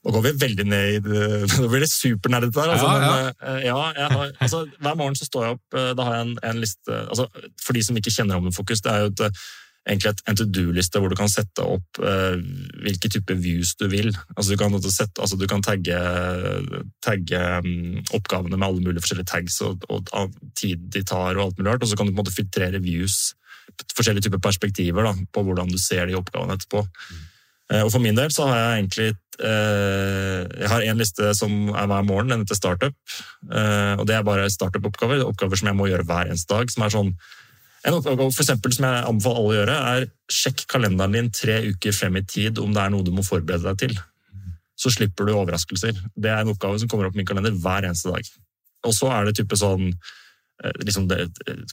Nå 0.04 0.14
går 0.14 0.26
vi 0.28 0.34
veldig 0.44 0.66
ned 0.68 0.98
i 0.98 1.00
det. 1.02 1.30
Nå 1.62 1.70
blir 1.72 1.82
det 1.84 1.90
supernerdete 1.90 2.54
der. 2.58 2.74
Altså, 2.76 2.92
ja, 2.92 3.00
ja. 3.00 3.16
Men, 3.40 3.64
ja, 3.66 3.80
jeg 3.98 4.12
har, 4.14 4.36
altså, 4.46 4.62
hver 4.78 5.00
morgen 5.00 5.18
så 5.18 5.28
står 5.28 5.48
jeg 5.48 5.58
opp, 5.58 5.66
eh, 5.80 5.90
da 5.98 6.06
har 6.06 6.18
jeg 6.18 6.28
en, 6.28 6.38
en 6.52 6.62
liste 6.62 7.02
altså, 7.02 7.26
For 7.64 7.76
de 7.76 7.82
som 7.86 7.98
ikke 7.98 8.14
kjenner 8.14 8.38
Omnifokus, 8.38 8.84
det 8.84 8.92
er 8.92 9.04
jo 9.04 9.10
et, 9.12 9.26
eh, 9.26 9.42
egentlig 9.90 10.12
et, 10.12 10.22
en 10.30 10.38
to 10.38 10.46
do-liste 10.46 11.02
hvor 11.02 11.10
du 11.10 11.18
kan 11.18 11.30
sette 11.30 11.64
opp 11.66 11.98
uh, 12.02 12.38
hvilke 12.84 13.10
type 13.10 13.34
views 13.42 13.74
du 13.80 13.88
vil. 13.90 14.12
Altså, 14.36 14.52
du, 14.52 14.56
kan 14.60 14.76
sette, 14.84 15.18
altså, 15.18 15.38
du 15.40 15.48
kan 15.50 15.64
tagge, 15.64 15.98
tagge 17.02 17.42
um, 17.66 17.98
oppgavene 18.14 18.54
med 18.54 18.68
alle 18.68 18.84
mulige 18.84 19.02
forskjellige 19.02 19.32
tags 19.32 19.58
og, 19.66 19.82
og, 19.90 20.12
og, 20.14 20.36
tid 20.58 20.86
de 20.94 21.02
tar, 21.02 21.34
og 21.34 21.48
alt 21.48 21.58
mulig 21.58 21.72
rart, 21.72 21.82
og 21.82 21.90
så 21.90 21.98
kan 21.98 22.06
du 22.06 22.12
på 22.12 22.20
en 22.20 22.22
måte 22.22 22.36
filtrere 22.36 22.82
views 22.84 23.32
forskjellige 23.96 24.28
typer 24.28 24.42
perspektiver 24.42 25.08
da, 25.08 25.12
på 25.32 25.44
hvordan 25.46 25.70
du 25.70 25.78
ser 25.80 26.06
de 26.08 26.16
oppgavene 26.18 26.58
etterpå. 26.58 26.84
Mm. 26.84 27.20
Og 27.82 27.92
For 27.92 28.04
min 28.04 28.16
del 28.18 28.32
så 28.34 28.46
har 28.50 28.58
jeg 28.58 28.80
egentlig 28.80 29.08
eh, 29.40 30.40
jeg 30.60 30.68
har 30.68 30.82
en 30.84 30.98
liste 31.00 31.30
som 31.38 31.70
er 31.70 31.86
hver 31.88 32.02
morgen, 32.04 32.32
den 32.32 32.42
heter 32.44 32.58
Startup. 32.58 32.96
Eh, 33.48 33.94
og 33.96 34.04
Det 34.08 34.16
er 34.16 34.26
bare 34.26 34.50
startup-oppgaver 34.50 35.24
oppgaver 35.24 35.60
som 35.60 35.70
jeg 35.70 35.78
må 35.78 35.88
gjøre 35.88 36.04
hver 36.08 36.28
eneste 36.28 36.52
dag. 36.52 36.70
som 36.70 36.84
er 36.84 36.92
sånn 36.92 37.14
en 37.82 37.96
oppgave 37.96 38.28
for 38.30 38.44
eksempel, 38.44 38.70
som 38.70 38.84
jeg 38.86 39.06
anbefaler 39.08 39.38
alle 39.40 39.50
å 39.50 39.56
gjøre, 39.56 39.76
er 39.92 40.04
sjekk 40.30 40.60
kalenderen 40.70 41.16
din 41.16 41.30
tre 41.34 41.56
uker 41.66 41.94
frem 41.96 42.20
i 42.20 42.22
tid 42.22 42.60
om 42.62 42.70
det 42.74 42.82
er 42.82 42.92
noe 42.94 43.02
du 43.02 43.10
må 43.10 43.24
forberede 43.26 43.66
deg 43.66 43.80
til. 43.80 43.96
Så 44.78 44.92
slipper 44.94 45.26
du 45.26 45.32
overraskelser. 45.34 45.98
Det 46.14 46.30
er 46.30 46.44
en 46.44 46.52
oppgave 46.52 46.78
som 46.78 46.90
kommer 46.90 47.08
opp 47.08 47.16
i 47.16 47.20
min 47.20 47.26
kalender 47.26 47.54
hver 47.64 47.88
eneste 47.88 48.12
dag. 48.14 48.28
Og 48.86 48.94
så 48.94 49.10
er 49.10 49.26
det 49.26 49.34
type 49.40 49.58
sånn 49.58 49.90
liksom 50.82 51.08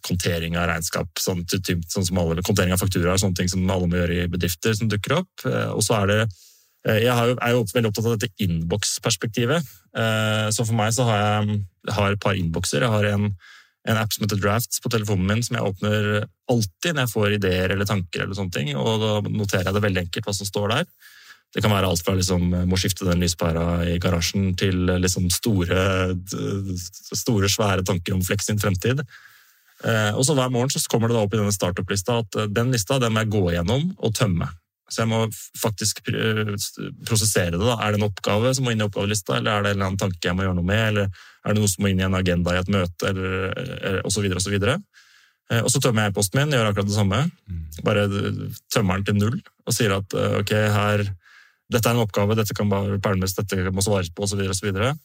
kontering 0.06 0.58
av 0.58 0.70
regnskap, 0.70 1.10
sånn, 1.22 1.44
sånn 1.46 2.08
som 2.08 2.22
alle, 2.22 2.44
kontering 2.46 2.74
av 2.74 2.82
fakturaer, 2.82 3.20
sånne 3.22 3.38
ting 3.38 3.52
som 3.52 3.70
alle 3.70 3.90
må 3.90 4.00
gjøre 4.00 4.24
i 4.24 4.32
bedrifter 4.32 4.76
som 4.78 4.90
dukker 4.92 5.20
opp. 5.22 5.46
Eh, 5.46 5.70
og 5.74 5.84
så 5.86 6.00
er 6.00 6.10
det 6.12 6.20
eh, 6.24 7.04
Jeg 7.06 7.14
er 7.14 7.54
jo 7.54 7.68
veldig 7.74 7.92
opptatt 7.92 8.10
av 8.10 8.18
dette 8.18 8.46
innboksperspektivet. 8.46 9.76
Så 10.54 10.64
for 10.68 10.78
meg 10.78 10.94
så 10.94 11.06
har 11.08 11.22
jeg, 11.22 11.62
har 11.96 12.14
et 12.14 12.22
par 12.22 12.38
innbokser. 12.38 12.84
Jeg 12.86 12.94
har 12.94 13.08
en, 13.10 13.32
en, 13.90 13.98
app 13.98 14.14
som 14.14 14.24
heter 14.24 14.38
Drafts 14.38 14.82
på 14.84 14.92
telefonen 14.94 15.26
min, 15.26 15.42
som 15.44 15.58
jeg 15.58 15.66
åpner 15.66 16.10
alltid 16.50 16.94
når 16.94 17.02
jeg 17.08 17.14
får 17.16 17.38
ideer 17.40 17.74
eller 17.74 17.90
tanker. 17.90 18.24
eller 18.24 18.38
sånne 18.38 18.54
ting, 18.54 18.76
og 18.78 19.02
Da 19.02 19.16
noterer 19.26 19.70
jeg 19.70 19.78
det 19.78 19.86
veldig 19.88 20.04
enkelt 20.06 20.30
hva 20.30 20.36
som 20.38 20.50
står 20.50 20.76
der. 20.76 20.86
Det 21.50 21.64
kan 21.66 21.74
være 21.74 21.88
alt 21.90 22.04
fra 22.06 22.14
liksom, 22.14 22.52
må 22.70 22.78
skifte 22.78 23.08
den 23.08 23.24
lyspæra 23.24 23.82
i 23.90 23.98
garasjen, 24.02 24.52
til 24.60 24.86
liksom, 25.02 25.32
store, 25.34 26.14
store, 27.10 27.50
svære 27.50 27.86
tanker 27.88 28.14
om 28.14 28.22
Flex 28.26 28.46
sin 28.46 28.62
fremtid. 28.62 29.02
Eh, 29.84 30.12
og 30.14 30.26
så 30.28 30.36
Hver 30.36 30.52
morgen 30.52 30.72
så 30.72 30.82
kommer 30.92 31.10
det 31.10 31.16
da 31.16 31.24
opp 31.24 31.34
i 31.34 31.40
denne 31.40 31.56
startup-lista 31.56 32.20
at 32.22 32.36
eh, 32.36 32.50
den 32.52 32.74
lista 32.74 33.00
den 33.00 33.16
må 33.16 33.24
jeg 33.24 33.32
gå 33.34 33.44
gjennom 33.56 33.86
og 33.98 34.16
tømme. 34.18 34.50
Så 34.90 35.04
jeg 35.04 35.10
må 35.12 35.20
faktisk 35.62 36.02
prosessere 37.06 37.54
det. 37.54 37.62
da. 37.62 37.76
Er 37.78 37.94
det 37.94 38.00
en 38.00 38.08
oppgave 38.08 38.52
som 38.58 38.66
må 38.66 38.74
inn 38.74 38.82
i 38.82 38.88
oppgavelista, 38.88 39.38
eller 39.38 39.52
er 39.52 39.64
det 39.64 39.72
en 39.72 39.78
eller 39.78 39.88
annen 39.92 40.02
tanke 40.02 40.26
jeg 40.26 40.36
må 40.36 40.48
gjøre 40.48 40.58
noe 40.58 40.66
med, 40.66 40.86
eller 40.88 41.06
er 41.46 41.54
det 41.54 41.62
noe 41.62 41.70
som 41.70 41.86
må 41.86 41.92
inn 41.92 42.02
i 42.02 42.08
en 42.08 42.18
agenda 42.18 42.56
i 42.56 42.62
et 42.64 42.72
møte, 42.74 43.12
eller, 43.12 44.02
osv. 44.02 44.26
Og, 44.34 44.42
så 44.42 44.54
videre, 44.54 44.80
eh, 45.52 45.62
og 45.62 45.70
så 45.70 45.82
tømmer 45.84 46.08
jeg 46.08 46.16
e-posten 46.16 46.42
min, 46.42 46.58
gjør 46.58 46.72
akkurat 46.72 46.90
det 46.90 46.98
samme. 46.98 47.22
Mm. 47.46 47.64
Bare 47.86 48.08
tømmer 48.74 49.00
den 49.00 49.08
til 49.12 49.20
null 49.22 49.40
og 49.70 49.78
sier 49.78 49.94
at 50.00 50.18
ok, 50.42 50.56
her 50.74 51.06
dette 51.70 51.90
er 51.90 51.98
en 51.98 52.04
oppgave, 52.04 52.38
dette 52.38 52.56
kan 52.58 52.70
bare 52.72 53.00
pælmes, 53.04 53.36
dette 53.38 53.72
må 53.74 53.84
svares 53.86 54.10
på, 54.10 54.26
osv. 54.26 54.42
Og, 54.42 55.02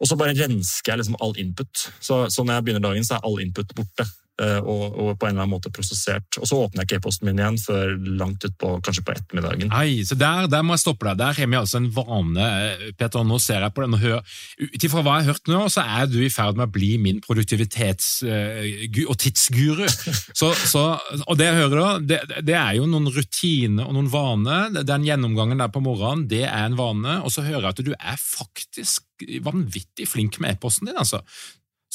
og 0.00 0.10
så 0.10 0.18
bare 0.18 0.34
rensker 0.34 0.92
jeg 0.92 1.02
liksom 1.02 1.18
all 1.22 1.36
input. 1.38 1.86
Så, 2.00 2.26
så, 2.30 2.42
når 2.42 2.58
jeg 2.58 2.64
begynner 2.66 2.88
dagen, 2.88 3.06
så 3.06 3.16
er 3.16 3.26
all 3.28 3.40
input 3.44 3.74
borte. 3.76 4.08
Eh, 4.36 4.58
og, 4.60 4.92
og, 5.00 5.14
på 5.16 5.24
en 5.24 5.32
eller 5.32 5.46
annen 5.46 5.54
måte 5.54 5.70
prosessert. 5.72 6.36
Og 6.36 6.44
så 6.44 6.58
åpner 6.60 6.82
jeg 6.82 6.90
ikke 6.90 6.98
e-posten 7.00 7.24
min 7.24 7.38
igjen 7.40 7.56
før 7.56 7.94
langt 8.20 8.44
utpå 8.44 8.74
kanskje 8.84 9.04
på 9.06 9.14
ettermiddagen. 9.14 9.70
Nei, 9.72 10.04
så 10.04 10.18
der, 10.20 10.44
der, 10.52 10.66
må 10.66 10.76
jeg 10.76 10.82
stoppe 10.82 11.08
deg. 11.08 11.22
Der 11.22 11.38
har 11.38 11.48
vi 11.48 11.56
altså 11.56 11.80
en 11.80 11.88
vane. 11.96 12.48
Eh, 12.66 12.90
Peter, 13.00 13.24
nå 13.24 13.38
ser 13.40 13.64
jeg 13.64 13.72
på 13.72 13.86
den 13.86 13.96
og 13.96 14.04
hører 14.04 14.36
Ut 14.60 14.84
ifra 14.84 15.00
hva 15.04 15.16
jeg 15.16 15.26
har 15.26 15.36
hørt 15.36 15.48
nå, 15.48 15.62
så 15.72 15.86
er 15.96 16.10
du 16.12 16.18
i 16.20 16.30
ferd 16.32 16.58
med 16.58 16.68
å 16.68 16.74
bli 16.74 16.90
min 17.00 17.22
produktivitets- 17.24 18.24
uh, 18.28 19.00
og 19.06 19.16
tidsguru. 19.20 19.84
Så, 20.36 20.50
så, 20.68 20.82
og 21.24 21.36
det 21.38 21.46
jeg 21.46 21.56
hører 21.56 21.78
da, 21.78 21.90
det, 22.10 22.16
det, 22.44 22.54
er 22.58 22.76
jo 22.76 22.86
noen 22.90 23.08
rutiner 23.12 23.86
og 23.86 23.94
noen 23.96 24.08
vaner. 24.12 24.80
Den 24.84 25.04
gjennomgangen 25.06 25.60
der 25.62 25.70
på 25.72 25.80
morgenen, 25.84 26.26
det 26.28 26.42
er 26.44 26.66
en 26.66 26.76
vane. 26.78 27.20
Og 27.24 27.32
så 27.32 27.44
hører 27.46 27.68
jeg 27.68 27.72
at 27.72 27.84
du 27.86 27.92
er 27.96 28.18
faktisk 28.20 29.26
vanvittig 29.46 30.08
flink 30.10 30.40
med 30.42 30.56
e-posten 30.56 30.90
din, 30.90 30.98
altså. 31.00 31.22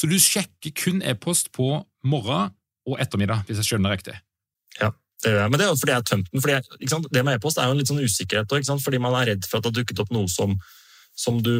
Så 0.01 0.09
du 0.09 0.17
sjekker 0.17 0.73
kun 0.73 1.03
e-post 1.05 1.51
på 1.53 1.75
morgen 2.09 2.55
og 2.89 2.97
ettermiddag, 2.97 3.43
hvis 3.45 3.59
jeg 3.61 3.67
skjønner 3.67 3.93
riktig? 3.93 4.15
Ja, 4.79 4.89
det. 5.21 5.33
Men 5.45 5.59
det 5.59 5.67
er 5.67 5.69
jo 5.69 5.77
fordi 5.77 5.93
jeg 5.93 6.01
har 6.01 6.07
tømt 6.09 6.31
den. 6.31 6.41
Fordi 6.41 7.09
det 7.13 7.21
med 7.27 7.37
e-post 7.37 7.59
er 7.61 7.69
jo 7.69 7.75
en 7.75 7.81
litt 7.81 7.91
sånn 7.91 8.01
usikkerhet 8.01 8.55
òg, 8.57 8.65
fordi 8.81 9.01
man 9.03 9.17
er 9.19 9.35
redd 9.35 9.45
for 9.45 9.59
at 9.59 9.67
det 9.67 9.69
har 9.69 9.75
dukket 9.77 10.01
opp 10.01 10.13
noe 10.15 10.31
som, 10.31 10.55
som 11.13 11.37
du 11.45 11.51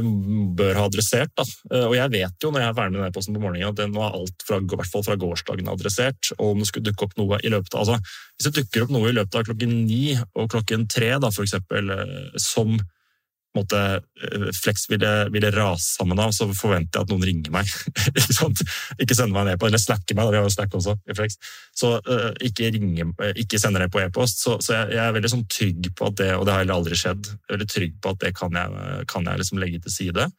bør 0.57 0.79
ha 0.79 0.85
adressert. 0.89 1.29
Da. 1.37 1.45
Eh, 1.69 1.85
og 1.91 1.93
jeg 1.99 2.13
vet 2.15 2.41
jo 2.41 2.49
når 2.49 2.63
jeg 2.63 2.71
er 2.71 2.79
ferdig 2.79 2.95
med 2.95 3.03
den 3.03 3.11
e-posten 3.11 3.37
på 3.37 3.43
morgenen, 3.43 3.69
at 3.69 3.77
det 3.77 3.87
nå 3.91 4.01
er 4.07 4.17
alt 4.23 4.47
fra, 4.47 4.57
i 4.57 4.79
hvert 4.81 4.93
fall 4.95 5.05
fra 5.05 5.19
gårsdagen 5.21 5.69
adressert. 5.69 6.31
Og 6.39 6.55
om 6.55 6.63
det 6.63 6.71
skulle 6.71 6.87
dukke 6.89 7.05
opp 7.05 7.13
noe 7.21 7.37
i 7.45 7.53
løpet 7.53 7.77
av, 7.77 7.85
altså, 7.85 8.17
Hvis 8.33 8.49
det 8.49 8.63
dukker 8.63 8.87
opp 8.87 8.95
noe 8.97 9.11
i 9.11 9.17
løpet 9.19 9.37
av 9.37 9.45
klokken 9.51 9.77
ni 9.85 10.15
og 10.17 10.49
klokken 10.55 10.89
tre, 10.89 11.13
da, 11.21 11.29
for 11.29 11.45
eksempel, 11.45 11.93
eh, 11.93 12.41
som 12.41 12.79
måte, 13.58 13.80
eh, 14.24 14.45
Flex 14.56 14.86
ville, 14.89 15.10
ville, 15.34 15.52
rase 15.52 15.97
sammen 15.97 16.20
av, 16.20 16.32
så 16.36 16.47
forventer 16.56 16.99
jeg 16.99 17.08
at 17.08 17.12
noen 17.12 17.26
ringer 17.28 17.54
meg. 17.54 17.72
ikke, 19.02 19.18
sender 19.18 19.34
meg 19.36 19.41
en 19.41 19.52
e-post, 19.54 19.68
eller 19.70 19.84
snakker 19.84 20.18
meg, 20.18 20.24
da, 20.24 20.32
vi 20.32 20.39
har 20.39 20.47
jo 20.47 20.54
Slack 20.54 20.78
også 20.80 20.95
i 20.95 21.18
Flex. 21.18 21.38
Så 21.78 21.91
uh, 22.08 22.30
ikke, 22.43 22.72
ringer, 22.76 23.12
ikke 23.43 23.60
sender 23.62 23.86
det 23.86 23.91
på 23.93 24.02
e-post. 24.04 24.41
Så, 24.45 24.56
så 24.64 24.78
jeg, 24.78 24.95
jeg, 24.95 25.04
er 25.04 25.18
veldig 25.18 25.34
sånn 25.36 25.45
trygg 25.52 25.91
på 25.97 26.10
at 26.10 26.18
det, 26.22 26.32
og 26.38 26.47
det 26.47 26.56
har 26.56 26.64
heller 26.64 26.80
aldri 26.80 26.99
skjedd, 26.99 27.28
jeg 27.28 27.49
er 27.49 27.58
veldig 27.58 27.70
trygg 27.76 27.99
på 28.02 28.16
at 28.16 28.24
det 28.24 28.34
kan 28.39 28.58
jeg, 28.62 29.06
kan 29.12 29.30
jeg 29.30 29.43
liksom 29.43 29.62
legge 29.62 29.84
til 29.84 29.97
side. 29.97 30.32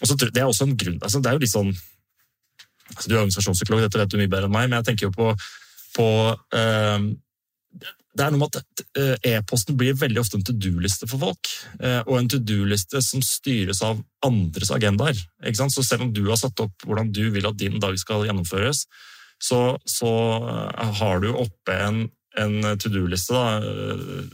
Og 0.00 0.08
så, 0.08 0.18
Det 0.24 0.34
er 0.40 0.48
også 0.48 0.68
en 0.68 0.76
grunn, 0.78 1.00
altså 1.02 1.22
det 1.22 1.30
er 1.30 1.38
jo 1.38 1.44
litt 1.44 1.54
sånn 1.54 1.72
altså 2.88 3.08
Du 3.10 3.12
er 3.12 3.18
organisasjonspsykolog, 3.20 3.82
dette 3.84 3.98
vet 4.00 4.12
du 4.12 4.16
mye 4.16 4.30
bedre 4.32 4.48
enn 4.48 4.54
meg, 4.54 4.68
men 4.70 4.78
jeg 4.78 4.86
tenker 4.86 5.10
jo 5.10 5.12
på, 5.12 5.32
på 5.98 6.06
uh, 6.56 7.02
det 8.18 8.24
er 8.26 8.34
noe 8.34 8.42
med 8.42 8.56
at 8.58 8.82
eh, 8.98 9.36
E-posten 9.36 9.76
blir 9.78 9.96
veldig 9.98 10.20
ofte 10.20 10.38
en 10.38 10.44
to 10.46 10.54
do-liste 10.56 11.06
for 11.06 11.22
folk. 11.22 11.50
Eh, 11.78 12.00
og 12.02 12.16
en 12.18 12.30
to 12.32 12.40
do-liste 12.42 13.02
som 13.04 13.22
styres 13.24 13.82
av 13.86 14.00
andres 14.26 14.72
agendaer. 14.74 15.18
Så 15.58 15.84
selv 15.86 16.08
om 16.08 16.12
du 16.14 16.24
har 16.26 16.40
satt 16.40 16.58
opp 16.64 16.86
hvordan 16.86 17.12
du 17.14 17.28
vil 17.34 17.46
at 17.46 17.58
din 17.60 17.78
dag 17.82 17.94
skal 18.00 18.26
gjennomføres, 18.26 18.86
så, 19.38 19.60
så 19.86 20.12
eh, 20.50 20.92
har 21.00 21.22
du 21.22 21.30
oppe 21.30 21.78
en, 21.78 22.02
en 22.42 22.58
to 22.82 22.90
do-liste 22.90 23.44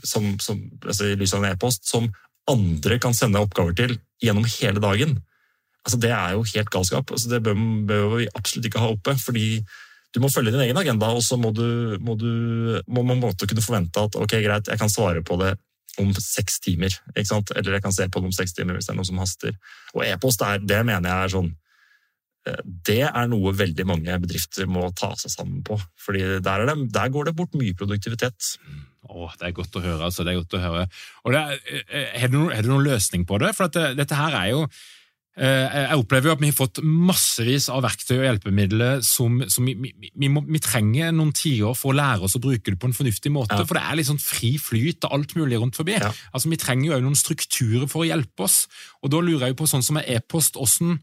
som, 0.05 0.33
som, 0.41 0.65
altså 0.81 1.11
i 1.11 1.19
lys 1.19 1.35
av 1.37 1.43
en 1.43 1.53
e-post 1.53 1.85
som 1.89 2.09
andre 2.49 2.97
kan 3.01 3.13
sende 3.17 3.41
oppgaver 3.41 3.77
til 3.77 3.97
gjennom 4.21 4.45
hele 4.57 4.81
dagen. 4.81 5.17
Altså, 5.85 6.01
det 6.01 6.11
er 6.13 6.33
jo 6.33 6.45
helt 6.55 6.73
galskap. 6.73 7.13
Altså, 7.13 7.29
det 7.29 7.43
bør, 7.45 7.57
bør 7.85 8.15
vi 8.17 8.31
absolutt 8.33 8.69
ikke 8.69 8.81
ha 8.81 8.93
oppe. 8.93 9.13
fordi 9.21 9.49
du 10.15 10.21
må 10.23 10.31
følge 10.31 10.53
din 10.53 10.63
egen 10.63 10.79
agenda, 10.79 11.11
og 11.11 11.23
så 11.25 11.37
må 11.39 11.51
du, 11.55 11.97
må 11.99 12.15
du 12.19 12.29
må 12.87 13.03
man 13.03 13.19
måtte 13.19 13.47
kunne 13.49 13.63
forvente 13.63 13.99
at 14.07 14.15
ok, 14.15 14.37
greit, 14.45 14.71
jeg 14.71 14.79
kan 14.79 14.91
svare 14.91 15.23
på 15.25 15.37
det 15.41 15.53
om 15.99 16.11
seks 16.15 16.61
timer. 16.63 16.95
ikke 17.13 17.29
sant? 17.29 17.51
Eller 17.55 17.77
jeg 17.77 17.83
kan 17.83 17.93
se 17.95 18.07
på 18.11 18.21
det 18.21 18.31
om 18.31 18.35
seks 18.35 18.55
timer 18.55 18.77
hvis 18.77 18.87
det 18.87 18.95
er 18.95 18.99
noe 18.99 19.07
som 19.07 19.19
haster. 19.21 19.55
Og 19.93 20.03
e-post, 20.07 20.43
det 20.63 20.81
mener 20.87 21.07
jeg 21.07 21.27
er 21.27 21.33
sånn 21.35 21.51
eh, 22.47 22.63
det 22.89 23.01
er 23.07 23.29
noe 23.31 23.55
veldig 23.55 23.87
mange 23.91 24.17
bedrifter 24.23 24.67
må 24.71 24.87
ta 24.95 25.13
seg 25.19 25.35
sammen 25.35 25.63
på. 25.67 25.79
fordi 25.99 26.25
der, 26.43 26.65
det, 26.71 26.77
der 26.95 27.13
går 27.13 27.29
det 27.29 27.37
bort 27.37 27.55
mye 27.59 27.75
produktivitet. 27.77 28.55
Åh, 29.05 29.31
Det 29.39 29.47
er 29.47 29.55
godt 29.59 29.75
å 29.79 29.83
høre. 29.83 30.03
altså, 30.09 30.23
det 30.23 30.33
er 30.33 30.41
godt 30.41 30.59
å 30.59 30.65
høre. 30.65 30.89
Og 31.23 31.35
er, 31.35 31.57
er, 31.91 32.27
det 32.27 32.35
noen, 32.35 32.51
er 32.51 32.63
noen, 32.63 32.77
noen 32.77 32.91
løsning 32.93 33.27
på 33.27 33.39
det? 33.43 33.55
For 33.55 33.71
det, 33.71 33.93
dette 33.99 34.19
her 34.19 34.35
er 34.43 34.53
jo 34.55 34.67
Eh, 34.67 35.04
jeg 35.35 35.99
opplever 35.99 36.29
jo 36.29 36.33
at 36.35 36.41
vi 36.41 36.47
har 36.47 36.55
fått 36.55 36.79
massevis 36.79 37.65
av 37.73 37.81
verktøy 37.83 38.13
og 38.21 38.23
hjelpemidler 38.23 39.01
som, 39.03 39.41
som 39.51 39.67
vi, 39.67 39.73
vi, 39.81 39.91
vi, 40.07 40.29
må, 40.31 40.45
vi, 40.47 40.61
trenger 40.63 41.11
noen 41.11 41.33
tiår 41.35 41.75
for 41.75 41.91
å 41.91 41.97
lære 41.97 42.23
oss 42.23 42.37
å 42.39 42.43
bruke 42.43 42.71
det 42.71 42.79
på 42.79 42.87
en 42.87 42.95
fornuftig 42.95 43.33
måte. 43.35 43.57
Ja. 43.59 43.67
For 43.67 43.75
det 43.75 43.83
er 43.83 43.99
litt 43.99 44.07
sånn 44.07 44.21
fri 44.21 44.53
flyt 44.61 45.03
av 45.07 45.17
alt 45.17 45.35
mulig 45.35 45.59
rundt 45.59 45.75
forbi. 45.75 45.97
Ja. 45.99 46.13
Altså, 46.31 46.51
Vi 46.53 46.61
trenger 46.61 46.87
jo 46.87 46.95
også 46.95 47.07
noen 47.09 47.19
strukturer 47.19 47.87
for 47.91 48.05
å 48.05 48.09
hjelpe 48.09 48.47
oss. 48.47 48.61
Og 49.03 49.11
da 49.11 49.19
lurer 49.23 49.49
jeg 49.49 49.55
jo 49.55 49.61
på 49.63 49.71
sånn 49.73 49.83
som 49.85 49.99
er 49.99 50.07
e-post, 50.15 50.55
hvordan, 50.55 51.01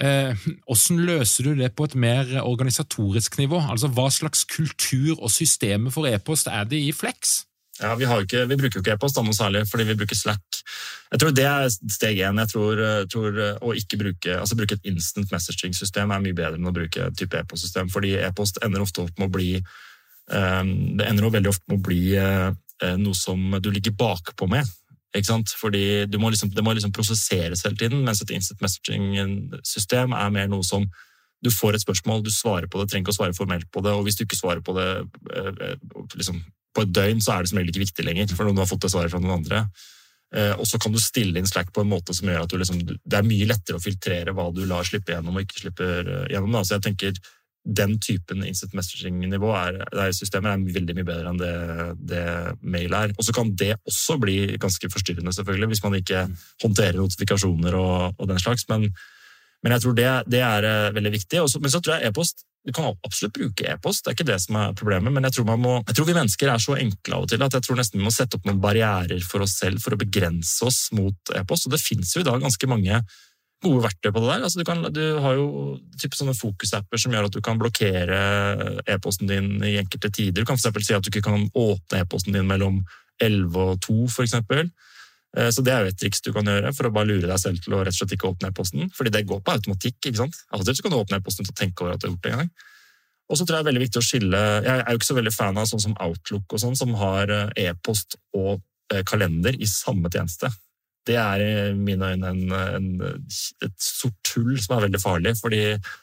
eh, 0.00 0.46
hvordan 0.64 1.04
løser 1.10 1.50
du 1.50 1.60
det 1.60 1.74
på 1.76 1.84
et 1.88 1.96
mer 2.00 2.38
organisatorisk 2.40 3.36
nivå? 3.42 3.60
Altså 3.68 3.92
Hva 3.92 4.08
slags 4.08 4.46
kultur 4.48 5.18
og 5.18 5.28
systemer 5.28 5.92
for 5.92 6.08
e-post 6.08 6.48
er 6.48 6.64
det 6.64 6.80
i 6.80 6.94
Flex? 6.96 7.42
Ja, 7.80 7.94
vi, 7.98 8.06
ikke, 8.06 8.44
vi, 8.46 8.56
bruker 8.58 8.78
jo 8.78 8.82
ikke 8.84 8.94
e-post 8.94 9.16
noe 9.18 9.34
særlig, 9.34 9.64
fordi 9.66 9.88
vi 9.88 9.96
bruker 9.98 10.14
Slack. 10.14 10.60
Jeg 11.10 11.20
tror 11.20 11.32
Det 11.34 11.46
er 11.48 11.64
steg 11.70 12.20
én. 12.22 12.38
Jeg 12.38 12.50
tror, 12.52 12.82
tror, 13.10 13.40
Å 13.58 13.74
ikke 13.74 13.98
bruke, 13.98 14.36
altså 14.38 14.58
bruke 14.58 14.76
et 14.78 14.86
instant 14.90 15.32
messaging-system 15.34 16.14
er 16.14 16.22
mye 16.22 16.36
bedre 16.36 16.60
enn 16.60 16.70
å 16.70 16.74
bruke 16.74 17.08
et 17.08 17.18
type 17.18 17.34
e-postsystem. 17.38 17.90
fordi 17.90 18.14
E-post 18.22 18.62
ender 18.62 18.84
ofte 18.84 19.02
opp 19.02 19.18
med 19.18 19.26
å 19.26 19.34
bli 19.34 19.50
um, 19.58 20.70
det 20.98 21.08
ender 21.08 21.30
veldig 21.34 21.50
ofte 21.50 21.66
med 21.66 21.80
å 21.80 21.86
bli 21.88 22.02
uh, 22.14 22.54
noe 22.98 23.18
som 23.18 23.58
du 23.58 23.70
ligger 23.74 23.98
bakpå 23.98 24.46
med. 24.50 24.70
Ikke 25.14 25.32
sant? 25.32 25.50
Fordi 25.58 26.06
må 26.18 26.30
liksom, 26.30 26.54
Det 26.54 26.62
må 26.62 26.74
liksom 26.74 26.94
prosesseres 26.94 27.66
hele 27.66 27.76
tiden, 27.76 28.04
mens 28.06 28.22
et 28.22 28.30
instant 28.30 28.62
messaging-system 28.62 30.14
er 30.14 30.30
mer 30.30 30.48
noe 30.48 30.62
som 30.62 30.86
du 31.44 31.50
får 31.50 31.74
et 31.74 31.82
spørsmål, 31.82 32.22
du 32.24 32.30
svarer 32.32 32.70
på 32.70 32.80
det, 32.80 32.88
trenger 32.88 33.04
ikke 33.04 33.12
å 33.12 33.18
svare 33.18 33.36
formelt 33.36 33.66
på 33.70 33.82
det. 33.84 33.92
og 33.92 34.06
Hvis 34.06 34.16
du 34.16 34.24
ikke 34.24 34.38
svarer 34.38 34.62
på 34.64 34.72
det 34.78 34.86
liksom, 36.16 36.38
på 36.74 36.84
et 36.84 36.94
døgn 36.94 37.22
så 37.22 37.34
er 37.34 37.44
det 37.44 37.52
som 37.52 37.60
regel 37.60 37.72
ikke 37.72 37.84
viktig 37.86 38.06
lenger, 38.06 38.32
for 38.34 38.48
noen 38.48 38.62
har 38.62 38.70
fått 38.70 38.86
det 38.86 38.92
svaret 38.94 39.12
fra 39.12 39.22
noen 39.22 39.38
andre. 39.38 39.64
Eh, 40.34 40.52
og 40.58 40.66
så 40.66 40.80
kan 40.82 40.94
du 40.94 40.98
stille 41.02 41.38
inn 41.38 41.46
Slack 41.46 41.70
på 41.74 41.84
en 41.84 41.92
måte 41.92 42.14
som 42.16 42.28
gjør 42.28 42.44
at 42.46 42.56
liksom, 42.58 42.82
det 42.82 43.18
er 43.18 43.26
mye 43.26 43.46
lettere 43.46 43.78
å 43.78 43.82
filtrere 43.82 44.34
hva 44.34 44.48
du 44.54 44.64
lar 44.66 44.86
slippe 44.86 45.14
gjennom 45.14 45.36
og 45.36 45.44
ikke 45.44 45.60
slipper 45.62 46.10
eh, 46.10 46.28
gjennom. 46.34 46.56
Da. 46.56 46.64
Så 46.66 46.76
jeg 46.76 46.86
tenker 46.88 47.18
den 47.64 47.94
typen 48.02 48.42
instant 48.44 48.74
messaging-nivå 48.76 49.52
er, 49.56 49.78
er 49.88 50.10
systemer 50.12 50.52
er 50.52 50.64
veldig 50.74 50.96
mye 50.98 51.06
bedre 51.08 51.30
enn 51.30 51.38
det, 51.40 51.52
det 52.12 52.24
mail 52.60 52.96
er. 52.98 53.14
Og 53.16 53.24
så 53.24 53.32
kan 53.36 53.54
det 53.56 53.72
også 53.88 54.18
bli 54.20 54.36
ganske 54.60 54.90
forstyrrende, 54.92 55.32
selvfølgelig, 55.32 55.70
hvis 55.72 55.84
man 55.86 55.96
ikke 56.00 56.26
håndterer 56.64 57.00
notifikasjoner 57.00 57.78
og, 57.78 58.18
og 58.18 58.28
den 58.28 58.42
slags. 58.42 58.66
Men, 58.68 58.90
men, 59.62 59.76
jeg 59.76 59.86
tror 59.86 59.96
det, 59.96 60.10
det 60.34 60.42
er 60.44 60.68
eh, 60.68 60.90
veldig 60.98 61.14
viktig. 61.14 61.40
Også, 61.46 61.62
men 61.62 61.72
så 61.72 61.80
tror 61.80 61.96
jeg 61.96 62.10
e-post 62.10 62.44
du 62.64 62.72
kan 62.72 62.86
absolutt 63.04 63.34
bruke 63.36 63.66
e-post, 63.68 64.04
det 64.04 64.12
er 64.12 64.16
ikke 64.16 64.30
det 64.30 64.38
som 64.40 64.56
er 64.56 64.76
problemet, 64.78 65.12
men 65.12 65.26
jeg 65.28 65.36
tror, 65.36 65.58
må, 65.60 65.74
jeg 65.82 65.98
tror, 65.98 66.08
vi 66.08 66.16
mennesker 66.16 66.48
er 66.48 66.62
så 66.62 66.78
enkle 66.80 67.18
av 67.18 67.26
og 67.26 67.32
til 67.32 67.44
at 67.44 67.56
jeg 67.58 67.66
tror 67.66 67.78
nesten 67.80 68.00
vi 68.00 68.06
må 68.06 68.12
sette 68.14 68.38
opp 68.38 68.48
noen 68.48 68.62
barrierer 68.62 69.20
for 69.28 69.44
oss 69.44 69.58
selv 69.60 69.84
for 69.84 69.96
å 69.96 70.00
begrense 70.00 70.64
oss 70.64 70.86
mot 70.96 71.34
e-post. 71.36 71.68
Og 71.68 71.76
det 71.76 71.82
fins 71.84 72.14
jo 72.16 72.24
i 72.24 72.26
dag 72.26 72.40
ganske 72.40 72.70
mange 72.70 73.02
gode 73.64 73.84
verktøy 73.84 74.10
på 74.12 74.22
det 74.22 74.30
der. 74.30 74.46
Altså, 74.46 74.60
du, 74.60 74.64
kan, 74.68 74.80
du, 74.96 75.02
har 75.24 75.36
jo 75.38 75.46
type 76.00 76.16
sånne 76.16 76.36
fokusapper 76.36 77.00
som 77.00 77.14
gjør 77.14 77.28
at 77.28 77.36
du 77.36 77.40
kan 77.44 77.60
blokkere 77.60 78.20
e-posten 78.96 79.28
din 79.30 79.52
i 79.64 79.76
enkelte 79.80 80.12
tider. 80.12 80.40
Du 80.40 80.48
kan 80.48 80.60
f.eks. 80.60 80.88
si 80.88 80.96
at 80.96 81.04
du 81.04 81.12
ikke 81.12 81.26
kan 81.28 81.46
åpne 81.52 82.00
e-posten 82.00 82.36
din 82.36 82.48
mellom 82.48 82.80
11 83.22 83.60
og 83.60 83.80
2, 83.84 83.98
f.eks. 84.08 84.40
Eh, 85.36 85.50
så 85.50 85.64
Det 85.64 85.72
er 85.72 85.82
jo 85.82 85.92
et 85.92 85.98
triks 85.98 86.22
du 86.22 86.32
kan 86.32 86.46
gjøre 86.46 86.74
for 86.74 86.88
å 86.88 86.94
bare 86.94 87.10
lure 87.10 87.26
deg 87.30 87.40
selv 87.40 87.62
til 87.62 87.74
å 87.74 87.82
rett 87.82 87.94
og 87.94 87.98
slett 87.98 88.14
ikke 88.16 88.30
åpne 88.30 88.52
e-posten. 88.52 88.90
Fordi 88.94 89.10
det 89.10 89.26
går 89.26 89.42
på 89.42 89.56
automatikk. 89.56 89.98
ikke 90.04 90.22
sant? 90.22 90.36
Og 90.52 90.64
til 90.64 90.82
kan 90.82 90.94
du 90.94 91.00
åpne 91.00 91.18
e-posten 91.18 91.44
til 91.44 91.54
å 91.54 91.60
tenke 91.62 91.82
over 91.82 91.94
at 91.94 92.00
du 92.00 92.08
har 92.08 92.14
gjort 92.14 92.22
det 92.22 92.32
en 92.32 92.38
gang. 92.44 92.50
Og 93.24 93.38
så 93.38 93.46
tror 93.46 93.56
jeg 93.56 93.64
det 93.64 93.64
er 93.64 93.72
veldig 93.72 93.86
viktig 93.86 94.00
å 94.00 94.04
skille 94.04 94.40
Jeg 94.66 94.74
er 94.74 94.90
jo 94.90 94.98
ikke 95.00 95.08
så 95.08 95.16
veldig 95.16 95.32
fan 95.32 95.56
av 95.56 95.68
sånn 95.70 95.80
som 95.80 95.96
Outlook, 96.04 96.44
og 96.52 96.60
sånn, 96.60 96.76
som 96.76 96.92
har 97.00 97.32
eh, 97.32 97.70
e-post 97.70 98.18
og 98.36 98.60
eh, 98.92 99.02
kalender 99.08 99.56
i 99.56 99.68
samme 99.70 100.12
tjeneste. 100.12 100.50
Det 101.04 101.16
er 101.20 101.42
i 101.44 101.72
mine 101.76 102.14
øyne 102.14 102.30
en, 102.32 102.52
en, 102.52 103.24
et 103.64 103.74
sort 103.80 104.30
hull 104.36 104.54
som 104.60 104.76
er 104.76 104.86
veldig 104.86 105.00
farlig. 105.02 105.34
fordi 105.40 105.62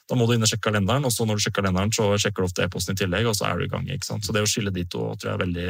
Da 0.10 0.18
må 0.18 0.28
du 0.28 0.36
inn 0.36 0.46
og 0.46 0.50
sjekke 0.50 0.70
kalenderen, 0.70 1.06
og 1.06 1.14
så 1.14 1.26
når 1.26 1.40
du 1.40 1.46
sjekker 1.46 1.62
kalenderen, 1.62 1.94
så 1.94 2.12
sjekker 2.22 2.44
du 2.44 2.50
ofte 2.50 2.66
e-posten 2.66 2.98
i 2.98 3.02
tillegg, 3.02 3.30
og 3.30 3.38
så 3.38 3.50
er 3.50 3.58
du 3.58 3.66
i 3.66 3.72
gang. 3.72 3.88
ikke 3.90 4.12
sant? 4.12 4.26
Så 4.26 4.36
det 4.36 4.44
å 4.46 4.50
skille 4.50 4.74
de 4.74 4.86
to 4.86 5.08
tror 5.16 5.32
jeg 5.32 5.38
er 5.38 5.44
veldig, 5.46 5.70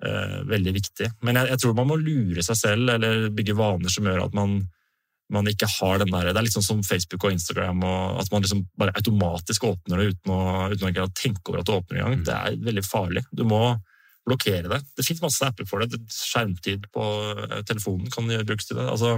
veldig 0.00 0.72
viktig. 0.76 1.10
Men 1.26 1.36
jeg, 1.40 1.50
jeg, 1.52 1.60
tror 1.62 1.74
man 1.76 1.90
må 1.90 1.96
lure 2.00 2.44
seg 2.44 2.56
selv, 2.56 2.92
eller 2.94 3.26
bygge 3.36 3.56
vaner 3.58 3.92
som 3.92 4.06
gjør 4.08 4.22
at 4.24 4.36
man, 4.36 4.54
man 5.32 5.50
ikke 5.50 5.68
har 5.78 6.00
den 6.00 6.12
der, 6.14 6.30
Det 6.30 6.40
er 6.40 6.46
litt 6.46 6.56
sånn 6.56 6.66
som 6.66 6.82
Facebook 6.86 7.26
og 7.26 7.36
Instagram, 7.36 7.84
og 7.84 8.22
at 8.22 8.32
man 8.32 8.46
liksom 8.46 8.64
bare 8.80 8.94
automatisk 8.96 9.68
åpner 9.68 10.00
det 10.00 10.14
uten 10.14 10.34
å, 10.34 10.40
uten 10.72 11.04
å 11.04 11.10
tenke 11.12 11.52
over 11.52 11.60
at 11.60 11.68
du 11.68 11.74
åpner 11.76 12.00
i 12.00 12.02
gang. 12.04 12.18
Mm. 12.20 12.26
Det 12.28 12.38
er 12.38 12.58
veldig 12.70 12.86
farlig. 12.86 13.24
Du 13.30 13.44
må 13.48 13.62
blokkere 14.28 14.68
det. 14.68 14.80
Det 14.96 15.06
finnes 15.06 15.22
masse 15.24 15.46
apper 15.46 15.68
for 15.68 15.84
det. 15.84 16.00
Skjermtid 16.12 16.88
på 16.94 17.06
eh, 17.36 17.60
telefonen 17.68 18.10
kan 18.12 18.28
brukes 18.46 18.68
til 18.68 18.80
det. 18.80 18.88
Altså, 18.92 19.16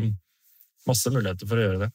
masse 0.89 1.13
muligheter 1.15 1.49
for 1.49 1.59
å 1.59 1.67
gjøre 1.67 1.85
det. 1.85 1.91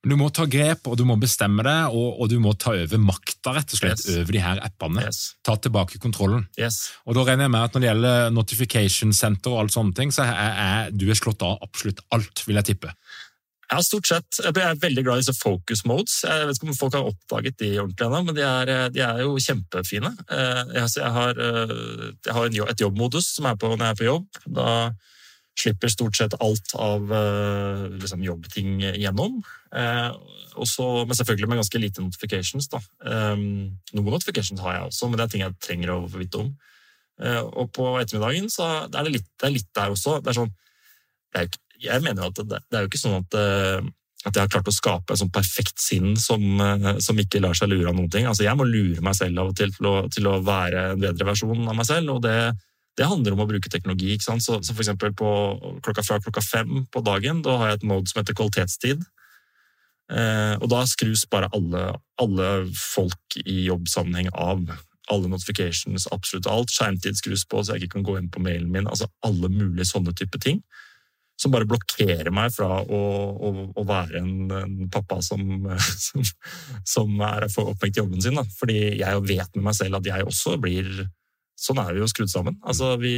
Men 0.00 0.14
du 0.14 0.16
må 0.16 0.30
ta 0.32 0.46
grep, 0.48 0.86
og 0.88 0.96
du 0.96 1.02
må 1.04 1.18
bestemme 1.20 1.64
det, 1.66 1.76
og, 1.92 2.22
og 2.22 2.30
du 2.32 2.38
må 2.40 2.54
ta 2.56 2.72
over 2.72 3.02
makta 3.04 3.52
rett 3.58 3.74
og 3.74 3.80
slett 3.82 4.00
yes. 4.00 4.14
over 4.16 4.32
de 4.32 4.40
her 4.40 4.60
appene. 4.64 5.02
Yes. 5.04 5.34
Ta 5.44 5.58
tilbake 5.60 6.00
kontrollen. 6.00 6.46
Yes. 6.56 6.86
Og 7.04 7.18
da 7.18 7.26
regner 7.28 7.46
jeg 7.46 7.52
med 7.52 7.66
at 7.66 7.74
Når 7.74 7.82
det 7.82 7.90
gjelder 7.90 8.30
notification 8.32 9.12
center, 9.12 9.52
og 9.52 9.66
alt 9.66 9.76
sånne 9.76 9.92
ting, 9.96 10.14
så 10.14 10.24
er, 10.24 10.54
er 10.64 10.94
du 10.96 11.04
er 11.10 11.20
slått 11.20 11.44
av 11.44 11.60
absolutt 11.66 12.00
alt, 12.16 12.46
vil 12.48 12.62
jeg 12.62 12.72
tippe. 12.72 12.94
Ja, 13.70 13.78
stort 13.86 14.08
sett. 14.08 14.40
Jeg 14.40 14.56
er 14.56 14.80
veldig 14.82 15.04
glad 15.06 15.20
i 15.20 15.22
disse 15.22 15.36
focus 15.36 15.84
modes. 15.86 16.16
Jeg 16.24 16.48
vet 16.48 16.58
ikke 16.58 16.72
om 16.72 16.78
folk 16.80 16.96
har 16.96 17.06
oppdaget 17.06 17.60
de 17.60 17.68
ordentlig 17.78 18.08
ennå, 18.08 18.22
men 18.26 18.38
de 18.40 18.42
er, 18.46 18.72
de 18.90 19.04
er, 19.04 19.20
jo 19.22 19.36
kjempefine. 19.38 20.10
Eh, 20.26 20.62
jeg 20.80 21.12
har, 21.14 21.38
eh, 21.38 22.08
jeg 22.26 22.34
har 22.34 22.72
et 22.72 22.82
jobbmodus 22.82 23.30
som 23.36 23.46
er 23.46 23.60
på 23.60 23.70
når 23.70 23.84
jeg 23.84 23.94
er 23.94 24.00
på 24.00 24.08
jobb. 24.08 24.42
Da 24.58 24.66
slipper 25.58 25.92
stort 25.92 26.16
sett 26.16 26.36
alt 26.40 26.74
av 26.78 27.10
eh, 27.12 27.86
liksom, 28.00 28.22
jobbting 28.24 28.78
gjennom. 29.00 29.40
Også, 30.60 30.84
men 31.06 31.14
selvfølgelig 31.14 31.48
med 31.50 31.60
ganske 31.60 31.80
lite 31.80 32.02
notifications. 32.02 32.66
Da. 32.72 32.80
Noen 33.06 34.10
notifications 34.10 34.62
har 34.64 34.76
jeg 34.76 34.88
også, 34.88 35.08
men 35.08 35.20
det 35.20 35.24
er 35.24 35.32
ting 35.34 35.44
jeg 35.44 35.58
trenger 35.62 35.92
å 35.94 36.00
få 36.10 36.22
vite 36.22 36.40
om. 36.42 36.48
Og 37.60 37.70
på 37.76 37.86
ettermiddagen 38.00 38.50
så 38.50 38.66
er 38.88 39.06
det 39.06 39.14
litt, 39.14 39.28
det 39.38 39.46
er 39.46 39.54
litt 39.54 39.70
der 39.76 39.94
også. 39.94 40.16
Det 40.24 40.32
er 40.32 40.38
sånn, 40.40 40.50
det 41.30 41.44
er 41.44 41.52
jeg 41.80 42.04
mener 42.04 42.24
jo 42.24 42.30
at 42.30 42.42
det, 42.42 42.60
det, 42.68 42.76
er 42.76 42.84
jo 42.84 42.90
ikke 42.90 43.00
sånn 43.00 43.18
at, 43.20 43.36
eh, 43.40 43.90
at 44.28 44.36
jeg 44.36 44.42
har 44.42 44.52
klart 44.52 44.70
å 44.70 44.74
skape 44.74 45.14
et 45.14 45.20
sånn 45.22 45.32
perfekt 45.32 45.80
sinn 45.82 46.12
som, 46.20 46.42
eh, 46.60 46.90
som, 47.02 47.20
ikke 47.20 47.42
lar 47.42 47.56
seg 47.56 47.72
lure 47.72 47.88
av 47.90 47.96
noen 47.96 48.10
ting. 48.12 48.28
Altså, 48.28 48.44
jeg 48.46 48.58
må 48.58 48.66
lure 48.68 49.04
meg 49.04 49.16
selv 49.18 49.40
av 49.42 49.52
og 49.52 49.58
til 49.58 49.72
til 49.76 49.88
å, 49.88 49.94
til 50.12 50.28
å 50.28 50.40
være 50.44 50.90
en 50.94 51.04
bedre 51.04 51.30
versjon 51.32 51.64
av 51.64 51.78
meg 51.78 51.88
selv, 51.88 52.16
og 52.16 52.24
det, 52.26 52.36
det 52.98 53.06
handler 53.08 53.36
om 53.36 53.44
å 53.44 53.48
bruke 53.48 53.70
teknologi. 53.72 54.12
ikke 54.14 54.26
sant? 54.26 54.44
Så, 54.44 54.58
så 54.66 54.74
for 54.74 54.82
eksempel 54.84 55.14
på 55.16 55.30
klokka 55.84 56.04
fra 56.06 56.18
klokka 56.22 56.42
fem 56.44 56.84
på 56.90 57.02
dagen, 57.06 57.42
da 57.46 57.56
har 57.60 57.72
jeg 57.72 57.80
et 57.80 57.88
mode 57.92 58.10
som 58.10 58.20
heter 58.20 58.36
kvalitetstid. 58.36 59.04
Eh, 60.10 60.54
og 60.58 60.66
da 60.72 60.82
skrus 60.90 61.22
bare 61.30 61.50
alle, 61.54 61.84
alle 62.20 62.50
folk 62.74 63.40
i 63.44 63.62
jobbsammenheng 63.68 64.32
av. 64.34 64.64
Alle 65.10 65.30
notifications, 65.30 66.06
absolutt 66.14 66.48
alt. 66.50 66.74
Skjermtid 66.74 67.18
skrus 67.18 67.46
på, 67.48 67.62
så 67.62 67.74
jeg 67.74 67.86
ikke 67.86 67.98
kan 67.98 68.06
gå 68.06 68.18
inn 68.18 68.30
på 68.32 68.42
mailen 68.42 68.70
min. 68.74 68.90
altså 68.90 69.10
Alle 69.26 69.50
mulige 69.52 69.88
sånne 69.90 70.14
type 70.18 70.38
ting. 70.42 70.60
Som 71.40 71.54
bare 71.54 71.68
blokkerer 71.68 72.28
meg 72.34 72.52
fra 72.52 72.82
å, 72.82 73.00
å, 73.32 73.52
å 73.80 73.84
være 73.88 74.20
en, 74.20 74.34
en, 74.52 74.74
pappa 74.92 75.22
som, 75.24 75.40
som, 76.06 76.26
som 76.84 77.24
er 77.30 77.48
for 77.54 77.72
opphengt 77.72 77.96
i 77.96 78.02
jobben 78.02 78.22
sin. 78.22 78.36
Da. 78.38 78.44
Fordi 78.58 78.98
jeg 79.00 79.24
vet 79.30 79.56
med 79.56 79.70
meg 79.70 79.78
selv 79.78 80.02
at 80.02 80.10
jeg 80.10 80.26
også 80.26 80.58
blir 80.60 80.90
Sånn 81.60 81.80
er 81.82 81.92
vi 81.92 82.00
jo 82.00 82.08
skrudd 82.08 82.30
sammen. 82.32 82.56
Altså, 82.64 82.94
vi, 83.00 83.12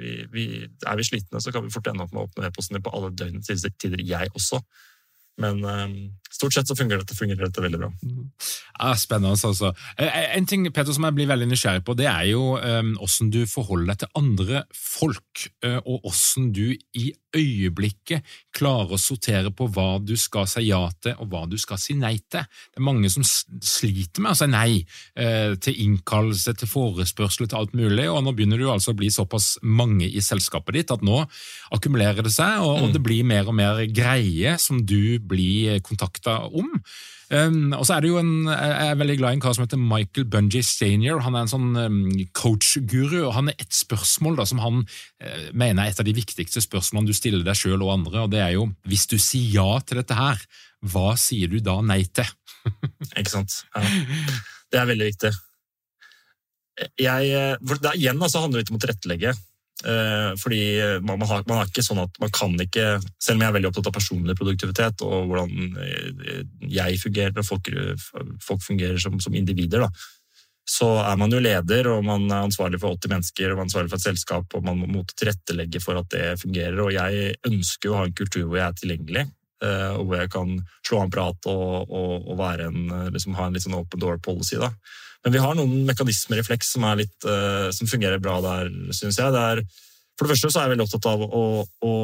vi, 0.00 0.12
vi, 0.32 0.46
er 0.66 0.98
vi 0.98 1.06
slitne, 1.06 1.42
så 1.42 1.52
kan 1.54 1.62
vi 1.62 1.70
fort 1.70 1.86
ende 1.90 2.02
opp 2.02 2.14
med 2.14 2.24
å 2.24 2.26
åpne 2.26 2.48
e-posten 2.50 2.82
på 2.82 2.94
alle 2.96 3.12
døgnets 3.14 3.66
tider, 3.78 4.02
jeg 4.02 4.32
også. 4.34 4.58
Men 5.38 5.62
um, 5.64 5.94
stort 6.30 6.54
sett 6.54 6.68
så 6.68 6.76
fungerer 6.76 7.02
dette, 7.02 7.16
fungerer 7.16 7.46
dette 7.46 7.62
veldig 7.62 7.78
bra. 7.80 7.90
Ja, 8.78 8.92
spennende, 8.98 9.34
altså. 9.34 9.72
Eh, 9.96 10.06
eh, 10.06 10.34
en 10.36 10.46
ting 10.46 10.66
Peter, 10.70 10.92
som 10.94 11.06
jeg 11.06 11.16
blir 11.16 11.30
veldig 11.30 11.48
nysgjerrig 11.50 11.84
på, 11.86 11.94
det 11.98 12.08
er 12.10 12.28
jo 12.32 12.56
um, 12.58 12.92
hvordan 12.98 13.30
du 13.34 13.40
forholder 13.50 13.92
deg 13.92 14.02
til 14.02 14.12
andre 14.20 14.64
folk, 14.74 15.46
uh, 15.66 15.78
og 15.84 16.04
hvordan 16.04 16.50
du 16.54 16.66
i 16.98 17.08
øyeblikket 17.36 18.26
klarer 18.56 18.96
å 18.96 19.00
sortere 19.00 19.52
på 19.54 19.68
hva 19.74 19.98
du 20.02 20.14
skal 20.18 20.48
si 20.50 20.64
ja 20.68 20.80
til, 21.02 21.14
og 21.20 21.30
hva 21.30 21.44
du 21.50 21.58
skal 21.60 21.78
si 21.80 21.94
nei 21.98 22.16
til. 22.24 22.46
Det 22.48 22.80
er 22.80 22.86
mange 22.86 23.10
som 23.12 23.26
sliter 23.26 24.24
med 24.24 24.32
å 24.32 24.38
si 24.38 24.48
nei 24.48 24.70
til 25.60 25.82
innkallelse, 25.84 26.54
til 26.56 26.70
forespørsel, 26.70 27.50
til 27.50 27.58
alt 27.60 27.74
mulig, 27.76 28.06
og 28.08 28.22
nå 28.24 28.32
begynner 28.32 28.58
du 28.58 28.70
altså 28.72 28.94
å 28.94 28.98
bli 28.98 29.10
såpass 29.12 29.58
mange 29.60 30.08
i 30.08 30.22
selskapet 30.24 30.78
ditt 30.78 30.94
at 30.94 31.04
nå 31.04 31.20
akkumulerer 31.76 32.24
det 32.24 32.32
seg, 32.32 32.64
og, 32.64 32.86
og 32.86 32.96
det 32.96 33.04
blir 33.04 33.28
mer 33.28 33.52
og 33.52 33.58
mer 33.60 33.84
greie 33.92 34.56
som 34.62 34.80
du 34.80 35.20
bli 35.28 35.78
kontakta 35.84 36.40
om. 36.48 36.68
Um, 37.28 37.74
og 37.76 37.82
så 37.84 37.98
er 37.98 38.00
det 38.00 38.08
jo 38.08 38.20
en, 38.22 38.46
Jeg 38.48 38.88
er 38.88 38.94
veldig 38.96 39.16
glad 39.20 39.34
i 39.34 39.36
en 39.36 39.42
kar 39.44 39.52
som 39.52 39.66
heter 39.66 39.80
Michael 39.80 40.24
Bungie 40.32 40.64
senior. 40.64 41.20
Han 41.26 41.36
er 41.36 41.44
en 41.44 41.50
sånn 41.52 41.74
um, 41.76 41.98
coach-guru, 42.32 43.18
og 43.26 43.34
han 43.36 43.50
er 43.52 43.58
ett 43.60 43.74
spørsmål 43.76 44.38
da, 44.40 44.46
som 44.48 44.62
han 44.64 44.80
uh, 44.86 45.48
mener 45.52 45.84
er 45.84 45.92
et 45.92 46.00
av 46.00 46.08
de 46.08 46.16
viktigste 46.16 46.62
spørsmålene 46.64 47.12
du 47.12 47.16
stiller 47.16 47.44
deg 47.44 47.58
sjøl 47.58 47.82
og 47.82 47.92
andre, 47.98 48.24
og 48.24 48.32
det 48.32 48.40
er 48.44 48.54
jo 48.56 48.70
hvis 48.88 49.04
du 49.10 49.18
sier 49.20 49.58
ja 49.60 49.82
til 49.84 50.00
dette 50.00 50.16
her, 50.16 50.40
hva 50.88 51.12
sier 51.20 51.52
du 51.52 51.58
da 51.64 51.80
nei 51.84 52.04
til? 52.06 52.32
Ikke 53.18 53.34
sant. 53.34 53.60
Ja. 53.76 53.84
Det 54.68 54.80
er 54.80 54.88
veldig 54.88 55.10
viktig. 55.10 55.34
Jeg, 57.00 57.30
eh, 57.34 57.54
for 57.66 57.80
det, 57.82 57.94
igjen 57.98 58.20
altså, 58.22 58.42
handler 58.44 58.60
det 58.60 58.66
litt 58.66 58.72
om 58.72 58.78
å 58.78 58.82
tilrettelegge. 58.84 59.32
Eh, 59.78 60.30
fordi 60.42 60.60
man, 61.06 61.22
har, 61.22 61.44
man, 61.46 61.60
har, 61.60 61.68
ikke 61.68 61.84
sånn 61.86 62.00
at 62.02 62.16
man 62.18 62.32
kan 62.34 62.56
ikke 62.58 62.96
Selv 63.22 63.36
om 63.36 63.44
jeg 63.44 63.46
er 63.46 63.54
veldig 63.54 63.68
opptatt 63.68 63.86
av 63.86 63.94
personlig 63.94 64.34
produktivitet 64.34 65.04
og 65.06 65.28
hvordan 65.30 65.76
eh, 65.84 66.40
jeg 66.66 66.98
fungerer 66.98 67.38
og 67.38 67.46
folk, 67.46 67.70
folk 68.42 68.64
fungerer 68.64 68.98
som, 68.98 69.20
som 69.22 69.36
individer, 69.38 69.86
da, 69.86 69.90
så 70.68 70.88
er 71.00 71.16
man 71.20 71.32
jo 71.32 71.40
leder 71.40 71.88
og 71.92 72.02
man 72.04 72.26
er 72.26 72.42
ansvarlig 72.48 72.80
for 72.82 72.98
80 72.98 73.12
mennesker 73.14 73.52
og 73.52 73.56
man 73.56 73.64
er 73.64 73.68
ansvarlig 73.70 73.92
for 73.92 74.00
et 74.00 74.08
selskap 74.08 74.58
og 74.58 74.66
man 74.66 74.82
må 74.82 75.04
tilrettelegge 75.14 75.80
for 75.80 76.00
at 76.02 76.10
det 76.12 76.26
fungerer. 76.42 76.82
Og 76.84 76.92
jeg 76.92 77.38
ønsker 77.48 77.92
å 77.92 78.00
ha 78.00 78.08
en 78.08 78.18
kultur 78.18 78.44
hvor 78.44 78.58
jeg 78.58 78.66
er 78.66 78.80
tilgjengelig. 78.82 79.24
Eh, 79.64 79.92
og 79.98 80.06
hvor 80.06 80.20
jeg 80.20 80.30
kan 80.30 80.54
slå 80.86 81.00
av 81.00 81.06
en 81.08 81.12
prat 81.14 81.50
og, 81.50 81.90
og, 81.90 82.28
og 82.30 82.42
en, 82.62 83.10
liksom 83.14 83.34
ha 83.38 83.48
en 83.48 83.56
litt 83.56 83.66
sånn 83.66 83.78
open 83.78 84.02
door 84.02 84.20
policy. 84.22 84.58
Da. 84.60 84.70
Men 85.26 85.34
vi 85.34 85.42
har 85.42 85.56
noen 85.58 85.82
mekanismer 85.88 86.40
i 86.40 86.46
Flex 86.46 86.74
som, 86.76 86.86
litt, 86.98 87.16
uh, 87.26 87.68
som 87.74 87.90
fungerer 87.90 88.22
bra 88.22 88.38
der, 88.44 88.70
syns 88.94 89.18
jeg. 89.18 89.34
Er, 89.34 89.64
for 90.14 90.26
det 90.26 90.34
første 90.34 90.52
så 90.52 90.60
er 90.60 90.68
jeg 90.68 90.76
veldig 90.76 90.86
opptatt 90.86 91.08
av 91.10 91.24
å, 91.26 91.42
å 91.84 91.94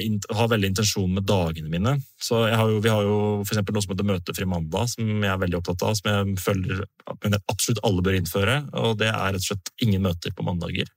in, 0.00 0.18
ha 0.36 0.46
veldig 0.48 0.70
intensjon 0.72 1.14
med 1.16 1.26
dagene 1.28 1.72
mine. 1.72 1.96
Så 2.20 2.44
har 2.44 2.70
jo, 2.70 2.80
Vi 2.84 2.92
har 2.92 3.02
jo 3.04 3.18
f.eks. 3.42 3.60
noe 3.60 3.84
som 3.84 3.94
heter 3.94 4.08
Møtefri 4.08 4.48
mandag, 4.48 4.92
som 4.92 5.08
jeg 5.08 5.32
er 5.32 5.42
veldig 5.42 5.60
opptatt 5.60 5.84
av. 5.88 5.96
Som 5.96 6.12
jeg 6.12 6.38
føler 6.44 6.84
at 7.08 7.40
absolutt 7.48 7.82
alle 7.88 8.04
bør 8.04 8.20
innføre. 8.20 8.62
og 8.84 8.98
Det 9.00 9.10
er 9.10 9.32
rett 9.32 9.44
og 9.44 9.48
slett 9.48 9.72
ingen 9.84 10.04
møter 10.04 10.32
på 10.36 10.46
mandager. 10.46 10.92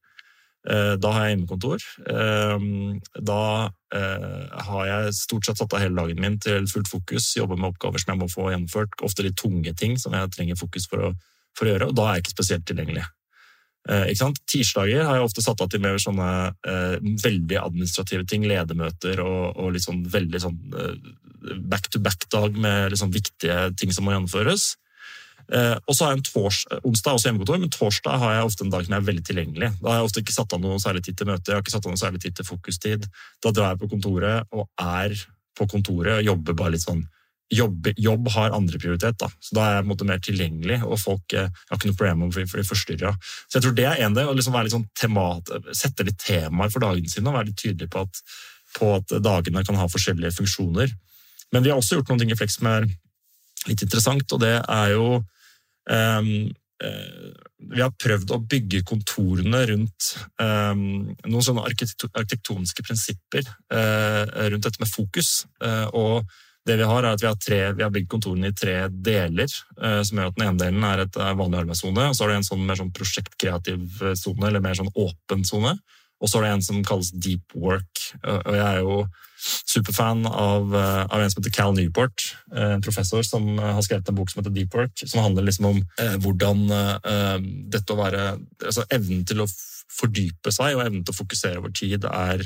Eh, 0.69 0.95
da 1.01 1.11
har 1.15 1.25
jeg 1.25 1.35
hjemmekontor. 1.35 1.83
Ehm, 2.13 2.99
da 3.17 3.71
eh, 3.97 4.59
har 4.67 4.83
jeg 4.85 5.15
stort 5.17 5.47
sett 5.47 5.61
satt 5.61 5.73
av 5.73 5.81
hele 5.81 5.97
dagen 5.97 6.21
min 6.21 6.37
til 6.41 6.67
fullt 6.69 6.91
fokus, 6.91 7.31
jobber 7.37 7.57
med 7.57 7.71
oppgaver 7.71 8.01
som 8.01 8.13
jeg 8.13 8.21
må 8.21 8.27
få 8.29 8.51
gjennomført, 8.51 8.93
ofte 9.01 9.25
litt 9.25 9.39
tunge 9.41 9.73
ting 9.77 9.97
som 9.97 10.13
jeg 10.13 10.29
trenger 10.35 10.59
fokus 10.59 10.85
for 10.91 11.07
å, 11.07 11.09
for 11.57 11.65
å 11.65 11.73
gjøre, 11.73 11.89
og 11.89 11.97
da 11.97 12.05
er 12.05 12.19
jeg 12.19 12.25
ikke 12.25 12.35
spesielt 12.35 12.67
tilgjengelig. 12.69 13.07
Eh, 13.89 14.11
ikke 14.13 14.29
Tirsdager 14.53 15.07
har 15.07 15.17
jeg 15.17 15.25
ofte 15.31 15.45
satt 15.47 15.65
av 15.65 15.71
til 15.73 15.81
mer 15.81 15.97
sånne 15.97 16.29
veldig 17.23 17.57
administrative 17.57 18.27
ting, 18.29 18.45
ledermøter 18.45 19.23
og, 19.25 19.57
og 19.57 19.73
litt 19.73 19.87
sånn 19.87 20.05
veldig 20.13 20.43
sånn 20.43 20.61
back-to-back-dag 21.71 22.53
med 22.53 22.93
liksom 22.93 23.09
viktige 23.15 23.71
ting 23.81 23.89
som 23.89 24.05
må 24.05 24.13
gjennomføres. 24.13 24.75
Eh, 25.51 25.77
og 25.85 25.95
så 25.95 26.05
har 26.05 26.13
jeg 26.13 26.21
en 26.21 26.27
tors, 26.27 26.59
onsdag 26.87 27.17
også 27.17 27.29
hjemmekontor, 27.29 27.61
men 27.61 27.73
torsdag 27.73 28.19
har 28.21 28.35
jeg 28.35 28.49
ofte 28.49 28.65
en 28.65 28.73
dag 28.73 28.85
som 28.87 28.97
er 28.97 29.07
veldig 29.07 29.23
tilgjengelig. 29.27 29.71
Da 29.81 29.89
har 29.91 29.99
jeg 29.99 30.09
ofte 30.09 30.23
ikke 30.23 30.35
satt 30.35 30.55
av 30.55 30.61
noe 30.63 30.81
særlig 30.83 31.05
tid 31.07 31.17
til 31.19 31.31
møte, 31.31 31.49
jeg 31.49 31.57
har 31.57 31.63
ikke 31.65 31.73
satt 31.75 31.87
av 31.87 31.95
noe 31.95 32.01
særlig 32.01 32.21
tid 32.23 32.37
til 32.37 32.47
fokustid. 32.47 33.07
Da 33.43 33.53
drar 33.55 33.73
jeg 33.73 33.81
på 33.81 33.91
kontoret 33.95 34.53
og 34.55 34.67
er 34.81 35.15
på 35.57 35.67
kontoret 35.71 36.19
og 36.19 36.29
jobber 36.31 36.57
bare 36.57 36.75
litt 36.77 36.85
sånn 36.85 37.03
Jobb, 37.51 37.89
jobb 37.99 38.29
har 38.31 38.53
andreprioritet, 38.55 39.17
da. 39.19 39.27
så 39.43 39.55
da 39.57 39.63
er 39.65 39.73
jeg 39.73 39.81
på 39.81 39.83
en 39.83 39.89
måte 39.89 40.05
mer 40.07 40.19
tilgjengelig. 40.23 40.77
og 40.87 40.95
folk 41.01 41.33
eh, 41.35 41.49
jeg 41.51 41.67
har 41.67 41.79
ikke 41.81 41.89
noe 41.89 41.97
problem 41.99 42.21
med 42.21 42.29
å 42.29 42.45
bli 42.47 42.63
forstyrra. 42.63 43.11
Så 43.19 43.57
jeg 43.57 43.65
tror 43.65 43.75
det 43.75 43.87
er 43.89 44.03
en 44.05 44.15
del, 44.15 44.29
å 44.31 44.35
liksom 44.37 44.55
litt 44.55 44.71
sånn 44.71 44.87
temat, 44.95 45.51
sette 45.75 46.05
litt 46.07 46.15
temaer 46.23 46.71
for 46.71 46.79
dagene 46.79 47.11
sine 47.11 47.27
og 47.27 47.35
være 47.35 47.49
litt 47.49 47.59
tydelig 47.59 47.89
på 47.91 48.05
at, 48.05 48.21
på 48.77 48.93
at 49.01 49.11
dagene 49.19 49.65
kan 49.67 49.81
ha 49.81 49.89
forskjellige 49.91 50.37
funksjoner. 50.37 50.95
Men 51.51 51.65
vi 51.65 51.73
har 51.73 51.81
også 51.81 51.99
gjort 51.99 52.13
noen 52.13 52.23
ting 52.23 52.31
i 52.31 52.39
Flex 52.39 52.55
er 52.63 52.87
litt 53.69 53.83
interessant, 53.85 54.25
og 54.33 54.41
det 54.41 54.57
er 54.59 54.95
jo 54.95 55.07
um, 55.19 56.31
vi 57.71 57.81
har 57.81 57.93
prøvd 57.93 58.31
å 58.33 58.39
bygge 58.49 58.83
kontorene 58.87 59.63
rundt 59.69 60.13
um, 60.41 61.11
noen 61.27 61.45
sånne 61.45 61.65
arkitektoniske 61.69 62.85
prinsipper 62.85 63.45
uh, 63.45 64.23
rundt 64.49 64.65
dette 64.65 64.81
med 64.81 64.89
fokus. 64.89 65.43
Uh, 65.61 65.87
og 65.93 66.39
det 66.67 66.75
Vi 66.77 66.85
har 66.85 67.03
er 67.03 67.15
at 67.15 67.21
vi 67.23 67.25
har, 67.25 67.37
tre, 67.41 67.59
vi 67.73 67.81
har 67.81 67.93
bygd 67.93 68.09
kontorene 68.09 68.51
i 68.51 68.57
tre 68.57 68.75
deler. 68.91 69.49
Uh, 69.77 70.01
som 70.05 70.19
gjør 70.19 70.29
at 70.29 70.37
Den 70.37 70.47
ene 70.47 70.61
delen 70.61 70.85
er 70.85 71.05
et 71.05 71.17
vanlig 71.17 71.63
arbeidssone, 71.63 72.09
og 72.09 72.17
så 72.17 72.25
har 72.25 72.31
du 72.31 72.37
en 72.39 72.49
sånn 72.49 72.67
mer 72.67 72.81
sånn 72.81 72.93
prosjektkreativ 72.97 74.03
sone, 74.19 74.45
eller 74.49 74.63
mer 74.63 74.77
sånn 74.77 74.93
åpen 74.93 75.45
sone. 75.47 75.75
Og 76.21 76.29
så 76.29 76.37
er 76.37 76.47
det 76.47 76.53
en 76.55 76.65
som 76.65 76.83
kalles 76.85 77.13
deep 77.17 77.55
work. 77.57 78.03
Og 78.21 78.53
jeg 78.53 78.67
er 78.67 78.83
jo 78.83 78.97
superfan 79.41 80.25
av, 80.25 80.75
eh, 80.75 81.05
av 81.05 81.21
en 81.21 81.31
som 81.31 81.41
heter 81.41 81.53
Cal 81.55 81.73
Newport, 81.75 82.35
eh, 82.55 82.71
en 82.75 82.81
professor 82.81 83.23
som 83.23 83.59
eh, 83.59 83.73
har 83.73 83.81
skrevet 83.81 84.09
en 84.09 84.15
bok 84.15 84.29
som 84.29 84.41
heter 84.41 84.53
Deep 84.55 84.73
Work, 84.73 85.03
som 85.05 85.23
handler 85.23 85.47
liksom 85.47 85.65
om 85.65 85.79
eh, 85.99 86.17
hvordan 86.21 86.65
eh, 86.71 87.37
dette 87.73 87.93
å 87.93 87.99
være 87.99 88.25
altså 88.61 88.85
Evnen 88.93 89.25
til 89.25 89.41
å 89.43 89.49
fordype 89.91 90.53
seg 90.53 90.77
og 90.77 90.85
evnen 90.85 91.01
til 91.03 91.13
å 91.13 91.17
fokusere 91.17 91.59
over 91.59 91.73
tid 91.75 92.05
er 92.07 92.45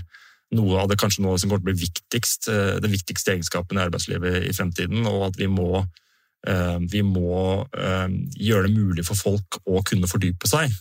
noe 0.55 0.79
av 0.81 0.89
det 0.89 0.97
kanskje 0.97 1.21
noe 1.21 1.37
som 1.37 1.51
kommer 1.51 1.61
til 1.61 1.67
å 1.67 1.71
bli 1.73 1.83
viktigst, 1.83 2.47
den 2.81 2.93
viktigste 2.93 3.35
egenskapen 3.35 3.77
i 3.77 3.83
arbeidslivet 3.83 4.47
i 4.49 4.53
fremtiden, 4.55 5.05
og 5.09 5.27
at 5.27 5.37
vi 5.37 5.49
må 5.51 5.85
vi 6.89 7.01
må 7.01 7.65
gjøre 7.73 8.67
det 8.67 8.73
mulig 8.73 9.05
for 9.07 9.17
folk 9.17 9.57
å 9.65 9.81
kunne 9.85 10.09
fordype 10.09 10.49
seg. 10.49 10.73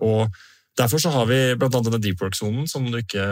Og 0.00 0.32
Derfor 0.78 1.02
så 1.02 1.10
har 1.12 1.26
vi 1.28 1.38
bl.a. 1.60 1.68
denne 1.68 2.00
deep 2.00 2.22
work-sonen, 2.22 2.64
som 2.70 2.86
ikke 2.96 3.24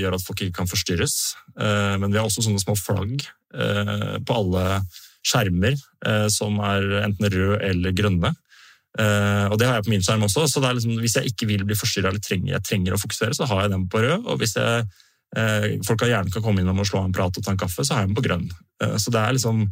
gjør 0.00 0.16
at 0.16 0.24
folk 0.26 0.40
ikke 0.42 0.58
kan 0.58 0.70
forstyrres. 0.70 1.16
Eh, 1.54 1.94
men 2.02 2.10
vi 2.10 2.18
har 2.18 2.26
også 2.26 2.42
sånne 2.42 2.62
små 2.62 2.74
flagg 2.78 3.20
eh, 3.54 4.16
på 4.26 4.38
alle 4.40 4.80
skjermer 5.26 5.76
eh, 5.76 6.26
som 6.32 6.58
er 6.66 7.04
enten 7.04 7.28
røde 7.30 7.60
eller 7.68 7.94
grønne. 7.94 8.34
Og 9.00 9.54
det 9.54 9.68
har 9.68 9.76
jeg 9.78 9.84
på 9.86 9.92
min 9.92 10.02
skjerm 10.02 10.24
også. 10.26 10.48
så 10.50 10.60
liksom, 10.66 10.96
Hvis 10.98 11.14
jeg 11.14 11.30
ikke 11.30 11.46
vil 11.46 11.62
bli 11.62 11.76
forstyrra 11.78 12.10
eller 12.10 12.22
trenger, 12.26 12.56
jeg 12.56 12.64
trenger 12.66 12.96
å 12.96 12.98
fokusere, 12.98 13.36
så 13.38 13.46
har 13.46 13.62
jeg 13.62 13.70
den 13.70 13.84
på 13.88 14.00
rød. 14.02 14.26
Og 14.26 14.40
hvis 14.40 14.56
jeg, 14.58 14.88
folk 15.86 16.02
gjerne 16.10 16.34
kan 16.34 16.42
komme 16.42 16.64
innom 16.64 16.82
og 16.82 16.88
slå 16.90 17.04
en 17.06 17.14
prat 17.14 17.38
og 17.38 17.46
ta 17.46 17.54
en 17.54 17.60
kaffe, 17.60 17.86
så 17.86 17.94
har 17.94 18.02
jeg 18.02 18.10
den 18.10 18.18
på 18.18 18.24
grønn. 18.26 18.48
Så 18.98 19.14
det 19.14 19.22
er 19.22 19.36
liksom 19.38 19.62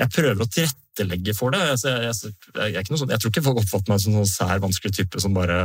jeg 0.00 0.08
prøver 0.16 0.40
å 0.40 0.48
tilrettelegge 0.48 1.34
for 1.36 1.52
det. 1.52 1.60
Jeg, 1.68 1.82
jeg, 2.08 2.72
jeg, 2.78 2.88
sånn, 2.88 3.12
jeg 3.12 3.20
tror 3.20 3.34
ikke 3.34 3.44
folk 3.44 3.60
oppfatter 3.60 3.92
meg 3.92 4.00
som 4.00 4.14
en 4.16 4.22
sånn 4.22 4.32
sær, 4.32 4.64
vanskelig 4.64 4.96
type 4.96 5.20
som 5.20 5.36
bare 5.36 5.60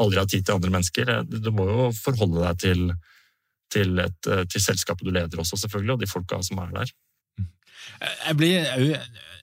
aldri 0.00 0.20
ha 0.22 0.26
tid 0.28 0.46
til 0.46 0.58
andre 0.58 0.72
mennesker. 0.74 1.14
Du 1.28 1.50
må 1.54 1.68
jo 1.68 1.88
forholde 1.96 2.44
deg 2.46 2.60
til, 2.62 2.84
til, 3.72 3.96
et, 4.02 4.30
eh, 4.30 4.44
til 4.50 4.64
selskapet 4.64 5.08
du 5.08 5.12
leder 5.14 5.42
også, 5.42 5.60
selvfølgelig, 5.64 5.96
og 5.96 6.04
de 6.04 6.10
folka 6.10 6.40
som 6.46 6.62
er 6.64 6.74
der. 6.76 6.92
Jeg 8.00 8.36
blir, 8.38 8.66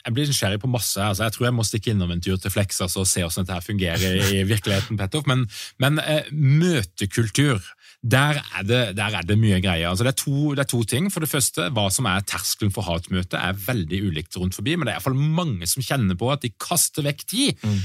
jeg 0.05 0.15
blir 0.15 0.29
nysgjerrig 0.29 0.61
på 0.63 0.69
masse. 0.71 0.99
Altså, 1.03 1.25
jeg 1.25 1.35
tror 1.35 1.49
jeg 1.49 1.55
må 1.57 1.65
stikke 1.67 1.91
innom 1.93 2.13
en 2.13 2.21
tur 2.23 2.37
til 2.39 2.53
Flex 2.53 2.79
altså, 2.81 3.03
og 3.03 3.09
se 3.09 3.25
hvordan 3.25 3.47
dette 3.49 3.65
fungerer 3.65 4.31
i 4.31 4.43
virkeligheten. 4.53 4.99
Pettoff. 4.99 5.27
Men, 5.29 5.45
men 5.81 5.99
eh, 5.99 6.29
møtekultur, 6.31 7.59
der 7.99 8.39
er, 8.39 8.63
det, 8.63 8.81
der 8.95 9.17
er 9.19 9.27
det 9.27 9.37
mye 9.39 9.59
greier. 9.63 9.89
Altså, 9.91 10.07
det, 10.07 10.15
er 10.15 10.21
to, 10.23 10.53
det, 10.55 10.63
er 10.63 10.71
to, 10.71 10.83
ting. 10.87 11.11
For 11.11 11.25
det 11.25 11.31
første, 11.31 11.69
Hva 11.75 11.89
som 11.93 12.07
er 12.09 12.25
terskelen 12.25 12.73
for 12.75 12.87
hatmøte, 12.87 13.37
er 13.37 13.59
veldig 13.67 14.03
ulikt 14.07 14.39
rundt 14.39 14.55
forbi. 14.57 14.77
Men 14.77 14.87
det 14.87 14.95
er 14.95 15.01
iallfall 15.01 15.19
mange 15.19 15.67
som 15.69 15.83
kjenner 15.85 16.17
på 16.19 16.31
at 16.31 16.45
de 16.45 16.55
kaster 16.57 17.05
vekk 17.05 17.27
tid. 17.27 17.65
Mm 17.65 17.81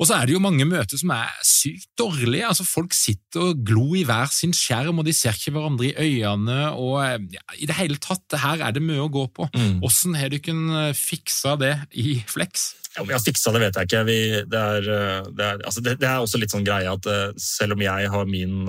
Og 0.00 0.08
så 0.08 0.16
er 0.16 0.26
det 0.26 0.32
jo 0.32 0.40
mange 0.40 0.64
møter 0.64 0.96
som 0.96 1.12
er 1.12 1.28
sykt 1.44 1.90
dårlige. 2.00 2.46
altså 2.48 2.64
Folk 2.64 2.94
sitter 2.96 3.50
og 3.50 3.64
glor 3.68 3.98
i 4.00 4.06
hver 4.08 4.32
sin 4.32 4.54
skjerm, 4.56 5.02
og 5.02 5.04
de 5.04 5.12
ser 5.16 5.36
ikke 5.36 5.52
hverandre 5.52 5.90
i 5.90 6.22
øynene. 6.24 6.72
og 6.72 7.28
ja, 7.34 7.44
I 7.60 7.68
det 7.68 7.76
hele 7.76 8.00
tatt, 8.00 8.24
her 8.40 8.64
er 8.64 8.72
det 8.72 8.82
mye 8.84 9.04
å 9.04 9.12
gå 9.12 9.26
på. 9.36 9.50
Mm. 9.52 9.80
Hvordan 9.84 10.16
har 10.16 10.32
du 10.32 10.38
kunnet 10.40 10.96
fiksa 10.96 11.58
det 11.60 11.74
i 11.92 12.22
Flex? 12.26 12.70
Om 12.98 13.06
jeg 13.06 13.14
har 13.14 13.22
fiksa 13.22 13.52
det, 13.54 13.60
vet 13.62 13.76
jeg 13.78 13.86
ikke. 13.86 14.00
Vi, 14.08 14.18
det, 14.50 14.60
er, 14.60 14.86
det, 15.30 15.44
er, 15.44 15.60
altså 15.62 15.82
det, 15.84 15.92
det, 16.00 16.08
er, 16.08 16.24
også 16.24 16.40
litt 16.42 16.50
sånn 16.50 16.66
greie 16.66 16.90
at 16.90 17.06
selv 17.38 17.76
om 17.76 17.84
jeg 17.84 18.08
har 18.10 18.26
min, 18.26 18.64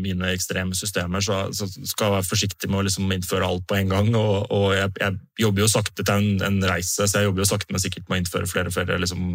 mine 0.00 0.30
ekstreme 0.32 0.76
systemer, 0.78 1.20
så, 1.20 1.42
så, 1.52 1.68
skal 1.68 2.08
jeg 2.08 2.14
være 2.14 2.28
forsiktig 2.30 2.70
med 2.72 2.80
å 2.80 2.86
liksom 2.86 3.12
innføre 3.12 3.44
alt 3.44 3.66
på 3.68 3.76
en 3.76 3.92
gang. 3.92 4.08
Og, 4.16 4.48
og 4.48 4.70
jeg, 4.78 4.94
jeg, 5.02 5.18
jobber 5.44 5.66
jo 5.66 5.68
sakte 5.68 6.00
til 6.00 6.14
en, 6.14 6.46
en, 6.46 6.56
reise, 6.64 7.04
så 7.04 7.20
jeg 7.20 7.28
jobber 7.28 7.44
jo 7.44 7.50
sakte, 7.50 7.68
men 7.74 7.84
sikkert 7.84 8.06
med 8.08 8.16
å 8.16 8.22
innføre 8.22 8.48
flere 8.48 8.72
og 8.72 8.78
flere 8.78 8.96
liksom, 9.02 9.26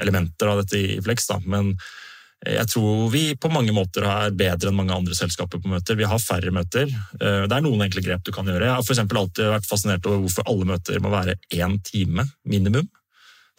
elementer 0.00 0.48
av 0.48 0.62
dette 0.62 0.80
i 0.80 0.96
Flex. 1.04 1.28
Da. 1.28 1.36
Men 1.44 1.74
jeg 2.48 2.64
tror 2.72 3.12
vi 3.12 3.26
på 3.38 3.52
mange 3.52 3.74
måter 3.76 4.08
er 4.08 4.32
bedre 4.34 4.72
enn 4.72 4.78
mange 4.80 4.96
andre 4.96 5.14
selskaper 5.14 5.60
på 5.60 5.70
møter. 5.70 6.00
Vi 6.00 6.08
har 6.08 6.22
færre 6.22 6.50
møter. 6.54 6.88
Det 7.20 7.44
er 7.44 7.62
noen 7.62 7.84
enkle 7.84 8.02
grep 8.08 8.24
du 8.24 8.32
kan 8.34 8.48
gjøre. 8.48 8.66
Jeg 8.66 8.80
har 8.80 8.88
for 8.88 9.20
alltid 9.20 9.52
vært 9.52 9.68
fascinert 9.68 10.08
over 10.08 10.24
hvorfor 10.24 10.48
alle 10.50 10.72
møter 10.72 11.04
må 11.04 11.12
være 11.12 11.36
én 11.52 11.76
time 11.86 12.26
minimum. 12.48 12.88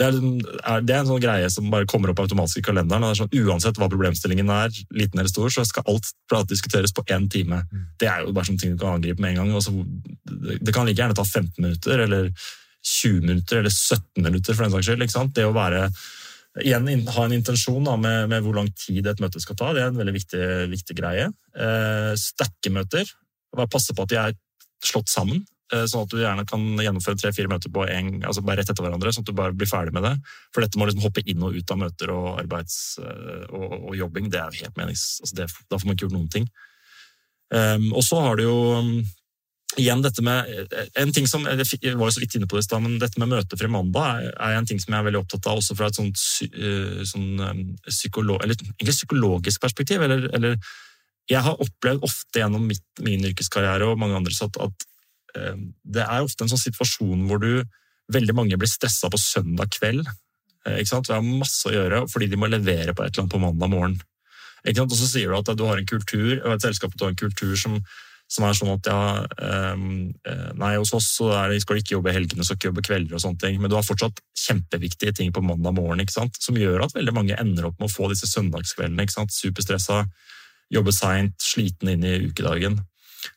Det 0.03 0.09
er, 0.09 0.81
det 0.83 0.93
er, 0.93 1.01
en 1.01 1.09
sånn 1.09 1.21
greie 1.23 1.49
som 1.53 1.69
bare 1.71 1.87
kommer 1.89 2.11
opp 2.11 2.19
automatisk 2.23 2.59
i 2.59 2.65
kalenderen. 2.65 3.05
og 3.05 3.13
det 3.13 3.15
er 3.15 3.21
sånn, 3.21 3.45
Uansett 3.47 3.79
hva 3.79 3.87
problemstillingen 3.91 4.49
er, 4.51 4.73
liten 4.91 5.21
eller 5.21 5.31
stor, 5.31 5.53
så 5.53 5.63
skal 5.67 5.87
alt 5.87 6.49
diskuteres 6.49 6.91
på 6.95 7.05
én 7.13 7.29
time. 7.31 7.61
Mm. 7.69 7.85
Det 8.01 8.09
er 8.11 8.25
jo 8.25 8.33
bare 8.35 8.49
sånne 8.49 8.63
ting 8.63 8.75
du 8.75 8.81
kan 8.81 8.97
angripe 8.97 9.23
med 9.23 9.33
en 9.33 9.43
gang. 9.43 9.53
Også, 9.55 9.71
det 10.59 10.75
kan 10.75 10.89
like 10.89 10.99
gjerne 10.99 11.15
ta 11.15 11.23
15 11.23 11.55
minutter, 11.61 12.03
eller 12.03 12.29
20 12.83 13.23
minutter, 13.23 13.61
eller 13.61 13.71
17 13.71 14.25
minutter, 14.25 14.53
for 14.53 14.65
den 14.65 14.75
saks 14.75 14.89
skyld. 14.89 15.05
ikke 15.05 15.15
sant? 15.15 15.35
Det 15.37 15.47
å 15.47 15.55
være, 15.55 15.85
igjen 16.63 17.07
ha 17.15 17.25
en 17.25 17.37
intensjon 17.37 17.87
da, 17.87 17.95
med, 17.95 18.27
med, 18.33 18.43
hvor 18.43 18.59
lang 18.59 18.69
tid 18.75 19.07
et 19.07 19.23
møte 19.23 19.41
skal 19.43 19.57
ta, 19.59 19.71
det 19.73 19.85
er 19.85 19.93
en 19.93 20.01
veldig 20.01 20.15
viktig, 20.19 20.45
viktig 20.73 20.99
greie. 20.99 21.29
Eh, 21.55 22.11
Sterke 22.19 22.73
møter. 22.75 23.07
Bare 23.55 23.71
passe 23.71 23.95
på 23.95 24.03
at 24.03 24.11
de 24.11 24.19
er 24.19 24.37
slått 24.83 25.11
sammen. 25.11 25.45
Eh, 25.71 25.85
sånn 25.87 26.03
at 26.03 26.11
du 26.11 26.19
gjerne 26.19 26.43
kan 26.47 26.63
gjennomføre 26.81 27.17
tre-fire 27.19 27.49
møter 27.51 27.71
på 27.73 27.85
en, 27.87 28.17
altså 28.27 28.43
bare 28.43 28.59
rett 28.59 28.69
etter 28.73 28.83
hverandre. 28.83 29.13
sånn 29.15 29.23
at 29.23 29.31
du 29.31 29.37
bare 29.37 29.55
blir 29.55 29.69
ferdig 29.69 29.95
med 29.95 30.03
det. 30.05 30.13
For 30.53 30.65
dette 30.65 30.79
må 30.79 30.87
liksom 30.89 31.05
hoppe 31.05 31.23
inn 31.23 31.43
og 31.45 31.55
ut 31.55 31.73
av 31.73 31.79
møter 31.79 32.11
og 32.13 32.29
arbeids 32.43 32.99
eh, 32.99 33.47
og, 33.49 33.73
og 33.79 33.97
jobbing. 33.97 34.29
Det 34.33 34.41
er 34.41 34.61
helt 34.61 34.77
menings... 34.79 35.07
Altså 35.23 35.39
det, 35.39 35.49
da 35.71 35.79
får 35.79 35.89
man 35.89 35.97
ikke 35.97 36.07
gjort 36.07 36.17
noen 36.17 36.31
ting. 36.35 36.47
Um, 37.53 37.91
og 37.93 38.01
så 38.01 38.19
har 38.23 38.39
du 38.39 38.43
jo 38.47 38.55
um, 38.81 38.93
igjen 39.77 40.01
dette 40.01 40.23
med 40.25 40.47
en 40.97 41.11
ting 41.13 41.27
som, 41.29 41.43
Jeg 41.45 41.97
var 41.99 42.07
jo 42.07 42.13
så 42.15 42.21
vidt 42.23 42.37
inne 42.39 42.47
på 42.49 42.57
det 42.57 42.79
men 42.81 42.95
dette 43.01 43.19
med 43.21 43.29
møtefri 43.29 43.69
mandag 43.69 44.23
er, 44.31 44.55
en 44.57 44.65
ting 44.65 44.79
som 44.81 44.93
jeg 44.93 45.03
er 45.03 45.05
veldig 45.05 45.21
opptatt 45.21 45.49
av 45.51 45.61
også 45.61 45.77
fra 45.77 45.89
et 45.91 45.99
sånt, 45.99 46.17
sånn, 47.11 47.27
egentlig 47.43 48.95
psykologisk 48.97 49.61
perspektiv. 49.61 50.01
Eller, 50.01 50.25
eller, 50.33 50.57
jeg 51.29 51.45
har 51.45 51.61
opplevd 51.61 52.03
ofte 52.03 52.41
gjennom 52.41 52.65
mitt, 52.67 52.83
min 53.05 53.29
yrkeskarriere 53.29 53.87
og 53.87 54.01
mange 54.01 54.17
andres 54.17 54.41
at, 54.43 54.57
at 54.61 54.89
Eh, 54.92 54.92
det 55.33 56.03
er 56.03 56.21
ofte 56.21 56.45
en 56.45 56.51
sånn 56.51 56.61
situasjon 56.61 57.25
hvor 57.29 57.41
du 57.41 57.63
veldig 58.13 58.35
mange 58.35 58.59
blir 58.59 58.69
stressa 58.69 59.09
på 59.11 59.19
søndag 59.21 59.71
kveld. 59.77 60.07
Eh, 60.67 60.79
ikke 60.79 60.93
sant? 60.93 61.09
Vi 61.09 61.15
har 61.15 61.25
masse 61.25 61.67
å 61.67 61.75
gjøre 61.75 62.05
fordi 62.11 62.29
de 62.31 62.39
må 62.39 62.49
levere 62.51 62.95
på 62.95 63.03
et 63.03 63.13
eller 63.13 63.25
annet 63.25 63.35
på 63.35 63.43
mandag 63.43 63.71
morgen. 63.71 63.99
Ikke 64.63 64.81
sant? 64.81 64.95
Og 64.95 64.99
så 64.99 65.09
sier 65.09 65.29
du 65.29 65.37
at 65.37 65.53
du 65.59 65.67
har 65.67 65.79
en 65.79 65.89
kultur, 65.89 66.33
og 66.39 66.55
et 66.55 66.65
selskap 66.65 66.95
har 66.99 67.11
en 67.11 67.19
kultur 67.19 67.55
som, 67.59 67.79
som, 68.31 68.45
er 68.47 68.55
sånn 68.55 68.71
at 68.71 68.87
ja, 68.87 68.99
um, 69.75 70.13
nei, 70.59 70.71
hos 70.77 70.93
oss 70.95 71.09
så 71.17 71.33
er, 71.35 71.55
skal 71.59 71.75
du 71.75 71.83
ikke 71.83 71.97
jobbe 71.97 72.13
helgene, 72.15 72.45
skal 72.47 72.59
ikke 72.59 72.69
jobbe 72.69 72.85
kvelder 72.87 73.17
og 73.17 73.23
sånne 73.25 73.41
ting, 73.43 73.59
men 73.59 73.71
du 73.71 73.75
har 73.75 73.83
fortsatt 73.83 74.23
kjempeviktige 74.39 75.15
ting 75.19 75.33
på 75.35 75.43
mandag 75.43 75.75
morgen 75.75 76.03
ikke 76.03 76.15
sant? 76.15 76.39
som 76.39 76.59
gjør 76.59 76.85
at 76.85 76.95
veldig 76.95 77.15
mange 77.17 77.35
ender 77.41 77.67
opp 77.67 77.75
med 77.81 77.89
å 77.89 77.93
få 77.93 78.07
disse 78.13 78.29
søndagskveldene. 78.31 79.03
ikke 79.03 79.17
sant? 79.17 79.35
Superstressa, 79.35 80.05
jobbe 80.71 80.95
seint, 80.95 81.35
sliten 81.43 81.91
inn 81.91 82.07
i 82.07 82.15
ukedagen. 82.29 82.79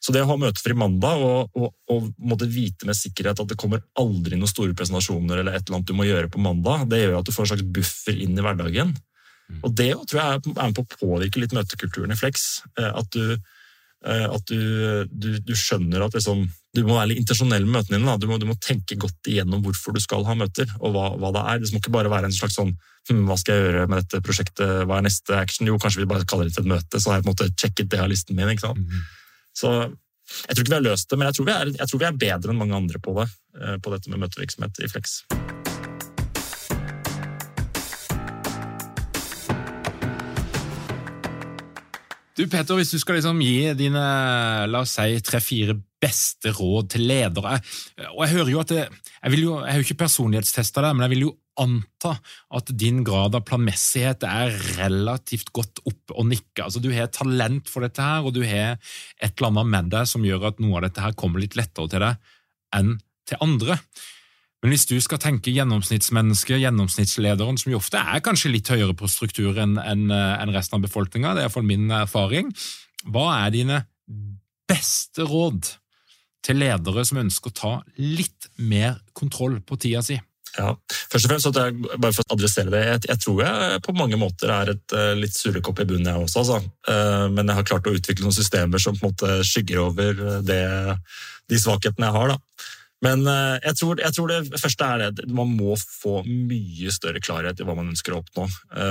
Så 0.02 0.14
det 0.14 0.22
å 0.24 0.30
ha 0.30 0.38
møtefri 0.40 0.76
mandag 0.78 1.22
og, 1.24 1.56
og, 1.58 1.72
og, 1.92 2.08
måtte 2.18 2.48
vite 2.50 2.88
med 2.88 2.98
sikkerhet 2.98 3.42
at 3.42 3.50
det 3.50 3.58
kommer 3.60 3.84
aldri 4.00 4.38
noen 4.38 4.50
store 4.50 4.76
presentasjoner 4.76 5.42
eller 5.42 5.56
et 5.56 5.66
eller 5.66 5.80
annet 5.80 5.90
du 5.90 5.96
må 5.98 6.08
gjøre 6.08 6.30
på 6.32 6.42
mandag, 6.42 6.86
det 6.90 7.02
gjør 7.04 7.20
at 7.20 7.28
du 7.28 7.34
får 7.34 7.46
en 7.46 7.52
slags 7.54 7.68
buffer 7.78 8.24
inn 8.26 8.38
i 8.38 8.44
hverdagen. 8.44 8.94
Mm. 9.46 9.60
Og 9.62 9.74
det 9.78 9.92
tror 10.10 10.20
jeg 10.20 10.40
er 10.40 10.56
med 10.56 10.74
på 10.76 10.82
å 10.84 10.96
påvirke 10.96 11.42
litt 11.42 11.54
møtekulturen 11.54 12.14
i 12.14 12.18
Flex. 12.18 12.46
Eh, 12.78 12.90
at 12.90 13.10
du, 13.14 13.36
eh, 14.06 14.26
at 14.26 14.50
du, 14.50 15.06
du, 15.10 15.28
du 15.38 15.54
skjønner 15.58 16.06
at 16.06 16.16
liksom, 16.18 16.44
du 16.74 16.82
må 16.86 16.96
være 16.96 17.12
litt 17.12 17.22
intensjonell 17.22 17.66
med 17.66 17.78
møtene 17.78 18.00
dine. 18.00 18.16
Du 18.22 18.28
må, 18.30 18.40
du 18.42 18.48
må, 18.48 18.58
tenke 18.62 18.98
godt 19.00 19.30
igjennom 19.30 19.62
hvorfor 19.64 19.96
du 19.96 20.02
skal 20.02 20.26
ha 20.28 20.36
møter, 20.38 20.70
og 20.80 20.96
hva, 20.96 21.08
hva 21.20 21.32
det 21.36 21.44
er. 21.52 21.62
Det 21.62 21.74
må 21.74 21.82
ikke 21.82 21.94
bare 21.94 22.12
være 22.12 22.30
en 22.30 22.36
slags 22.36 22.58
sånn 22.58 22.74
hm, 23.10 23.22
Hva 23.28 23.38
skal 23.40 23.58
jeg 23.58 23.68
gjøre 23.68 23.86
med 23.92 24.02
dette 24.02 24.22
prosjektet? 24.26 24.82
Hva 24.88 24.98
er 24.98 25.06
neste 25.06 25.38
action? 25.38 25.70
Jo, 25.70 25.78
kanskje 25.82 26.02
vi 26.02 26.10
bare 26.10 26.26
kaller 26.28 26.50
det 26.50 26.56
til 26.56 26.66
et 26.66 26.74
møte, 26.74 27.00
så 27.00 27.12
har 27.12 27.20
jeg 27.20 27.28
på 27.28 27.30
en 27.30 27.36
måte 27.36 27.52
sjekket 27.54 27.92
det 27.94 28.02
av 28.02 28.10
listen 28.12 28.38
min. 28.38 28.50
ikke 28.52 28.66
sant? 28.66 28.82
Mm. 28.82 29.06
Så 29.56 29.72
jeg 29.86 30.56
tror 30.56 30.64
ikke 30.64 30.72
vi 30.72 30.80
har 30.80 30.88
løst 30.90 31.10
det, 31.10 31.18
men 31.18 31.30
jeg 31.30 31.38
tror 31.38 31.48
vi 31.48 31.54
er, 31.54 31.74
tror 31.86 32.02
vi 32.02 32.08
er 32.08 32.22
bedre 32.26 32.52
enn 32.52 32.60
mange 32.60 32.76
andre 32.76 33.00
på 33.00 33.14
det, 33.16 33.28
eh, 33.60 33.76
på 33.80 33.92
dette 33.94 34.12
med 34.12 34.24
møtevirksomhet 34.24 34.82
i 34.82 34.90
Flex. 34.92 35.20
Du 42.36 42.42
Peter, 42.52 42.76
hvis 42.76 42.92
du 42.92 42.98
skal 43.00 43.16
liksom 43.16 43.38
gi 43.40 43.72
dine 43.78 44.02
la 44.68 44.82
oss 44.84 44.98
si, 44.98 45.22
tre-fire 45.24 45.78
beste 46.04 46.52
råd 46.52 46.90
til 46.92 47.06
ledere 47.08 47.54
og 48.10 48.20
Jeg 48.26 48.34
hører 48.34 48.50
jo 48.52 48.60
at 48.60 48.72
det, 48.74 48.82
jeg, 48.84 49.38
jo, 49.40 49.54
jeg 49.62 49.72
har 49.72 49.80
jo 49.80 49.86
ikke 49.86 50.02
personlighetstesta 50.02 50.84
det, 50.84 50.90
men 50.92 51.06
jeg 51.06 51.14
vil 51.14 51.24
jo 51.30 51.32
anta 51.60 52.14
at 52.58 52.72
din 52.78 53.02
grad 53.06 53.36
av 53.38 53.44
planmessighet 53.48 54.26
er 54.28 54.54
relativt 54.76 55.52
godt 55.56 55.82
opp 55.88 56.14
og 56.14 56.28
nikke. 56.30 56.66
Altså, 56.66 56.82
du 56.82 56.90
har 56.94 57.10
talent 57.14 57.70
for 57.70 57.86
dette, 57.86 58.02
her, 58.02 58.26
og 58.26 58.36
du 58.36 58.42
har 58.46 58.76
et 58.76 59.32
eller 59.32 59.52
annet 59.52 59.72
med 59.72 59.90
deg 59.94 60.10
som 60.10 60.26
gjør 60.26 60.50
at 60.50 60.60
noe 60.62 60.78
av 60.78 60.88
dette 60.88 61.04
her 61.04 61.16
kommer 61.18 61.42
litt 61.42 61.56
lettere 61.58 61.90
til 61.92 62.04
deg 62.06 62.30
enn 62.76 62.94
til 63.26 63.42
andre. 63.42 63.78
Men 64.62 64.72
hvis 64.72 64.86
du 64.88 64.96
skal 65.04 65.20
tenke 65.22 65.52
gjennomsnittsmennesket, 65.54 66.60
gjennomsnittslederen, 66.62 67.58
som 67.60 67.72
jo 67.72 67.80
ofte 67.80 68.00
er 68.00 68.22
kanskje 68.24 68.50
litt 68.54 68.70
høyere 68.72 68.96
på 68.96 69.08
struktur 69.10 69.58
enn 69.62 69.76
en 69.78 70.54
resten 70.54 70.78
av 70.78 70.86
befolkninga, 70.86 71.34
det 71.34 71.44
er 71.44 71.48
iallfall 71.48 71.66
min 71.68 71.90
erfaring, 71.94 72.48
hva 73.06 73.26
er 73.44 73.52
dine 73.54 73.82
beste 74.66 75.26
råd 75.28 75.68
til 76.46 76.60
ledere 76.62 77.04
som 77.06 77.20
ønsker 77.22 77.52
å 77.52 77.58
ta 77.60 77.72
litt 78.00 78.48
mer 78.58 78.98
kontroll 79.16 79.60
på 79.66 79.78
tida 79.82 80.02
si? 80.06 80.18
Ja, 80.56 80.70
først 81.12 81.26
og 81.26 81.32
fremst 81.32 81.48
at 81.50 81.58
jeg, 81.60 81.74
bare 82.00 82.14
for 82.16 82.24
å 82.24 82.36
adressere 82.36 82.72
det, 82.72 82.82
jeg, 82.86 83.02
jeg 83.10 83.22
tror 83.24 83.42
jeg 83.44 83.80
på 83.84 83.94
mange 83.98 84.18
måter 84.20 84.52
er 84.54 84.72
et 84.72 84.96
uh, 84.96 85.12
litt 85.18 85.36
surrekopp 85.36 85.82
i 85.82 85.88
bunnen, 85.88 86.08
jeg 86.08 86.26
også. 86.26 86.44
Altså. 86.44 86.60
Uh, 86.88 87.26
men 87.34 87.44
jeg 87.44 87.58
har 87.58 87.68
klart 87.68 87.90
å 87.90 87.94
utvikle 87.96 88.24
noen 88.24 88.36
systemer 88.36 88.82
som 88.82 88.96
på 88.96 89.04
en 89.04 89.12
måte 89.12 89.38
skygger 89.46 89.82
over 89.84 90.24
det, 90.46 90.62
de 91.50 91.60
svakhetene 91.60 92.08
jeg 92.08 92.16
har. 92.16 92.34
Da. 92.34 92.70
Men 93.04 93.26
uh, 93.28 93.58
jeg, 93.60 93.76
tror, 93.76 94.00
jeg, 94.00 94.14
tror, 94.16 94.30
det 94.32 94.60
første 94.62 94.86
er 94.88 95.12
det 95.12 95.26
man 95.28 95.50
må 95.52 95.74
få 95.76 96.22
mye 96.24 96.92
større 96.94 97.20
klarhet 97.20 97.60
i 97.60 97.66
hva 97.68 97.74
man 97.76 97.90
ønsker 97.92 98.14
å 98.14 98.22
oppnå. 98.22 98.46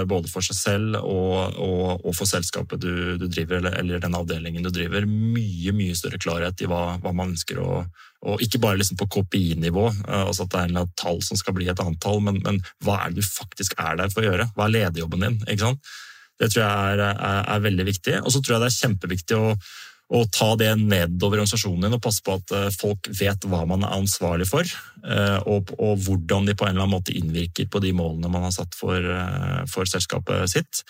både 0.05 0.29
for 0.29 0.45
seg 0.45 0.57
selv 0.59 0.99
og, 1.01 1.57
og, 1.57 2.05
og 2.05 2.13
for 2.13 2.29
selskapet 2.29 2.83
du, 2.83 3.17
du 3.17 3.25
driver, 3.25 3.57
eller, 3.57 3.79
eller, 3.81 4.03
den 4.03 4.17
avdelingen 4.17 4.65
du 4.65 4.69
driver. 4.69 5.07
Mye 5.09 5.73
mye 5.73 5.97
større 5.97 6.21
klarhet 6.21 6.61
i 6.61 6.69
hva, 6.69 6.99
hva 7.01 7.15
man 7.15 7.33
ønsker 7.33 7.59
å, 7.63 7.85
og 8.25 8.41
ikke 8.41 8.61
bare 8.61 8.79
liksom 8.79 8.97
på 8.99 9.07
KPI-nivå, 9.15 9.85
eh, 10.07 10.23
altså 10.25 10.45
at 10.45 10.53
det 10.53 10.61
er 10.61 10.73
en 10.73 10.93
tall 10.97 11.21
som 11.25 11.39
skal 11.39 11.55
bli 11.57 11.69
et 11.71 11.81
antall, 11.81 12.21
men, 12.25 12.41
men, 12.45 12.61
hva 12.85 13.03
er 13.03 13.13
det 13.13 13.21
du 13.21 13.27
faktisk 13.27 13.77
er 13.81 13.99
der 13.99 14.13
for 14.13 14.23
å 14.23 14.31
gjøre? 14.31 14.49
Hva 14.55 14.67
er 14.67 14.75
lederjobben 14.79 15.25
din? 15.25 15.41
Det 16.35 16.49
tror 16.51 16.63
jeg 16.63 16.95
er, 16.95 17.03
er, 17.05 17.43
er 17.53 17.61
veldig 17.63 17.85
viktig. 17.87 18.15
Og 18.23 18.33
så 18.33 18.41
tror 18.41 18.57
jeg 18.57 18.63
det 18.65 18.71
er 18.71 18.79
kjempeviktig 18.79 19.37
å, 19.39 19.53
å, 20.13 20.21
ta 20.29 20.51
det 20.59 20.71
nedover 20.77 21.41
organisasjonen 21.41 21.87
din 21.87 21.97
og 21.97 22.03
passe 22.03 22.23
på 22.25 22.35
at 22.37 22.53
eh, 22.53 22.67
folk 22.75 23.09
vet 23.19 23.47
hva 23.49 23.63
man 23.69 23.85
er 23.85 23.95
ansvarlig 23.97 24.49
for, 24.49 24.69
eh, 25.05 25.39
og, 25.49 25.73
og 25.79 26.05
hvordan 26.05 26.49
de 26.49 26.57
på 26.57 26.67
en 26.67 26.75
eller 26.75 26.85
annen 26.85 26.97
måte 26.97 27.15
innvirker 27.15 27.69
på 27.71 27.81
de 27.83 27.93
målene 27.97 28.31
man 28.31 28.45
har 28.47 28.53
satt 28.55 28.77
for, 28.77 29.01
for 29.71 29.89
selskapet 29.89 30.51
sitt. 30.51 30.85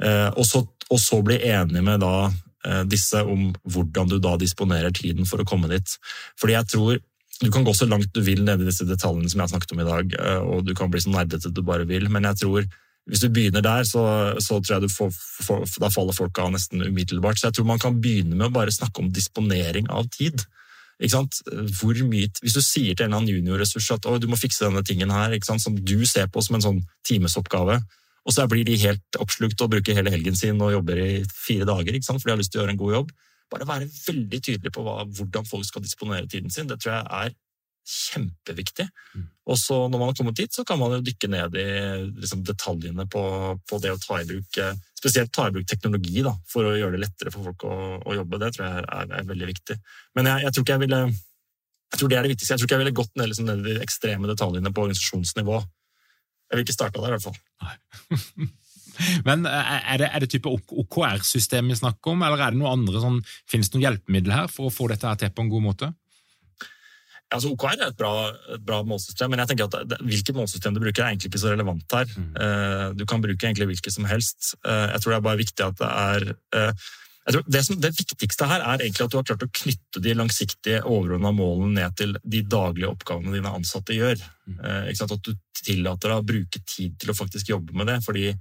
Og 0.00 0.46
så, 0.48 0.62
og 0.64 0.96
så 0.96 1.18
bli 1.20 1.36
enig 1.44 1.82
med 1.84 2.00
da 2.00 2.30
Eh, 2.60 2.82
disse 2.84 3.22
om 3.24 3.46
hvordan 3.64 4.10
du 4.10 4.18
da 4.20 4.34
disponerer 4.36 4.92
tiden 4.92 5.24
for 5.28 5.40
å 5.40 5.46
komme 5.48 5.70
dit. 5.70 5.94
Fordi 6.40 6.58
jeg 6.58 6.68
tror 6.68 6.98
du 7.40 7.48
kan 7.48 7.64
gå 7.64 7.72
så 7.72 7.86
langt 7.88 8.12
du 8.12 8.20
vil 8.20 8.42
ned 8.44 8.60
i 8.60 8.66
disse 8.68 8.84
detaljene 8.84 9.30
som 9.32 9.40
jeg 9.40 9.46
har 9.46 9.52
snakket 9.54 9.72
om 9.72 9.80
i 9.80 9.88
dag, 9.88 10.16
eh, 10.20 10.42
og 10.44 10.66
du 10.68 10.74
kan 10.76 10.90
bli 10.92 11.00
så 11.00 11.12
nerdete 11.14 11.54
du 11.56 11.62
bare 11.64 11.88
vil, 11.88 12.10
men 12.12 12.28
jeg 12.28 12.42
tror 12.42 12.66
hvis 13.08 13.22
du 13.24 13.28
begynner 13.32 13.64
der, 13.64 13.84
så, 13.88 14.02
så 14.38 14.60
tror 14.60 14.76
jeg 14.76 14.86
du 14.86 14.92
får, 14.92 15.12
får, 15.46 15.64
da 15.82 15.90
faller 15.92 16.16
folk 16.16 16.38
av 16.38 16.52
nesten 16.54 16.82
umiddelbart. 16.84 17.40
Så 17.40 17.48
jeg 17.48 17.58
tror 17.58 17.70
man 17.72 17.82
kan 17.82 18.00
begynne 18.02 18.36
med 18.36 18.50
å 18.50 18.54
bare 18.54 18.74
snakke 18.74 19.02
om 19.02 19.12
disponering 19.14 19.88
av 19.90 20.10
tid. 20.14 20.44
Mye, 21.00 22.28
hvis 22.42 22.54
du 22.54 22.60
sier 22.60 22.92
til 22.92 23.06
en 23.06 23.08
eller 23.08 23.22
annen 23.22 23.32
juniorressurs 23.32 23.88
at 23.96 24.04
du 24.20 24.28
må 24.28 24.36
fikse 24.36 24.66
denne 24.66 24.84
tingen 24.84 25.10
her, 25.14 25.32
som 25.48 25.78
du 25.78 26.04
ser 26.04 26.28
på 26.28 26.44
som 26.44 26.58
en 26.58 26.66
sånn 26.66 26.82
timesoppgave, 27.08 27.80
og 28.20 28.36
så 28.36 28.44
blir 28.50 28.66
de 28.68 28.76
helt 28.82 29.18
oppslukt 29.18 29.62
og 29.64 29.72
bruker 29.72 29.96
hele 29.96 30.12
helgen 30.12 30.36
sin 30.36 30.60
og 30.60 30.74
jobber 30.74 31.00
i 31.00 31.12
fire 31.24 31.64
dager 31.64 31.96
for 32.04 32.28
de 32.28 32.34
har 32.34 32.40
lyst 32.42 32.52
til 32.52 32.60
å 32.60 32.64
gjøre 32.64 32.76
en 32.76 32.82
god 32.82 32.96
jobb. 32.98 33.14
Bare 33.50 33.66
være 33.66 33.88
veldig 33.88 34.40
tydelig 34.44 34.72
på 34.76 34.84
hva, 34.86 35.00
hvordan 35.08 35.48
folk 35.48 35.64
skal 35.66 35.82
disponere 35.82 36.28
tiden 36.28 36.52
sin. 36.52 36.68
Det 36.68 36.78
tror 36.82 36.98
jeg 36.98 37.06
er 37.24 37.32
kjempeviktig. 37.86 38.86
Mm. 39.16 39.24
Og 39.50 39.58
så 39.58 39.76
når 39.88 39.98
man 39.98 40.10
har 40.10 40.18
kommet 40.18 40.38
dit, 40.38 40.52
så 40.54 40.64
kan 40.66 40.78
man 40.78 40.94
jo 40.94 41.00
dykke 41.04 41.30
ned 41.32 41.56
i 41.58 41.66
liksom, 42.20 42.44
detaljene 42.46 43.06
på, 43.10 43.22
på, 43.66 43.80
det 43.82 43.94
å 43.94 44.00
ta 44.02 44.20
i 44.20 44.28
bruk 44.28 44.60
eh, 44.62 44.76
Spesielt 45.00 45.32
ta 45.32 45.46
i 45.48 45.52
bruk 45.54 45.64
teknologi 45.64 46.20
da, 46.20 46.34
for 46.44 46.68
å 46.68 46.74
gjøre 46.76 46.98
det 46.98 47.06
lettere 47.06 47.30
for 47.32 47.46
folk 47.48 47.62
å, 47.64 47.76
å 48.04 48.16
jobbe. 48.18 48.36
Det 48.42 48.50
tror 48.52 48.66
jeg 48.66 48.82
er, 48.84 49.14
er 49.16 49.28
veldig 49.30 49.46
viktig. 49.48 49.76
Men 50.18 50.28
jeg, 50.28 50.42
jeg, 50.44 50.52
tror 50.52 50.66
ikke 50.66 50.74
jeg 50.74 50.82
ville 50.82 50.98
jeg 51.90 51.98
tror 51.98 52.10
det 52.10 52.18
er 52.18 52.26
det 52.26 52.32
viktigste. 52.34 52.52
Jeg 52.52 52.60
tror 52.60 52.68
ikke 52.68 52.76
jeg 52.76 52.82
ville 52.84 52.98
gått 53.00 53.14
ned, 53.16 53.30
liksom, 53.30 53.46
ned 53.48 53.62
i 53.64 53.78
de 53.78 53.84
ekstreme 53.86 54.28
detaljene 54.28 54.72
på 54.76 54.84
organisasjonsnivå. 54.84 55.62
Jeg 56.50 56.58
vil 56.58 56.66
ikke 56.66 56.76
starte 56.76 57.00
der, 57.00 57.14
i 57.14 57.16
hvert 57.16 57.30
fall. 57.30 58.50
Men 59.28 59.48
eh, 59.48 59.72
er 59.94 60.02
det, 60.02 60.10
er 60.12 60.22
det 60.22 60.30
type 60.34 60.52
OKR-system 60.52 61.72
vi 61.72 61.78
snakker 61.80 62.12
om, 62.12 62.22
eller 62.26 62.44
er 62.44 62.54
det 62.54 62.60
noe 62.60 62.74
andre 62.76 63.02
sånn, 63.02 63.18
finnes 63.48 63.70
det 63.70 63.78
noen 63.78 63.86
hjelpemidler 63.88 64.42
her 64.42 64.52
for 64.52 64.68
å 64.68 64.74
få 64.74 64.90
dette 64.92 65.08
her 65.08 65.18
til 65.20 65.32
på 65.34 65.46
en 65.46 65.52
god 65.52 65.66
måte? 65.70 65.90
Altså, 67.30 67.52
OKR 67.54 67.76
er 67.76 67.90
et 67.90 67.98
bra, 67.98 68.12
et 68.56 68.62
bra, 68.66 68.80
målsystem, 68.86 69.30
men 69.30 69.42
jeg 69.42 69.52
tenker 69.52 69.68
at 69.68 69.90
det, 69.92 69.98
hvilket 70.02 70.34
målsystem 70.34 70.74
du 70.74 70.80
bruker, 70.82 71.04
er 71.04 71.12
egentlig 71.12 71.30
ikke 71.30 71.42
så 71.42 71.52
relevant 71.52 71.94
her. 71.94 72.10
Mm. 72.10 72.30
Uh, 72.34 72.86
du 72.98 73.04
kan 73.06 73.22
bruke 73.22 73.46
egentlig 73.46 73.68
hvilket 73.70 73.94
som 73.94 74.08
helst. 74.10 74.54
Uh, 74.66 74.88
jeg 74.90 75.02
tror 75.02 75.14
det 75.14 75.18
er 75.20 75.28
bare 75.28 75.40
viktig 75.40 75.66
at 75.66 75.78
det 75.78 75.90
er 75.90 76.26
uh, 76.58 76.88
det, 77.46 77.60
som, 77.62 77.76
det, 77.78 77.92
viktigste 77.94 78.48
her 78.50 78.64
er 78.64 78.82
egentlig 78.82 79.04
at 79.04 79.12
du 79.12 79.18
har 79.20 79.26
klart 79.28 79.44
å 79.46 79.52
knytte 79.60 80.02
de 80.02 80.14
langsiktige 80.18 80.80
overordna 80.82 81.30
målene 81.36 81.76
ned 81.76 81.98
til 82.00 82.16
de 82.24 82.40
daglige 82.42 82.90
oppgavene 82.90 83.36
dine 83.36 83.52
ansatte 83.54 83.94
gjør. 83.94 84.18
Mm. 84.50 84.62
At 84.90 85.14
du 85.28 85.34
tillater 85.60 86.10
deg 86.10 86.16
å 86.16 86.26
bruke 86.26 86.62
tid 86.64 86.96
til 86.98 87.12
å 87.12 87.16
faktisk 87.18 87.52
jobbe 87.52 87.76
med 87.76 87.92
det. 87.92 88.00
fordi 88.02 88.32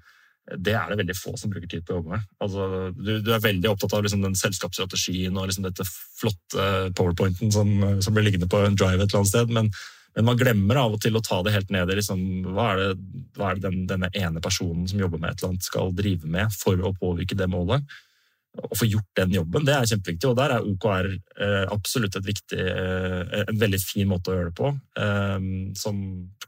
det 0.58 0.74
er 0.74 0.90
det 0.90 0.98
veldig 1.04 1.16
få 1.18 1.36
som 1.38 1.52
bruker 1.52 1.70
tid 1.70 1.86
på 1.86 1.94
å 1.94 2.00
jobbe 2.00 2.16
med. 2.16 2.26
Altså, 2.42 2.66
du, 2.98 3.12
du, 3.22 3.30
er 3.36 3.44
veldig 3.44 3.70
opptatt 3.70 3.94
av 3.98 4.04
liksom, 4.06 4.24
den 4.26 4.38
selskapsstrategien 4.38 5.38
og 5.38 5.50
liksom, 5.50 5.68
dette 5.68 5.86
flotte 5.86 6.66
powerpointen 6.98 7.54
som, 7.54 7.72
som, 8.02 8.16
blir 8.16 8.26
liggende 8.26 8.50
på 8.50 8.64
en 8.66 8.78
drive 8.80 9.04
et 9.04 9.12
eller 9.12 9.22
annet 9.22 9.32
sted, 9.32 9.54
men, 9.54 9.70
men, 10.16 10.28
man 10.32 10.40
glemmer 10.40 10.82
av 10.82 10.98
og 10.98 11.04
til 11.06 11.18
å 11.20 11.24
ta 11.26 11.42
det 11.46 11.54
helt 11.54 11.74
ned 11.76 11.94
i 11.94 12.00
liksom, 12.02 12.26
hva 12.50 12.72
er 12.74 12.82
det, 12.82 13.24
hva 13.38 13.52
er 13.52 13.60
det 13.60 13.68
den, 13.68 13.86
denne 13.92 14.12
ene 14.18 14.44
personen 14.44 14.90
som 14.90 15.02
jobber 15.02 15.22
med 15.22 15.32
et 15.32 15.44
eller 15.44 15.54
annet, 15.54 15.70
skal 15.70 15.94
drive 15.98 16.36
med 16.38 16.56
for 16.58 16.82
å 16.82 16.96
påvirke 16.98 17.38
det 17.38 17.50
målet. 17.52 17.98
Å 18.60 18.74
få 18.74 18.88
gjort 18.90 19.10
den 19.20 19.36
jobben, 19.38 19.68
det 19.68 19.76
er 19.78 19.88
kjempeviktig. 19.92 20.32
Og 20.32 20.38
der 20.40 20.56
er 20.56 20.66
OKR 20.66 21.12
eh, 21.14 21.66
absolutt 21.70 22.18
viktig, 22.26 22.58
eh, 22.58 23.44
en 23.46 23.60
veldig 23.62 23.80
fin 23.84 24.10
måte 24.10 24.34
å 24.34 24.40
gjøre 24.40 24.50
det 24.50 24.58
på, 24.58 24.74
eh, 24.98 25.50
som 25.78 26.02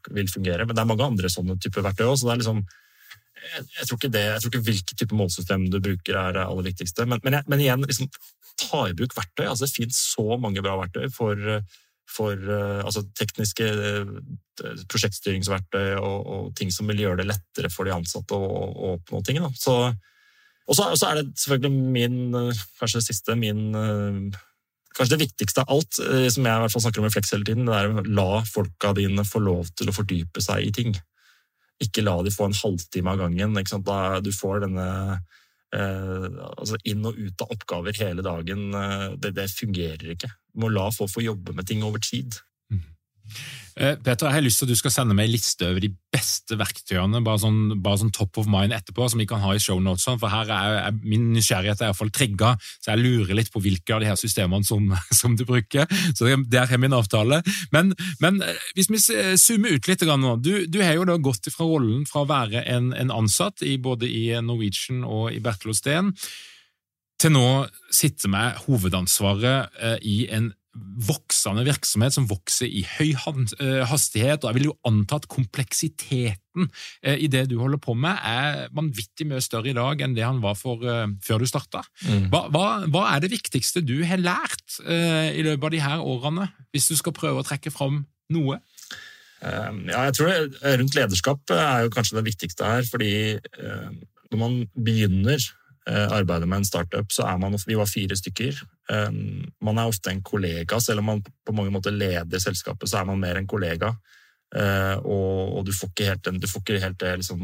vil 0.10 0.32
fungere. 0.34 0.66
Men 0.66 0.74
det 0.74 0.82
er 0.82 0.90
mange 0.90 1.06
andre 1.06 1.30
sånne 1.30 1.62
typer 1.62 1.86
verktøy 1.86 2.08
òg. 2.10 2.18
Så 2.18 2.26
det 2.26 2.34
er 2.34 2.42
liksom 2.42 2.64
jeg, 3.42 3.66
jeg, 3.78 3.88
tror 3.88 4.00
ikke 4.00 4.14
det, 4.14 4.26
jeg 4.28 4.42
tror 4.44 4.52
ikke 4.52 4.68
hvilket 4.70 5.00
type 5.02 5.18
målsystem 5.18 5.66
du 5.74 5.80
bruker 5.84 6.18
er 6.18 6.36
det 6.38 6.46
aller 6.46 6.68
viktigste. 6.70 7.08
Men, 7.10 7.22
men, 7.26 7.40
men 7.50 7.64
igjen, 7.64 7.86
liksom, 7.88 8.10
ta 8.62 8.84
i 8.90 8.98
bruk 8.98 9.16
verktøy. 9.18 9.46
Altså, 9.48 9.66
det 9.66 9.76
finnes 9.76 10.04
så 10.14 10.38
mange 10.42 10.64
bra 10.64 10.76
verktøy 10.80 11.08
for, 11.14 11.42
for 12.12 12.54
altså, 12.86 13.04
tekniske 13.18 13.68
eh, 13.72 14.14
prosjektstyringsverktøy 14.92 15.98
og, 15.98 16.20
og, 16.22 16.54
ting 16.58 16.72
som 16.74 16.90
vil 16.92 17.04
gjøre 17.06 17.24
det 17.24 17.32
lettere 17.32 17.72
for 17.74 17.90
de 17.90 17.96
ansatte 17.96 18.38
å, 18.38 18.62
å 18.70 18.96
oppnå 19.00 19.24
ting. 19.26 19.42
Da. 19.42 19.52
Så, 19.58 19.76
og 20.68 20.78
så, 20.78 20.94
er 21.10 21.22
det 21.22 21.28
selvfølgelig 21.42 21.92
min, 21.98 22.22
kanskje 22.80 23.02
det 23.02 23.10
siste, 23.10 23.38
min 23.40 23.70
Kanskje 24.92 25.16
det 25.16 25.24
viktigste 25.24 25.64
av 25.64 25.70
alt, 25.72 26.00
eh, 26.04 26.28
som 26.28 26.44
jeg 26.44 26.52
i 26.52 26.64
hvert 26.66 26.74
fall 26.74 26.84
snakker 26.84 27.00
om 27.00 27.08
i 27.08 27.14
Flex 27.14 27.32
hele 27.32 27.48
tiden, 27.48 27.70
det 27.70 27.78
er 27.78 27.94
å 27.94 28.02
la 28.12 28.42
folka 28.44 28.92
dine 28.98 29.24
få 29.24 29.40
lov 29.40 29.70
til 29.80 29.88
å 29.88 29.96
fordype 29.96 30.44
seg 30.44 30.68
i 30.68 30.74
ting. 30.76 30.98
Ikke 31.82 32.04
la 32.06 32.20
de 32.24 32.34
få 32.34 32.50
en 32.50 32.58
halvtime 32.58 33.14
av 33.14 33.24
gangen. 33.24 33.58
Da 33.88 34.20
du 34.24 34.32
får 34.36 34.66
denne 34.66 34.88
eh, 35.74 36.28
altså 36.52 36.80
inn 36.88 37.06
og 37.08 37.18
ut 37.18 37.44
av 37.44 37.56
oppgaver 37.56 37.98
hele 38.02 38.26
dagen. 38.26 38.70
Eh, 38.78 39.08
det, 39.22 39.34
det 39.40 39.50
fungerer 39.54 40.14
ikke. 40.16 40.32
Du 40.54 40.64
må 40.66 40.72
la 40.72 40.90
folk 40.94 41.14
få 41.14 41.26
jobbe 41.26 41.56
med 41.58 41.68
ting 41.70 41.84
over 41.88 42.04
tid. 42.04 42.38
Eh, 43.80 43.96
Peter, 44.04 44.28
jeg 44.28 44.36
har 44.36 44.44
lyst 44.44 44.60
til 44.60 44.68
at 44.68 44.74
du 44.74 44.78
skal 44.78 44.92
sende 44.92 45.16
meg 45.16 45.30
en 45.30 45.34
liste 45.34 45.64
over 45.64 45.80
de 45.80 45.90
beste 46.12 46.58
verktøyene, 46.60 47.22
bare 47.24 47.40
sånn, 47.40 47.78
bare 47.82 48.02
sånn 48.02 48.12
top 48.14 48.42
of 48.42 48.50
mind 48.52 48.76
etterpå, 48.76 49.08
som 49.10 49.22
vi 49.22 49.28
kan 49.30 49.40
ha 49.44 49.54
i 49.56 49.62
shownotesene, 49.64 50.20
for 50.20 50.34
her 50.34 50.52
er, 50.52 50.76
er 50.90 50.98
min 51.00 51.30
nysgjerrighet 51.32 51.82
er 51.82 51.90
iallfall 51.90 52.12
trigga, 52.14 52.52
så 52.84 52.92
jeg 52.92 53.02
lurer 53.02 53.38
litt 53.40 53.52
på 53.54 53.64
hvilke 53.64 53.96
av 53.96 54.04
de 54.04 54.12
her 54.12 54.20
systemene 54.20 54.68
som, 54.68 54.92
som 55.22 55.40
du 55.40 55.46
bruker. 55.48 55.88
Så 56.12 56.28
der 56.52 56.68
har 56.68 56.84
vi 56.84 56.90
en 56.90 57.00
avtale. 57.00 57.42
Men, 57.74 57.96
men, 58.24 58.44
eh, 58.44 58.70
hvis 58.76 58.92
vi 58.92 59.02
zoomer 59.40 59.80
ut 59.80 59.88
litt 59.88 60.06
nå, 60.12 60.36
du, 60.44 60.54
du 60.68 60.82
har 60.84 60.98
jo 60.98 61.08
da 61.08 61.18
gått 61.22 61.48
fra 61.54 61.66
rollen 61.66 62.06
fra 62.10 62.26
å 62.26 62.30
være 62.30 62.66
en, 62.68 62.92
en 62.98 63.14
ansatt 63.22 63.64
i, 63.64 63.78
både 63.80 64.10
i 64.10 64.28
Norwegian 64.44 65.06
og 65.08 65.32
i 65.32 65.40
Bertel 65.44 65.72
Osten, 65.72 66.12
til 67.22 67.36
nå 67.36 67.48
sitte 67.94 68.30
med 68.32 68.64
hovedansvaret 68.66 69.78
eh, 69.80 70.00
i 70.02 70.18
en 70.34 70.52
voksende 70.72 71.66
virksomhet 71.68 72.16
som 72.16 72.28
vokser 72.30 72.70
i 72.72 72.84
høy 72.88 73.12
eh, 73.12 73.82
hastighet, 73.90 74.44
og 74.44 74.52
jeg 74.52 74.58
vil 74.58 74.70
jo 74.70 74.78
anta 74.88 75.20
at 75.20 75.28
kompleksiteten 75.32 76.70
eh, 77.04 77.18
i 77.26 77.28
det 77.32 77.48
du 77.52 77.58
holder 77.60 77.82
på 77.82 77.96
med, 77.98 78.16
er 78.24 78.72
vanvittig 78.76 79.28
mye 79.28 79.44
større 79.44 79.74
i 79.74 79.76
dag 79.76 80.04
enn 80.04 80.16
det 80.16 80.24
han 80.24 80.40
var 80.44 80.56
for 80.60 80.84
uh, 80.88 81.10
før 81.24 81.44
du 81.44 81.50
starta. 81.50 81.84
Mm. 82.08 82.30
Hva, 82.32 82.46
hva, 82.54 82.66
hva, 82.88 83.04
er 83.12 83.24
det 83.24 83.34
viktigste 83.34 83.84
du 83.84 83.98
har 84.08 84.22
lært 84.22 84.80
uh, 84.86 85.28
i 85.32 85.44
løpet 85.44 85.68
av 85.68 85.76
de 85.76 85.84
her 85.84 86.08
årene, 86.14 86.48
hvis 86.72 86.92
du 86.92 86.96
skal 87.00 87.16
prøve 87.16 87.44
å 87.44 87.48
trekke 87.48 87.74
fram 87.74 88.06
noe? 88.32 88.62
Uh, 89.44 89.72
ja, 89.90 90.08
jeg 90.08 90.18
tror 90.18 90.32
det, 90.32 90.76
Rundt 90.80 91.00
lederskap 91.00 91.56
er 91.56 91.88
jo 91.88 91.96
kanskje 91.96 92.20
det 92.22 92.30
viktigste 92.30 92.76
her, 92.76 92.88
fordi 92.88 93.14
når 94.32 94.40
man 94.40 94.62
begynner 94.80 95.42
arbeidet 95.90 96.46
med 96.46 96.62
en 96.62 96.66
startup, 96.68 97.10
så 97.10 97.24
er 97.26 97.40
man 97.42 97.56
Vi 97.66 97.76
var 97.76 97.90
fire 97.90 98.16
stykker. 98.16 98.60
Man 99.66 99.80
er 99.82 99.90
ofte 99.90 100.12
en 100.12 100.22
kollega, 100.22 100.78
selv 100.80 101.00
om 101.00 101.08
man 101.10 101.24
på 101.24 101.56
mange 101.58 101.72
måter 101.74 101.92
leder 101.92 102.40
selskapet, 102.40 102.90
så 102.90 103.00
er 103.00 103.08
man 103.10 103.20
mer 103.20 103.40
en 103.40 103.48
kollega. 103.50 103.96
Eh, 104.56 104.98
og, 105.08 105.64
du 105.66 105.72
får 105.72 105.92
ikke 105.94 106.08
helt, 106.10 106.24
den, 106.28 106.40
får 106.44 106.64
ikke 106.64 106.84
helt 106.84 107.00
det, 107.00 107.12
liksom, 107.22 107.44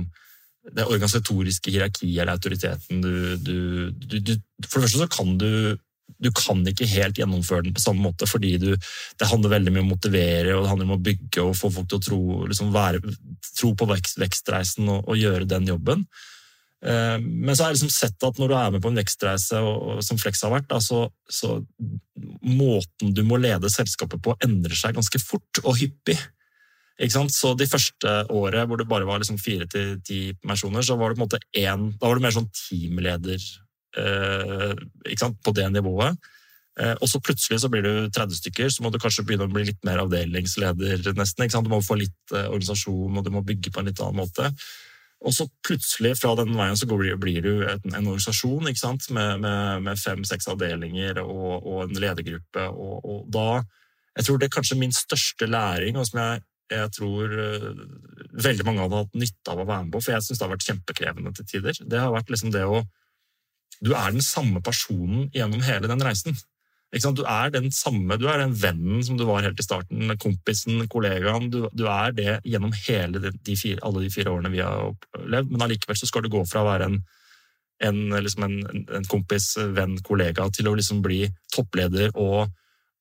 det 0.76 0.86
organisatoriske 0.86 1.72
hierarkiet 1.72 2.20
eller 2.20 2.36
autoriteten 2.36 3.00
du, 3.00 3.38
du, 3.40 3.60
du, 3.96 4.34
For 4.68 4.82
det 4.82 4.90
første 4.90 5.06
så 5.06 5.12
kan 5.12 5.38
du 5.40 5.78
du 6.24 6.30
kan 6.32 6.62
ikke 6.66 6.88
helt 6.88 7.18
gjennomføre 7.20 7.66
den 7.66 7.74
på 7.76 7.82
samme 7.84 8.00
måte, 8.00 8.26
fordi 8.32 8.54
du, 8.58 8.70
det 9.20 9.28
handler 9.28 9.52
veldig 9.52 9.74
mye 9.76 9.84
om 9.84 9.90
å 9.90 9.96
motivere 9.98 10.54
og 10.56 10.64
det 10.64 10.70
handler 10.72 10.88
om 10.88 10.94
å 10.96 11.04
bygge 11.04 11.44
og 11.44 11.58
få 11.60 11.70
folk 11.76 11.90
til 11.92 12.00
å 12.00 12.06
tro, 12.06 12.20
liksom 12.48 12.72
være, 12.74 13.02
tro 13.60 13.74
på 13.78 13.88
vekst, 13.92 14.16
vekstreisen 14.24 14.88
og, 14.88 15.02
og, 15.04 15.20
gjøre 15.20 15.50
den 15.52 15.68
jobben. 15.68 16.06
Eh, 16.88 17.18
men 17.20 17.56
så 17.56 17.66
har 17.66 17.74
jeg 17.74 17.82
liksom 17.82 17.92
sett 17.92 18.24
at 18.24 18.40
når 18.40 18.52
du 18.52 18.56
er 18.56 18.72
med 18.76 18.84
på 18.84 18.92
en 18.92 19.00
vekstreise, 19.02 19.60
som 20.08 20.20
Flex 20.22 20.44
har 20.46 20.54
vært, 20.54 20.72
så, 20.84 21.04
så, 21.28 21.58
måten 22.48 23.14
du 23.16 23.24
må 23.28 23.40
lede 23.42 23.72
selskapet 23.74 24.24
på, 24.24 24.38
endrer 24.46 24.78
seg 24.78 24.96
ganske 24.98 25.22
fort 25.24 25.64
og 25.66 25.78
hyppig. 25.82 26.18
Så 26.98 27.52
De 27.54 27.68
første 27.70 28.14
året 28.34 28.66
hvor 28.66 28.80
det 28.80 28.88
bare 28.90 29.06
var 29.06 29.20
liksom 29.22 29.38
fire 29.38 29.68
til 29.70 30.00
ti 30.02 30.22
personer, 30.42 30.82
så 30.82 30.96
var 30.98 31.12
det 31.12 31.20
på 31.20 31.22
en 31.22 31.28
måte 31.28 31.44
én 31.54 31.92
Da 32.00 32.08
var 32.08 32.18
det 32.18 32.24
mer 32.26 32.34
sånn 32.34 32.50
teamleder 32.50 33.38
eh, 34.02 34.74
på 35.46 35.54
det 35.54 35.68
nivået. 35.76 36.18
Eh, 36.80 36.96
og 36.98 37.06
så 37.10 37.22
plutselig 37.22 37.60
så 37.62 37.70
blir 37.70 37.86
du 37.86 38.10
30 38.10 38.40
stykker, 38.40 38.74
så 38.74 38.82
må 38.82 38.90
du 38.90 38.98
kanskje 38.98 39.28
begynne 39.28 39.46
å 39.46 39.54
bli 39.54 39.68
litt 39.68 39.84
mer 39.86 40.02
avdelingsleder. 40.08 41.14
nesten. 41.20 41.54
Du 41.54 41.70
må 41.70 41.84
få 41.86 42.00
litt 42.00 42.34
organisasjon, 42.34 43.18
og 43.18 43.24
du 43.26 43.30
må 43.30 43.46
bygge 43.46 43.70
på 43.70 43.84
en 43.84 43.92
litt 43.92 44.02
annen 44.02 44.24
måte. 44.24 44.54
Og 45.26 45.34
så 45.34 45.48
plutselig, 45.66 46.14
fra 46.20 46.36
den 46.38 46.54
veien, 46.58 46.78
så 46.78 46.86
blir 46.90 47.42
du 47.42 47.54
en, 47.66 47.82
en 47.90 48.10
organisasjon 48.12 48.68
med, 48.68 49.40
med, 49.42 49.82
med 49.88 50.00
fem-seks 50.00 50.50
avdelinger 50.52 51.24
og, 51.24 51.56
og, 51.64 51.80
en 51.88 51.98
ledergruppe. 51.98 52.68
Og, 52.70 53.00
og, 53.02 53.24
da 53.34 53.64
Jeg 54.18 54.26
tror 54.26 54.38
det 54.38 54.48
er 54.48 54.54
kanskje 54.54 54.78
min 54.78 54.94
største 54.94 55.46
læring, 55.50 55.98
og 55.98 56.06
som 56.08 56.20
jeg, 56.22 56.44
jeg 56.74 56.92
tror 56.96 57.34
uh, 57.34 57.82
veldig 58.46 58.66
mange 58.66 58.82
hadde 58.82 59.02
hatt 59.04 59.18
nytte 59.18 59.54
av 59.54 59.62
å 59.62 59.68
være 59.68 59.88
med 59.88 59.94
på, 59.94 60.02
for 60.06 60.16
jeg 60.16 60.26
syns 60.26 60.40
det 60.40 60.46
har 60.46 60.54
vært 60.54 60.68
kjempekrevende 60.70 61.34
til 61.38 61.50
tider. 61.52 61.82
Det 61.82 62.02
har 62.02 62.14
vært 62.14 62.32
liksom 62.34 62.54
det 62.54 62.66
å 62.66 62.84
Du 63.78 63.92
er 63.94 64.10
den 64.10 64.26
samme 64.26 64.62
personen 64.66 65.28
gjennom 65.34 65.62
hele 65.62 65.90
den 65.90 66.02
reisen. 66.02 66.38
Du 66.88 67.24
er 67.28 67.50
den 67.52 67.68
samme, 67.72 68.16
du 68.16 68.30
er 68.32 68.40
den 68.40 68.54
vennen 68.56 69.02
som 69.04 69.18
du 69.20 69.26
var 69.28 69.44
helt 69.44 69.60
i 69.60 69.64
starten, 69.66 70.14
kompisen, 70.24 70.86
kollegaen. 70.88 71.50
Du, 71.52 71.68
du 71.76 71.84
er 71.92 72.14
det 72.16 72.40
gjennom 72.48 72.72
de, 72.72 73.32
de 73.44 73.56
fire, 73.60 73.82
alle 73.84 74.06
de 74.06 74.10
fire 74.10 74.32
årene 74.32 74.52
vi 74.54 74.62
har 74.64 74.94
opplevd, 74.94 75.52
men 75.52 75.62
allikevel 75.62 75.98
skal 76.00 76.24
du 76.24 76.30
gå 76.32 76.46
fra 76.48 76.64
å 76.64 76.70
være 76.70 76.88
en, 76.88 77.02
en, 77.84 78.00
liksom 78.24 78.44
en, 78.48 78.86
en 78.88 79.10
kompis, 79.12 79.58
venn, 79.76 79.98
kollega, 80.00 80.48
til 80.50 80.70
å 80.72 80.78
liksom 80.80 81.02
bli 81.04 81.28
toppleder 81.54 82.16
og, 82.16 82.48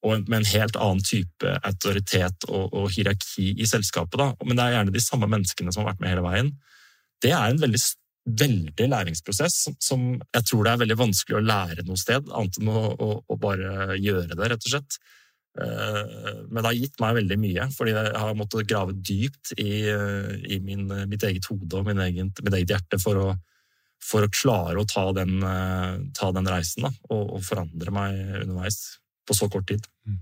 og 0.03 0.26
med 0.26 0.41
en 0.41 0.51
helt 0.51 0.76
annen 0.76 1.07
type 1.07 1.55
autoritet 1.62 2.49
og, 2.49 2.74
og 2.74 2.91
hierarki 2.91 3.53
i 3.55 3.70
selskapet. 3.70 4.18
Da. 4.18 4.32
Men 4.43 4.59
det 4.59 4.66
er 4.66 4.78
gjerne 4.80 4.97
de 4.99 5.05
samme 5.05 5.30
menneskene 5.30 5.70
som 5.70 5.84
har 5.84 5.93
vært 5.93 6.03
med 6.03 6.11
hele 6.11 6.26
veien. 6.26 6.51
Det 7.22 7.30
er 7.30 7.55
en 7.55 7.62
veldig 7.62 7.84
veldig 8.27 8.89
læringsprosess 8.91 9.68
som 9.83 10.07
jeg 10.18 10.47
tror 10.49 10.64
det 10.66 10.72
er 10.72 10.81
veldig 10.83 10.99
vanskelig 10.99 11.39
å 11.39 11.45
lære 11.45 11.85
noe 11.87 12.01
sted, 12.01 12.27
annet 12.35 12.59
enn 12.61 12.72
å, 12.72 12.83
å, 12.91 13.11
å 13.22 13.39
bare 13.41 13.99
gjøre 14.03 14.35
det, 14.35 14.51
rett 14.51 14.66
og 14.66 14.72
slett. 14.72 14.99
Eh, 15.62 16.43
men 16.51 16.61
det 16.61 16.66
har 16.66 16.77
gitt 16.77 17.01
meg 17.03 17.18
veldig 17.20 17.39
mye, 17.41 17.68
fordi 17.77 17.95
jeg 17.95 18.14
har 18.24 18.39
måttet 18.39 18.70
grave 18.70 18.97
dypt 18.97 19.55
i, 19.62 19.87
i 19.87 20.61
min, 20.64 20.89
mitt 21.11 21.27
eget 21.29 21.49
hode 21.53 21.81
og 21.81 21.93
egen, 21.95 22.33
mitt 22.43 22.59
eget 22.59 22.74
hjerte 22.74 23.01
for 23.03 23.22
å, 23.22 23.29
for 24.03 24.27
å 24.27 24.33
klare 24.35 24.83
å 24.83 24.89
ta 24.91 25.09
den, 25.16 25.39
ta 26.16 26.33
den 26.35 26.51
reisen 26.51 26.89
da, 26.89 26.93
og, 27.09 27.22
og, 27.39 27.43
forandre 27.47 27.95
meg 27.95 28.20
underveis 28.43 28.81
på 29.27 29.39
så 29.39 29.49
kort 29.51 29.68
tid. 29.70 29.87
Mm. 30.07 30.20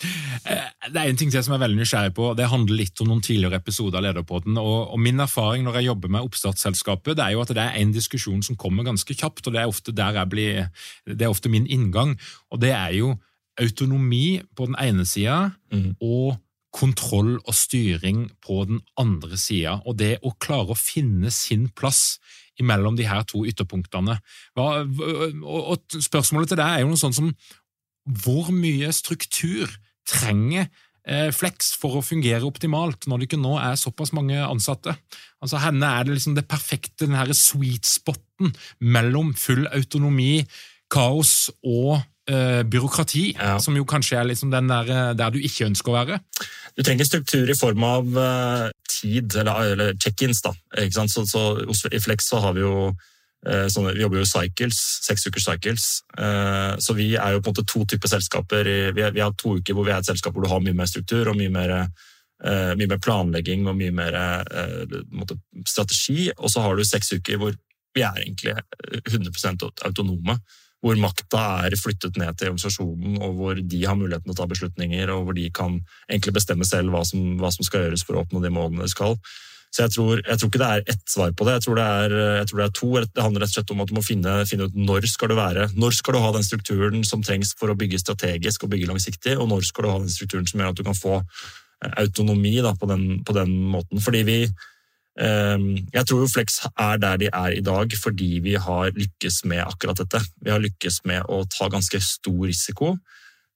Eh, 0.00 0.68
det 0.90 0.96
er 0.96 1.10
en 1.10 1.18
ting 1.20 1.30
til 1.32 1.42
som 1.44 1.54
jeg 1.54 1.60
er 1.60 1.64
veldig 1.66 1.80
nysgjerrig 1.80 2.14
på. 2.16 2.30
Det 2.38 2.48
handler 2.50 2.78
litt 2.80 3.00
om 3.02 3.10
noen 3.10 3.22
tidligere 3.24 3.60
episoder 3.60 4.00
av 4.00 4.06
Lederpodden. 4.08 4.58
Og, 4.60 4.92
og 4.94 5.00
min 5.02 5.20
erfaring 5.20 5.66
når 5.66 5.80
jeg 5.80 5.90
jobber 5.90 6.12
med 6.16 6.28
oppstartsselskapet, 6.28 7.16
det 7.18 7.26
er 7.26 7.36
jo 7.36 7.42
at 7.44 7.54
det 7.56 7.64
er 7.64 7.80
en 7.80 7.94
diskusjon 7.96 8.44
som 8.46 8.58
kommer 8.60 8.86
ganske 8.88 9.16
kjapt, 9.16 9.46
og 9.46 9.56
det 9.56 9.62
er 9.62 9.72
ofte, 9.72 9.96
blir, 10.30 10.68
det 11.06 11.26
er 11.26 11.32
ofte 11.32 11.52
min 11.52 11.68
inngang. 11.68 12.16
Og 12.50 12.62
det 12.62 12.72
er 12.76 12.94
jo 12.98 13.14
autonomi 13.60 14.40
på 14.56 14.70
den 14.70 14.78
ene 14.80 15.04
sida 15.08 15.50
Mm. 15.70 15.94
og 16.02 16.40
kontroll 16.74 17.36
og 17.38 17.54
styring 17.54 18.30
på 18.42 18.64
den 18.66 18.80
andre 18.98 19.36
sida. 19.38 19.80
Og 19.86 19.98
det 19.98 20.18
å 20.22 20.32
klare 20.38 20.74
å 20.74 20.78
finne 20.78 21.30
sin 21.34 21.68
plass 21.68 22.18
imellom 22.60 22.96
de 22.98 23.06
her 23.08 23.22
to 23.28 23.44
ytterpunktene. 23.48 24.18
Hva, 24.56 24.82
og, 24.84 25.60
og 25.74 26.02
spørsmålet 26.02 26.52
til 26.52 26.60
deg 26.60 26.66
er 26.66 26.84
jo 26.84 26.92
noe 26.92 27.00
sånt 27.00 27.18
som 27.18 27.32
hvor 28.24 28.50
mye 28.54 28.90
struktur 28.96 29.70
trenger 30.10 30.66
eh, 31.06 31.30
Flex 31.34 31.72
for 31.80 31.98
å 32.00 32.04
fungere 32.04 32.44
optimalt, 32.46 33.06
når 33.08 33.22
det 33.22 33.30
ikke 33.30 33.40
nå 33.40 33.56
er 33.62 33.78
såpass 33.80 34.12
mange 34.16 34.36
ansatte? 34.44 34.96
Altså, 35.40 35.60
Henne 35.62 35.88
er 35.96 36.04
det 36.08 36.18
liksom 36.18 36.36
det 36.36 36.46
perfekte, 36.50 37.06
den 37.06 37.16
her 37.18 37.30
sweet 37.36 37.88
spoten 37.88 38.52
mellom 38.80 39.32
full 39.38 39.66
autonomi, 39.72 40.42
kaos 40.90 41.50
og 41.62 42.00
eh, 42.30 42.62
byråkrati, 42.66 43.24
Ja. 43.38 43.58
som 43.62 43.76
jo 43.78 43.84
kanskje 43.88 44.18
er 44.20 44.28
liksom 44.28 44.50
den 44.52 44.68
der, 44.70 44.90
eh, 44.90 45.12
der 45.14 45.30
du 45.30 45.38
ikke 45.38 45.68
ønsker 45.70 45.92
å 45.92 45.98
være. 46.00 46.20
Du 46.76 46.82
trenger 46.86 47.06
struktur 47.08 47.48
i 47.50 47.56
form 47.58 47.82
av 47.86 48.18
eh, 48.18 48.66
tid, 48.90 49.34
eller, 49.40 49.72
eller 49.72 49.94
check-ins. 49.98 50.42
da. 50.44 50.52
Så, 51.10 51.24
så 51.30 51.92
I 51.92 52.02
Flex 52.02 52.28
så 52.30 52.40
har 52.44 52.54
vi 52.58 52.60
jo 52.66 52.90
sånne, 53.40 53.94
vi 53.96 54.02
jobber 54.02 54.20
jo 54.20 54.28
cycles, 54.28 54.78
seks 55.06 55.24
ukers 55.26 55.46
cycles. 55.48 55.88
Eh, 56.18 56.74
så 56.82 56.94
vi 56.96 57.14
er 57.16 57.34
jo 57.34 57.40
på 57.40 57.50
en 57.50 57.56
måte 57.56 57.66
to 57.68 57.86
typer 57.88 58.12
selskaper. 58.12 58.68
Vi, 58.92 59.06
vi 59.16 59.24
har 59.24 59.32
to 59.38 59.56
uker 59.56 59.76
hvor 59.76 59.88
vi 59.88 59.94
er 59.94 60.02
et 60.02 60.10
selskap 60.10 60.36
hvor 60.36 60.44
du 60.44 60.50
har 60.52 60.60
mye 60.64 60.76
mer 60.76 60.90
struktur 60.90 61.30
og 61.30 61.38
mye 61.38 61.52
mer, 61.54 61.74
eh, 62.44 62.72
mye 62.76 62.90
mer 62.90 63.00
planlegging 63.00 63.64
og 63.70 63.78
mye 63.80 63.94
mer 63.96 64.18
eh, 64.20 64.96
måte, 65.08 65.38
strategi. 65.64 66.28
Og 66.36 66.52
så 66.52 66.64
har 66.66 66.76
du 66.76 66.84
seks 66.84 67.14
uker 67.16 67.40
hvor 67.40 67.56
vi 67.96 68.04
er 68.04 68.24
egentlig 68.26 68.56
eh, 68.58 69.00
100% 69.08 69.68
autonome. 69.88 70.36
Hvor 70.80 70.96
makta 70.96 71.40
er 71.66 71.76
flyttet 71.76 72.16
ned 72.16 72.38
til 72.40 72.48
organisasjonen, 72.48 73.18
og 73.20 73.34
hvor 73.36 73.58
de 73.60 73.80
har 73.84 73.98
muligheten 74.00 74.30
til 74.30 74.32
å 74.32 74.38
ta 74.38 74.46
beslutninger, 74.48 75.10
og 75.12 75.26
hvor 75.26 75.36
de 75.36 75.50
kan 75.52 75.74
egentlig 76.08 76.32
bestemme 76.38 76.64
selv 76.64 76.94
hva 76.94 77.02
som, 77.04 77.34
hva 77.40 77.50
som 77.52 77.66
skal 77.68 77.84
gjøres 77.84 78.04
for 78.08 78.16
å 78.16 78.22
oppnå 78.24 78.40
de 78.40 78.52
målene 78.54 78.86
de 78.86 78.92
skal. 78.92 79.18
Så 79.70 79.84
jeg 79.84 79.92
tror, 79.94 80.20
jeg 80.26 80.38
tror 80.40 80.50
ikke 80.50 80.60
det 80.60 80.68
er 80.68 80.88
ett 80.90 81.02
svar 81.06 81.30
på 81.30 81.46
det. 81.46 81.52
Jeg 81.58 81.64
tror 81.66 81.78
det 81.78 81.84
er, 81.86 82.14
tror 82.50 82.60
det 82.60 82.64
er 82.64 82.72
to. 82.74 82.88
Det 83.06 83.22
handler 83.22 83.44
rett 83.44 83.52
og 83.52 83.56
slett 83.56 83.72
om 83.74 83.82
at 83.84 83.90
du 83.90 83.94
må 83.94 84.02
finne, 84.02 84.32
finne 84.50 84.66
ut 84.66 84.78
når 84.88 85.06
skal 85.06 85.30
du 85.30 85.36
være. 85.38 85.68
Når 85.78 85.94
skal 85.94 86.16
du 86.16 86.22
ha 86.24 86.32
den 86.34 86.46
strukturen 86.46 87.04
som 87.06 87.22
trengs 87.22 87.52
for 87.58 87.70
å 87.70 87.76
bygge 87.78 88.00
strategisk 88.02 88.66
og 88.66 88.72
bygge 88.74 88.90
langsiktig, 88.90 89.36
og 89.38 89.46
når 89.52 89.68
skal 89.68 89.86
du 89.86 89.92
ha 89.92 90.00
den 90.02 90.10
strukturen 90.10 90.50
som 90.50 90.62
gjør 90.62 90.74
at 90.74 90.80
du 90.80 90.82
kan 90.88 90.98
få 90.98 91.20
eh, 91.20 91.94
autonomi 92.02 92.56
da, 92.66 92.74
på, 92.74 92.90
den, 92.90 93.06
på 93.22 93.36
den 93.38 93.54
måten. 93.70 94.02
Fordi 94.02 94.24
vi 94.26 94.40
eh, 94.42 95.56
Jeg 95.94 96.02
tror 96.02 96.24
jo 96.24 96.32
Flex 96.34 96.58
er 96.74 96.98
der 97.06 97.22
de 97.22 97.30
er 97.30 97.54
i 97.54 97.62
dag 97.62 97.94
fordi 98.02 98.42
vi 98.42 98.58
har 98.58 98.90
lykkes 98.98 99.44
med 99.46 99.62
akkurat 99.68 100.02
dette. 100.02 100.24
Vi 100.42 100.50
har 100.50 100.66
lykkes 100.66 101.04
med 101.06 101.30
å 101.30 101.44
ta 101.46 101.70
ganske 101.70 102.02
stor 102.02 102.42
risiko. 102.42 102.96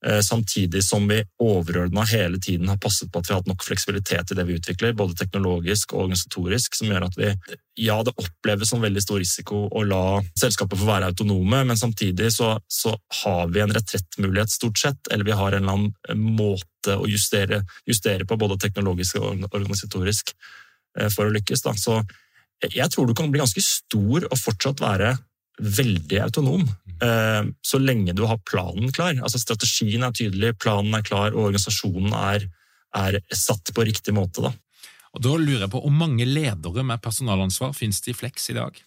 Eh, 0.07 0.21
Samtidig 0.21 0.85
som 0.85 1.09
vi 1.09 1.23
overordna 1.39 2.03
hele 2.05 2.39
tiden 2.39 2.69
har 2.69 2.77
passet 2.77 3.13
på 3.13 3.19
at 3.19 3.29
vi 3.29 3.33
har 3.33 3.41
hatt 3.41 3.49
nok 3.49 3.65
fleksibilitet 3.65 4.33
i 4.33 4.37
det 4.37 4.45
vi 4.45 4.57
utvikler, 4.59 4.93
både 4.93 5.17
teknologisk 5.17 5.95
og 5.95 6.03
organisatorisk, 6.03 6.77
som 6.77 6.91
gjør 6.93 7.07
at 7.09 7.17
vi 7.21 7.31
Ja, 7.77 7.97
det 8.07 8.13
oppleves 8.15 8.71
som 8.71 8.85
veldig 8.85 9.03
stor 9.03 9.19
risiko 9.19 9.65
å 9.67 9.81
la 9.83 10.21
selskapet 10.39 10.79
få 10.79 10.87
være 10.87 11.09
autonome, 11.11 11.65
men 11.67 11.77
samtidig 11.77 12.29
så, 12.31 12.53
så 12.71 12.93
har 13.25 13.49
vi 13.51 13.65
en 13.65 13.73
retrettmulighet, 13.75 14.53
stort 14.53 14.79
sett, 14.79 15.11
eller 15.11 15.27
vi 15.27 15.35
har 15.35 15.57
en 15.57 15.65
eller 15.65 15.73
annen 15.73 16.37
måte 16.37 16.95
å 16.95 17.09
justere, 17.11 17.65
justere 17.89 18.29
på, 18.31 18.39
både 18.39 18.61
teknologisk 18.63 19.19
og 19.19 19.49
organisatorisk, 19.51 20.31
eh, 21.01 21.11
for 21.11 21.27
å 21.27 21.35
lykkes. 21.35 21.65
Da. 21.67 21.75
Så 21.75 21.99
jeg 22.63 22.87
tror 22.95 23.09
du 23.11 23.15
kan 23.19 23.33
bli 23.33 23.43
ganske 23.43 23.65
stor 23.65 24.29
og 24.31 24.39
fortsatt 24.39 24.85
være 24.85 25.17
veldig 25.63 26.19
autonom, 26.25 26.65
eh, 27.03 27.43
så 27.63 27.79
lenge 27.79 28.15
du 28.15 28.25
har 28.27 28.41
planen 28.49 28.93
klar. 28.93 29.15
Altså 29.23 29.39
Strategien 29.39 30.03
er 30.03 30.15
tydelig, 30.15 30.57
planen 30.59 30.95
er 30.95 31.03
klar, 31.07 31.35
og 31.35 31.49
organisasjonen 31.51 32.13
er, 32.13 32.49
er 32.95 33.21
satt 33.31 33.71
på 33.75 33.87
riktig 33.87 34.15
måte. 34.15 34.43
Da. 34.43 34.53
Og 35.15 35.23
Da 35.23 35.37
lurer 35.39 35.67
jeg 35.67 35.71
på 35.71 35.83
hvor 35.85 35.95
mange 35.95 36.27
ledere 36.27 36.85
med 36.85 37.03
personalansvar 37.03 37.75
finnes 37.75 38.01
det 38.03 38.15
i 38.15 38.19
Flex 38.19 38.51
i 38.51 38.59
dag? 38.59 38.81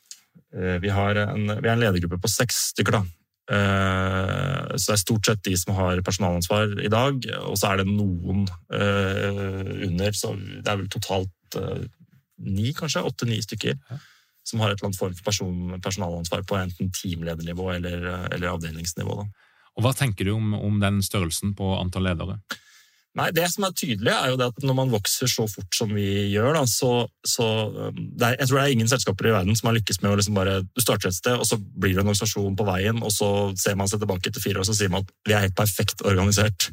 Eh, 0.54 0.80
Vi 0.84 0.90
har 0.90 1.16
en, 1.16 1.48
vi 1.48 1.68
er 1.68 1.76
en 1.76 1.86
ledergruppe 1.86 2.20
på 2.20 2.32
seks 2.32 2.74
stykker. 2.74 3.00
da. 3.00 3.04
Eh, 3.50 4.76
Så 4.76 4.92
det 4.92 4.98
er 4.98 5.06
stort 5.06 5.26
sett 5.26 5.44
de 5.44 5.56
som 5.56 5.74
har 5.76 6.02
personalansvar 6.02 6.84
i 6.84 6.90
dag, 6.92 7.16
og 7.48 7.56
så 7.58 7.72
er 7.72 7.78
det 7.78 7.88
noen 7.88 8.48
under. 8.70 10.12
Så 10.12 10.36
det 10.36 10.68
er 10.68 10.78
vel 10.78 10.90
totalt 10.90 11.32
ni, 12.38 12.74
kanskje? 12.74 13.02
Åtte-ni 13.08 13.40
stykker. 13.42 13.80
Ja. 13.90 13.98
Som 14.48 14.64
har 14.64 14.72
et 14.72 14.80
eller 14.80 14.90
annet 14.90 15.00
form 15.00 15.16
for 15.18 15.28
person, 15.28 15.82
personalansvar 15.84 16.46
på 16.48 16.56
enten 16.60 16.94
teamledernivå 16.96 17.72
eller, 17.76 18.08
eller 18.32 18.54
avdelingsnivå. 18.54 19.18
da. 19.20 19.28
Og 19.78 19.84
Hva 19.86 19.92
tenker 19.94 20.26
du 20.26 20.34
om, 20.38 20.56
om 20.56 20.80
den 20.82 21.04
størrelsen 21.06 21.52
på 21.58 21.76
antall 21.78 22.08
ledere? 22.08 22.40
Nei, 23.18 23.32
Det 23.34 23.48
som 23.50 23.66
er 23.66 23.74
tydelig, 23.74 24.12
er 24.14 24.30
jo 24.30 24.38
det 24.38 24.50
at 24.52 24.66
når 24.66 24.76
man 24.78 24.92
vokser 24.94 25.30
så 25.32 25.48
fort 25.50 25.74
som 25.74 25.90
vi 25.96 26.06
gjør, 26.30 26.52
da, 26.60 26.64
så, 26.70 26.92
så 27.26 27.48
um, 27.74 27.98
det 28.14 28.28
er, 28.28 28.36
Jeg 28.38 28.50
tror 28.50 28.60
det 28.60 28.66
er 28.66 28.76
ingen 28.76 28.92
selskaper 28.92 29.30
i 29.30 29.34
verden 29.34 29.58
som 29.58 29.72
har 29.72 29.78
lykkes 29.80 30.02
med 30.04 30.12
å 30.12 30.20
liksom 30.20 30.38
bare 30.38 30.60
Du 30.68 30.84
starter 30.84 31.10
et 31.10 31.18
sted, 31.18 31.34
og 31.34 31.48
så 31.50 31.58
blir 31.58 31.96
det 31.96 32.04
en 32.04 32.06
organisasjon 32.06 32.58
på 32.58 32.68
veien, 32.68 33.02
og 33.02 33.14
så 33.14 33.32
ser 33.58 33.78
man 33.80 33.90
seg 33.90 34.04
tilbake 34.04 34.30
etter 34.30 34.44
fire 34.44 34.62
år 34.62 34.68
og 34.68 34.70
så 34.70 34.78
sier 34.78 34.94
man 34.94 35.06
at 35.06 35.14
vi 35.26 35.34
er 35.34 35.48
helt 35.48 35.58
perfekt 35.58 36.06
organisert. 36.06 36.70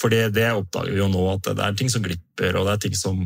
Fordi 0.00 0.24
det 0.34 0.48
oppdager 0.50 0.90
vi 0.90 0.98
jo 0.98 1.10
nå, 1.12 1.22
at 1.36 1.52
det 1.52 1.62
er 1.62 1.78
ting 1.78 1.92
som 1.92 2.02
glipper, 2.02 2.58
og 2.58 2.66
det 2.66 2.74
er 2.74 2.82
ting 2.88 2.98
som 2.98 3.22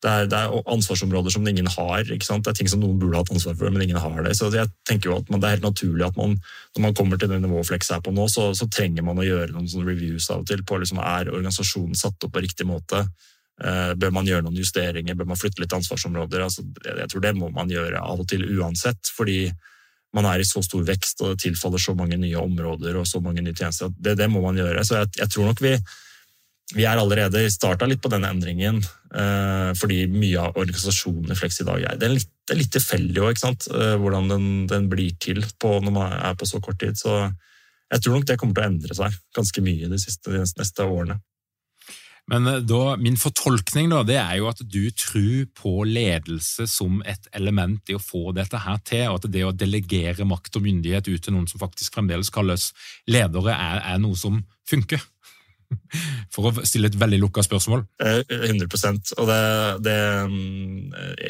det 0.00 0.10
er, 0.10 0.28
det 0.32 0.36
er 0.38 0.68
ansvarsområder 0.72 1.32
som 1.34 1.46
ingen 1.48 1.66
har. 1.68 2.04
ikke 2.08 2.24
sant? 2.24 2.44
Det 2.44 2.54
er 2.54 2.58
ting 2.60 2.70
som 2.72 2.80
noen 2.80 2.98
burde 3.00 3.20
hatt 3.20 3.32
ansvar 3.34 3.56
for, 3.58 3.72
men 3.72 3.84
ingen 3.84 4.00
har 4.00 4.22
det. 4.24 4.32
Så 4.38 4.48
jeg 4.54 4.70
tenker 4.88 5.10
jo 5.10 5.16
at 5.18 5.28
man, 5.28 5.40
Det 5.40 5.48
er 5.48 5.56
helt 5.58 5.66
naturlig 5.66 6.06
at 6.06 6.16
man, 6.16 6.38
når 6.76 6.86
man 6.86 6.94
kommer 6.96 7.20
til 7.20 7.28
det 7.28 7.40
nivået 7.42 7.68
Flex 7.68 7.90
er 7.92 8.00
på 8.00 8.14
nå, 8.16 8.28
så, 8.32 8.50
så 8.56 8.68
trenger 8.72 9.04
man 9.04 9.20
å 9.20 9.26
gjøre 9.26 9.52
noen 9.52 9.68
sånne 9.68 9.90
reviews 9.92 10.30
av 10.32 10.40
og 10.40 10.48
til 10.48 10.64
på 10.64 10.80
liksom, 10.80 11.02
er 11.04 11.32
organisasjonen 11.32 11.98
satt 11.98 12.24
opp 12.24 12.32
på 12.32 12.44
riktig 12.46 12.68
måte. 12.68 13.04
Uh, 13.60 13.92
bør 13.92 14.14
man 14.16 14.28
gjøre 14.28 14.46
noen 14.46 14.56
justeringer? 14.56 15.18
Bør 15.18 15.28
man 15.34 15.40
flytte 15.40 15.60
litt 15.60 15.76
ansvarsområder? 15.76 16.46
Altså, 16.46 16.64
jeg, 16.80 16.96
jeg 17.02 17.12
tror 17.12 17.26
det 17.26 17.36
må 17.36 17.52
man 17.52 17.68
gjøre 17.68 18.00
av 18.00 18.24
og 18.24 18.28
til 18.30 18.46
uansett, 18.56 19.12
fordi 19.12 19.50
man 20.16 20.26
er 20.26 20.40
i 20.40 20.48
så 20.48 20.62
stor 20.64 20.80
vekst 20.82 21.20
og 21.22 21.34
det 21.34 21.44
tilfaller 21.44 21.78
så 21.78 21.92
mange 21.94 22.16
nye 22.18 22.40
områder 22.40 22.96
og 22.98 23.04
så 23.06 23.20
mange 23.22 23.44
nye 23.44 23.54
tjenester. 23.54 23.92
Det, 23.94 24.16
det 24.18 24.32
må 24.32 24.40
man 24.42 24.56
gjøre. 24.58 24.80
Så 24.86 25.02
jeg, 25.02 25.12
jeg 25.20 25.34
tror 25.34 25.52
nok 25.52 25.60
vi 25.60 25.76
vi 26.74 26.86
er 26.86 27.00
allerede 27.00 27.48
starta 27.50 27.86
litt 27.88 28.02
på 28.02 28.10
denne 28.12 28.30
endringen, 28.30 28.78
fordi 29.10 30.04
mye 30.12 30.38
av 30.38 30.58
organisasjonen 30.60 31.32
i 31.32 31.38
Flex 31.38 31.60
i 31.62 31.66
dag 31.66 31.82
er, 31.82 31.96
det 31.98 32.06
er 32.06 32.12
litt, 32.14 32.30
det 32.50 32.56
er 32.56 32.60
litt 32.64 32.74
tilfeldig 32.74 33.22
også, 33.22 33.50
eh, 33.78 33.96
hvordan 34.02 34.30
den, 34.30 34.46
den, 34.70 34.86
blir 34.90 35.14
til 35.22 35.44
på, 35.62 35.76
når 35.84 35.94
man 35.94 36.14
er 36.18 36.38
på 36.38 36.48
så 36.50 36.58
kort 36.62 36.80
tid. 36.82 36.98
Så 36.98 37.14
jeg 37.90 38.02
tror 38.02 38.16
nok 38.16 38.26
det 38.26 38.38
kommer 38.40 38.56
til 38.56 38.64
å 38.64 38.70
endre 38.70 38.96
seg 38.98 39.18
ganske 39.36 39.62
mye 39.62 39.90
de, 39.90 39.98
siste, 40.02 40.32
de 40.34 40.42
neste 40.42 40.86
årene. 40.86 41.20
Men 42.30 42.46
eh, 42.50 42.58
da, 42.66 42.96
min 42.98 43.18
fortolkning 43.18 43.92
da, 43.92 44.02
det 44.06 44.18
er 44.18 44.40
jo 44.40 44.50
at 44.50 44.64
du 44.66 44.82
tror 44.98 45.46
på 45.62 45.74
ledelse 45.86 46.66
som 46.70 46.98
et 47.06 47.30
element 47.38 47.90
i 47.90 47.98
å 47.98 48.02
få 48.02 48.34
dette 48.36 48.62
her 48.66 48.82
til, 48.82 49.06
og 49.12 49.20
at 49.20 49.30
det 49.30 49.46
å 49.46 49.54
delegere 49.54 50.26
makt 50.28 50.58
og 50.58 50.66
myndighet 50.66 51.10
ut 51.10 51.22
til 51.26 51.36
noen 51.36 51.46
som 51.50 51.62
faktisk 51.62 51.98
fremdeles 51.98 52.34
kalles 52.34 52.72
ledere, 53.10 53.54
er, 53.54 53.82
er 53.94 54.02
noe 54.02 54.18
som 54.18 54.42
funker. 54.70 55.02
For 56.34 56.50
å 56.50 56.64
stille 56.66 56.90
et 56.90 56.98
veldig 56.98 57.20
lukka 57.22 57.44
spørsmål. 57.46 57.84
100% 58.00 59.12
Og 59.18 59.28
det, 59.30 59.42
det, 59.86 59.98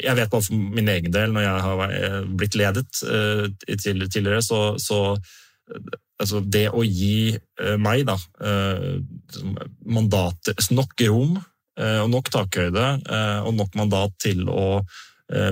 Jeg 0.01 0.17
vet 0.19 0.31
bare 0.33 0.45
for 0.45 0.65
min 0.79 0.91
egen 0.93 1.13
del, 1.13 1.33
når 1.33 1.45
jeg 1.45 1.65
har 1.67 2.25
blitt 2.39 2.57
ledet 2.59 2.87
tidligere, 3.01 4.41
så, 4.45 4.61
så 4.81 5.01
altså 6.21 6.41
det 6.45 6.67
å 6.69 6.83
gi 6.85 7.33
meg 7.81 8.05
da, 8.09 8.17
mandat, 9.87 10.53
nok 10.73 11.05
rom 11.09 11.37
og 11.81 12.09
nok 12.11 12.29
takhøyde 12.33 12.87
og 13.47 13.53
nok 13.57 13.77
mandat 13.79 14.17
til 14.21 14.43
å 14.51 14.81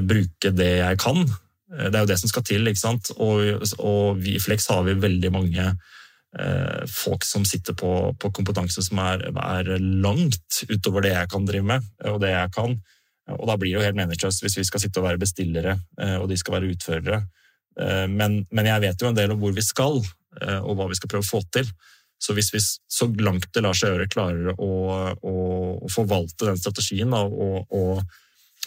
bruke 0.05 0.51
det 0.53 0.73
jeg 0.81 0.99
kan, 1.01 1.23
det 1.69 1.93
er 1.93 2.03
jo 2.03 2.09
det 2.09 2.19
som 2.19 2.31
skal 2.31 2.45
til. 2.45 2.67
ikke 2.67 2.81
sant? 2.81 3.11
Og, 3.21 3.63
og 3.77 4.27
i 4.27 4.39
Flex 4.41 4.67
har 4.73 4.83
vi 4.87 4.97
veldig 4.99 5.31
mange 5.33 5.71
folk 6.93 7.23
som 7.25 7.41
sitter 7.47 7.73
på, 7.73 7.89
på 8.21 8.29
kompetanse 8.37 8.83
som 8.85 8.99
er, 9.01 9.23
er, 9.33 9.71
langt 9.81 10.59
utover 10.69 11.01
det 11.01 11.15
jeg 11.15 11.29
kan 11.31 11.47
drive 11.47 11.65
med, 11.65 11.87
og 12.05 12.19
det 12.21 12.29
jeg 12.35 12.51
kan. 12.53 12.75
Og 13.33 13.47
da 13.49 13.55
blir 13.57 13.71
det 13.71 13.79
jo 13.79 13.85
helt 13.87 13.97
meningsløst 13.97 14.43
hvis 14.45 14.59
vi 14.59 14.65
skal 14.67 14.83
sitte 14.83 15.01
og 15.01 15.07
være 15.07 15.21
bestillere, 15.23 15.73
og 16.21 16.27
de 16.29 16.37
skal 16.37 16.59
være 16.59 16.69
utførere. 16.69 17.23
Men, 18.13 18.43
men, 18.51 18.69
jeg 18.69 18.83
vet 18.85 19.01
jo 19.01 19.09
en 19.09 19.17
del 19.17 19.33
om 19.33 19.41
hvor 19.41 19.57
vi 19.57 19.65
skal, 19.65 19.97
og 20.03 20.71
hva 20.77 20.89
vi 20.91 20.99
skal 20.99 21.11
prøve 21.15 21.25
å 21.25 21.31
få 21.31 21.41
til. 21.49 21.73
Så 22.19 22.35
hvis 22.35 22.53
vi 22.53 22.59
så 22.61 23.07
langt 23.23 23.47
det 23.55 23.63
lar 23.63 23.77
seg 23.77 23.93
gjøre 23.93 24.09
klarer 24.11 24.49
å, 24.59 24.71
å, 25.15 25.35
å 25.79 25.91
forvalte 25.91 26.49
den 26.49 26.59
strategien 26.59 27.13
da, 27.15 27.21
og, 27.23 27.71
og, 27.71 28.01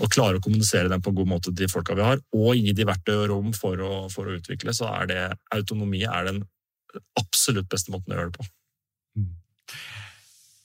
og 0.00 0.12
klare 0.12 0.40
å 0.40 0.44
kommunisere 0.44 0.88
den 0.88 1.02
på 1.04 1.12
en 1.12 1.18
god 1.18 1.30
måte 1.34 1.50
til 1.50 1.66
de 1.66 1.70
folka 1.70 1.96
vi 1.98 2.06
har, 2.06 2.22
og 2.32 2.56
gi 2.56 2.72
de 2.76 2.86
verktøy 2.88 3.14
og 3.18 3.26
rom 3.34 3.52
for 3.56 3.82
å, 3.84 3.92
for 4.12 4.30
å 4.30 4.38
utvikle, 4.38 4.72
så 4.76 4.88
er 4.94 5.10
det 5.10 5.20
autonomi 5.52 6.00
er 6.08 6.30
den 6.30 6.40
absolutt 7.20 7.70
beste 7.72 7.94
måten 7.94 8.14
å 8.14 8.18
gjøre 8.18 8.32
det 8.32 8.40
på. 8.40 8.50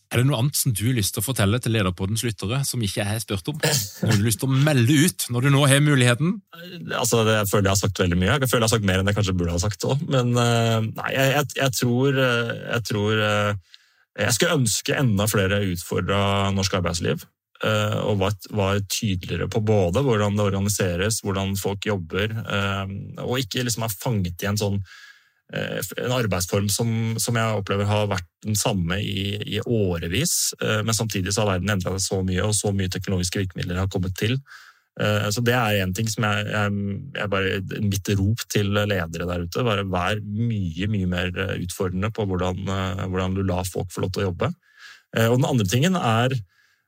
Er 0.08 0.22
det 0.22 0.28
noe 0.30 0.38
annet 0.40 0.56
som 0.56 0.72
du 0.72 0.86
har 0.86 0.96
lyst 0.96 1.16
til 1.16 1.20
å 1.20 1.26
fortelle 1.26 1.60
til 1.60 1.74
Lederpoddens 1.76 2.24
lyttere 2.24 2.62
som 2.68 2.84
ikke 2.84 3.02
jeg 3.02 3.10
har 3.10 3.20
spurt 3.20 3.50
om? 3.52 3.58
Noe 3.60 4.12
du 4.14 4.14
har 4.14 4.24
lyst 4.24 4.40
til 4.40 4.48
å 4.48 4.60
melde 4.64 5.00
ut 5.04 5.26
når 5.36 5.48
du 5.48 5.50
nå 5.52 5.64
har 5.68 5.82
muligheten? 5.84 6.38
Altså, 6.96 7.26
Jeg 7.28 7.50
føler 7.52 7.68
jeg 7.68 7.74
har 7.74 7.82
sagt 7.82 8.00
veldig 8.00 8.20
mye. 8.22 8.38
Jeg 8.38 8.48
føler 8.48 8.64
jeg 8.64 8.70
har 8.70 8.76
sagt 8.78 8.88
mer 8.88 9.02
enn 9.02 9.12
jeg 9.12 9.18
kanskje 9.18 9.36
burde 9.36 9.56
ha 9.58 9.60
sagt 9.60 9.88
òg. 9.88 10.06
Men 10.08 10.32
uh, 10.40 10.80
nei, 10.86 11.10
jeg, 11.12 11.34
jeg, 11.34 11.50
jeg, 11.60 11.74
tror, 11.82 12.20
uh, 12.24 12.54
jeg 12.72 12.86
tror 12.88 13.24
uh, 13.24 13.82
Jeg 14.24 14.38
skulle 14.38 14.60
ønske 14.62 14.96
enda 14.96 15.28
flere 15.28 15.60
utfordra 15.74 16.22
norsk 16.56 16.80
arbeidsliv. 16.80 17.28
Og 17.58 18.20
var, 18.22 18.36
var, 18.54 18.78
tydeligere 18.86 19.48
på 19.50 19.64
både 19.66 20.04
hvordan 20.06 20.36
det 20.38 20.44
organiseres, 20.46 21.24
hvordan 21.26 21.56
folk 21.58 21.88
jobber, 21.90 22.36
og 23.24 23.40
ikke 23.42 23.64
liksom 23.66 23.88
er 23.88 23.96
fanget 23.98 24.46
i 24.46 24.50
en 24.52 24.60
sånn 24.62 24.78
Eh, 24.78 25.07
en 25.54 26.12
arbeidsform 26.12 26.68
som, 26.68 26.90
som, 27.24 27.38
jeg 27.40 27.60
opplever 27.62 27.88
har 27.88 28.10
vært 28.12 28.28
den 28.44 28.58
samme 28.60 29.00
i, 29.00 29.38
i 29.48 29.60
årevis. 29.64 30.54
Eh, 30.60 30.82
men 30.84 30.96
samtidig 30.96 31.32
så 31.34 31.46
har 31.46 31.54
verden 31.54 31.72
endra 31.72 31.94
seg 31.96 32.04
så 32.04 32.22
mye, 32.28 32.44
og 32.44 32.56
så 32.56 32.74
mye 32.76 32.92
teknologiske 32.92 33.46
virkemidler 33.46 33.80
har 33.80 33.92
kommet 33.92 34.18
til. 34.20 34.36
Eh, 35.00 35.28
så 35.32 35.44
Det 35.46 35.56
er 35.56 35.80
én 35.86 35.94
ting 35.96 36.10
som 36.12 36.28
jeg, 36.28 36.50
jeg, 36.52 36.98
jeg 37.16 37.32
bare, 37.32 37.62
Mitt 37.86 38.12
rop 38.20 38.44
til 38.52 38.74
ledere 38.76 39.30
der 39.30 39.46
ute. 39.46 39.64
bare 39.64 39.88
Vær 39.88 40.20
mye 40.26 40.90
mye 40.92 41.12
mer 41.14 41.32
utfordrende 41.56 42.12
på 42.12 42.28
hvordan, 42.28 42.60
hvordan 43.08 43.38
du 43.38 43.46
lar 43.48 43.64
folk 43.68 43.94
få 43.94 44.04
lov 44.04 44.12
til 44.12 44.26
å 44.26 44.32
jobbe. 44.32 44.52
Og 45.18 45.38
Den 45.40 45.48
andre 45.48 45.66
tingen 45.72 45.96
er 45.96 46.36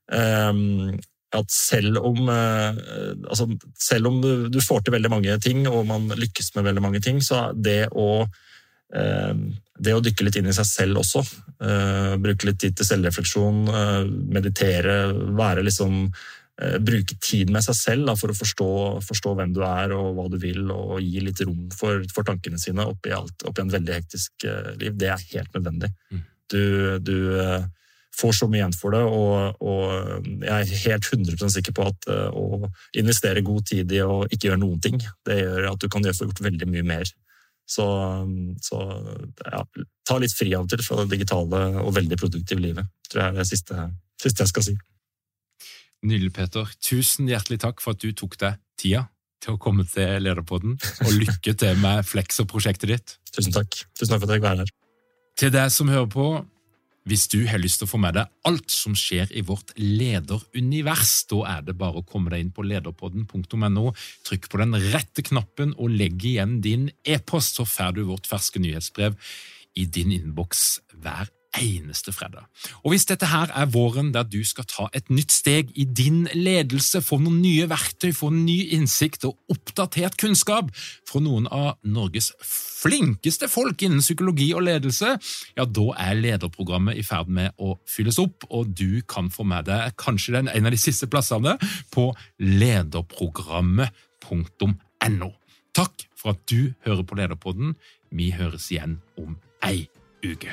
at 0.09 1.53
selv 1.53 2.01
om, 2.01 2.27
altså 2.27 3.45
selv 3.79 4.09
om 4.09 4.19
du, 4.51 4.59
får 4.59 4.83
til 4.83 4.95
veldig 4.97 5.11
mange 5.13 5.37
ting, 5.39 5.63
og 5.69 5.85
man 5.87 6.09
lykkes 6.11 6.51
med 6.57 6.65
veldig 6.67 6.83
mange 6.83 7.01
ting, 7.05 7.21
så 7.23 7.51
det 7.55 7.85
å 7.93 8.25
Eh, 8.25 8.48
det 8.89 9.93
å 9.93 10.01
dykke 10.03 10.25
litt 10.25 10.39
inn 10.39 10.49
i 10.49 10.55
seg 10.55 10.67
selv 10.67 11.01
også. 11.03 11.23
Eh, 11.59 12.15
bruke 12.23 12.47
litt 12.47 12.59
tid 12.61 12.75
til 12.77 12.87
selvrefleksjon, 12.87 13.63
eh, 13.67 14.03
meditere, 14.35 14.99
være 15.37 15.65
liksom 15.67 16.11
Bruke 16.59 17.15
tid 17.23 17.47
med 17.55 17.63
seg 17.63 17.75
selv 17.77 18.09
da, 18.09 18.13
for 18.19 18.33
å 18.33 18.35
forstå, 18.35 18.65
forstå, 19.07 19.31
hvem 19.37 19.53
du 19.55 19.61
er 19.63 19.93
og 19.95 20.09
hva 20.17 20.25
du 20.27 20.35
vil, 20.41 20.65
og 20.73 20.97
gi 20.99 21.21
litt 21.23 21.39
rom 21.47 21.69
for, 21.71 22.03
for 22.11 22.27
tankene 22.27 22.59
sine 22.59 22.83
oppi, 22.83 23.13
alt, 23.15 23.45
oppi 23.47 23.63
en 23.63 23.71
veldig 23.71 23.93
hektisk 23.95 24.43
liv. 24.75 24.97
Det 24.99 25.07
er 25.07 25.23
helt 25.37 25.55
nødvendig. 25.55 25.87
Mm. 26.11 26.25
Du, 26.51 26.65
du 26.99 27.15
får 28.11 28.35
så 28.41 28.49
mye 28.51 28.59
igjen 28.59 28.75
for 28.75 28.91
det, 28.91 29.05
og, 29.07 29.63
og, 29.63 30.27
jeg 30.43 30.51
er 30.57 30.83
helt 30.83 31.07
100 31.07 31.55
sikker 31.55 31.77
på 31.79 31.87
at 31.93 32.11
å 32.11 32.67
investere 32.99 33.45
god 33.47 33.71
tid 33.71 33.95
i 33.95 34.03
å 34.03 34.25
ikke 34.27 34.49
gjøre 34.49 34.63
noen 34.65 34.83
ting, 34.83 34.99
det 35.31 35.39
gjør 35.39 35.71
at 35.71 35.79
du 35.79 35.87
kan 35.87 36.11
få 36.11 36.27
gjort 36.27 36.43
veldig 36.43 36.67
mye 36.75 36.83
mer 36.91 37.15
så, 37.69 37.85
så 38.65 38.79
ja, 39.45 39.61
ta 40.07 40.17
litt 40.21 40.33
fri 40.33 40.55
av 40.57 40.65
og 40.65 40.71
til 40.71 40.81
fra 40.85 41.03
det 41.03 41.11
digitale 41.13 41.61
og 41.83 41.93
veldig 41.95 42.17
produktive 42.17 42.63
livet. 42.63 42.89
tror 43.11 43.23
jeg 43.23 43.33
er 43.33 43.37
det 43.37 43.47
siste, 43.49 43.85
siste 44.21 44.45
jeg 44.45 44.53
skal 44.53 44.67
si. 44.71 44.75
Nydelig, 46.09 46.33
Peter. 46.33 46.69
Tusen 46.81 47.29
hjertelig 47.29 47.59
takk 47.61 47.83
for 47.83 47.93
at 47.93 48.01
du 48.01 48.13
tok 48.15 48.39
deg 48.41 48.59
tida 48.79 49.05
til 49.43 49.55
å 49.55 49.61
komme 49.61 49.85
til 49.87 50.23
Lederpodden, 50.25 50.75
og 51.05 51.15
lykke 51.15 51.53
til 51.59 51.77
med 51.79 52.03
Flex 52.07 52.41
og 52.43 52.49
prosjektet 52.51 52.91
ditt. 52.91 53.15
Tusen 53.31 53.55
takk. 53.55 53.83
Tusen 53.95 54.13
takk 54.13 54.23
for 54.23 54.27
at 54.27 54.33
jeg 54.33 54.41
fikk 54.41 54.47
være 54.47 54.65
her. 54.65 54.73
Til 55.39 55.53
deg 55.55 55.71
som 55.71 55.91
hører 55.91 56.09
på, 56.11 56.25
hvis 57.09 57.25
du 57.31 57.39
har 57.49 57.61
lyst 57.61 57.81
til 57.81 57.89
å 57.89 57.93
få 57.93 57.99
med 58.01 58.15
deg 58.19 58.29
alt 58.47 58.69
som 58.73 58.95
skjer 58.97 59.31
i 59.33 59.43
vårt 59.45 59.73
lederunivers, 59.77 61.15
da 61.31 61.41
er 61.55 61.65
det 61.65 61.77
bare 61.79 62.01
å 62.01 62.05
komme 62.07 62.31
deg 62.33 62.43
inn 62.43 62.53
på 62.53 62.65
lederpodden.no, 62.67 63.89
trykk 64.27 64.49
på 64.51 64.61
den 64.61 64.77
rette 64.93 65.25
knappen 65.25 65.73
og 65.77 65.95
legg 65.95 66.25
igjen 66.31 66.59
din 66.65 66.89
e-post, 67.03 67.57
så 67.57 67.65
får 67.67 67.97
du 67.97 68.05
vårt 68.11 68.29
ferske 68.29 68.61
nyhetsbrev 68.61 69.17
i 69.79 69.87
din 69.89 70.13
innboks 70.15 70.79
hver 71.01 71.29
eneste 71.57 72.13
fredag. 72.13 72.45
Og 72.83 72.91
hvis 72.93 73.07
dette 73.09 73.25
her 73.29 73.47
er 73.57 73.69
våren 73.73 74.11
der 74.13 74.23
du 74.27 74.43
skal 74.45 74.65
ta 74.69 74.87
et 74.95 75.09
nytt 75.09 75.31
steg 75.33 75.71
i 75.79 75.85
din 75.85 76.27
ledelse, 76.35 77.01
få 77.01 77.17
noen 77.21 77.41
nye 77.41 77.69
verktøy, 77.69 78.11
få 78.15 78.29
ny 78.33 78.69
innsikt 78.77 79.25
og 79.29 79.37
oppdatert 79.51 80.17
kunnskap 80.21 80.65
fra 81.09 81.19
noen 81.23 81.47
av 81.49 81.77
Norges 81.83 82.33
flinkeste 82.79 83.47
folk 83.51 83.81
innen 83.83 84.01
psykologi 84.03 84.53
og 84.55 84.63
ledelse, 84.67 85.09
ja, 85.57 85.65
da 85.65 85.87
er 85.99 86.15
lederprogrammet 86.19 86.97
i 86.99 87.03
ferd 87.05 87.27
med 87.33 87.49
å 87.57 87.77
fylles 87.89 88.19
opp, 88.21 88.43
og 88.49 88.67
du 88.77 89.01
kan 89.09 89.29
få 89.33 89.43
med 89.47 89.65
deg 89.69 89.93
kanskje 89.99 90.33
den 90.37 90.47
en 90.53 90.65
av 90.69 90.73
de 90.75 90.81
siste 90.81 91.07
plassene 91.11 91.53
på 91.93 92.03
lederprogrammet.no. 92.39 95.29
Takk 95.79 95.95
for 96.19 96.33
at 96.33 96.41
du 96.51 96.73
hører 96.85 97.05
på 97.07 97.15
Lederpodden. 97.19 97.67
Vi 98.11 98.31
høres 98.35 98.71
igjen 98.73 98.93
om 99.21 99.37
ei 99.63 99.87
uke. 100.25 100.51